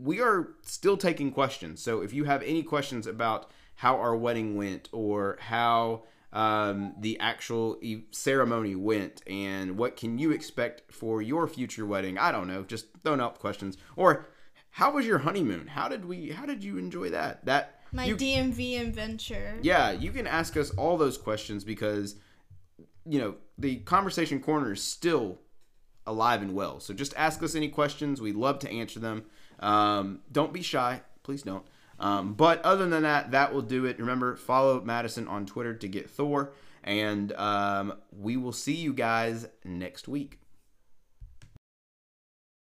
we 0.01 0.21
are 0.21 0.51
still 0.63 0.97
taking 0.97 1.33
questions. 1.33 1.83
So 1.83 2.03
if 2.03 2.13
you 2.13 2.25
have 2.25 2.43
any 2.43 2.63
questions 2.63 3.07
about 3.07 3.51
how 3.77 3.97
our 3.97 4.17
wedding 4.17 4.57
went 4.57 4.89
or 4.93 5.39
how 5.41 6.05
um, 6.33 6.95
the 7.01 7.19
actual 7.21 7.79
e- 7.81 8.05
ceremony 8.11 8.75
went 8.75 9.23
and 9.27 9.79
what 9.79 9.97
can 9.97 10.19
you 10.19 10.31
expect 10.31 10.93
for 10.93 11.23
your 11.23 11.47
future 11.47 11.87
wedding, 11.87 12.19
I 12.19 12.33
don't 12.33 12.49
know. 12.49 12.65
Just 12.65 12.87
throwing 13.03 13.21
out 13.21 13.39
questions. 13.39 13.77
Or 13.97 14.27
how 14.71 14.93
was 14.93 15.07
your 15.07 15.19
honeymoon? 15.19 15.69
How 15.69 15.89
did 15.89 16.05
we? 16.05 16.31
How 16.31 16.47
did 16.47 16.63
you 16.63 16.77
enjoy 16.79 17.11
that? 17.11 17.45
That 17.47 17.81
My 17.93 18.05
you, 18.05 18.17
DMV 18.17 18.81
adventure. 18.81 19.59
yeah, 19.63 19.91
you 19.91 20.11
can 20.11 20.27
ask 20.27 20.57
us 20.57 20.71
all 20.71 20.97
those 20.97 21.17
questions 21.17 21.65
because 21.65 22.17
you 23.05 23.19
know 23.19 23.37
the 23.57 23.77
conversation 23.77 24.41
corner 24.41 24.73
is 24.73 24.83
still 24.83 25.39
alive 26.07 26.43
and 26.43 26.55
well. 26.55 26.81
So 26.81 26.95
just 26.95 27.15
ask 27.17 27.43
us 27.43 27.55
any 27.55 27.69
questions. 27.69 28.21
We'd 28.21 28.37
love 28.37 28.59
to 28.61 28.71
answer 28.71 28.99
them. 29.01 29.25
Um, 29.61 30.21
don't 30.31 30.53
be 30.53 30.63
shy, 30.63 31.03
please 31.23 31.43
don't. 31.43 31.65
Um, 32.01 32.35
but 32.35 32.63
other 32.63 32.89
than 32.89 33.03
that, 33.03 33.33
that 33.33 33.53
will 33.53 33.63
do 33.63 33.85
it. 33.85 33.99
Remember, 33.99 34.37
follow 34.37 34.81
Madison 34.81 35.27
on 35.27 35.47
Twitter 35.47 35.75
to 35.75 35.89
get 35.89 36.09
Thor, 36.09 36.53
and 36.85 37.33
um, 37.33 37.95
we 38.17 38.37
will 38.37 38.53
see 38.53 38.75
you 38.75 38.93
guys 38.93 39.49
next 39.65 40.07
week. 40.07 40.38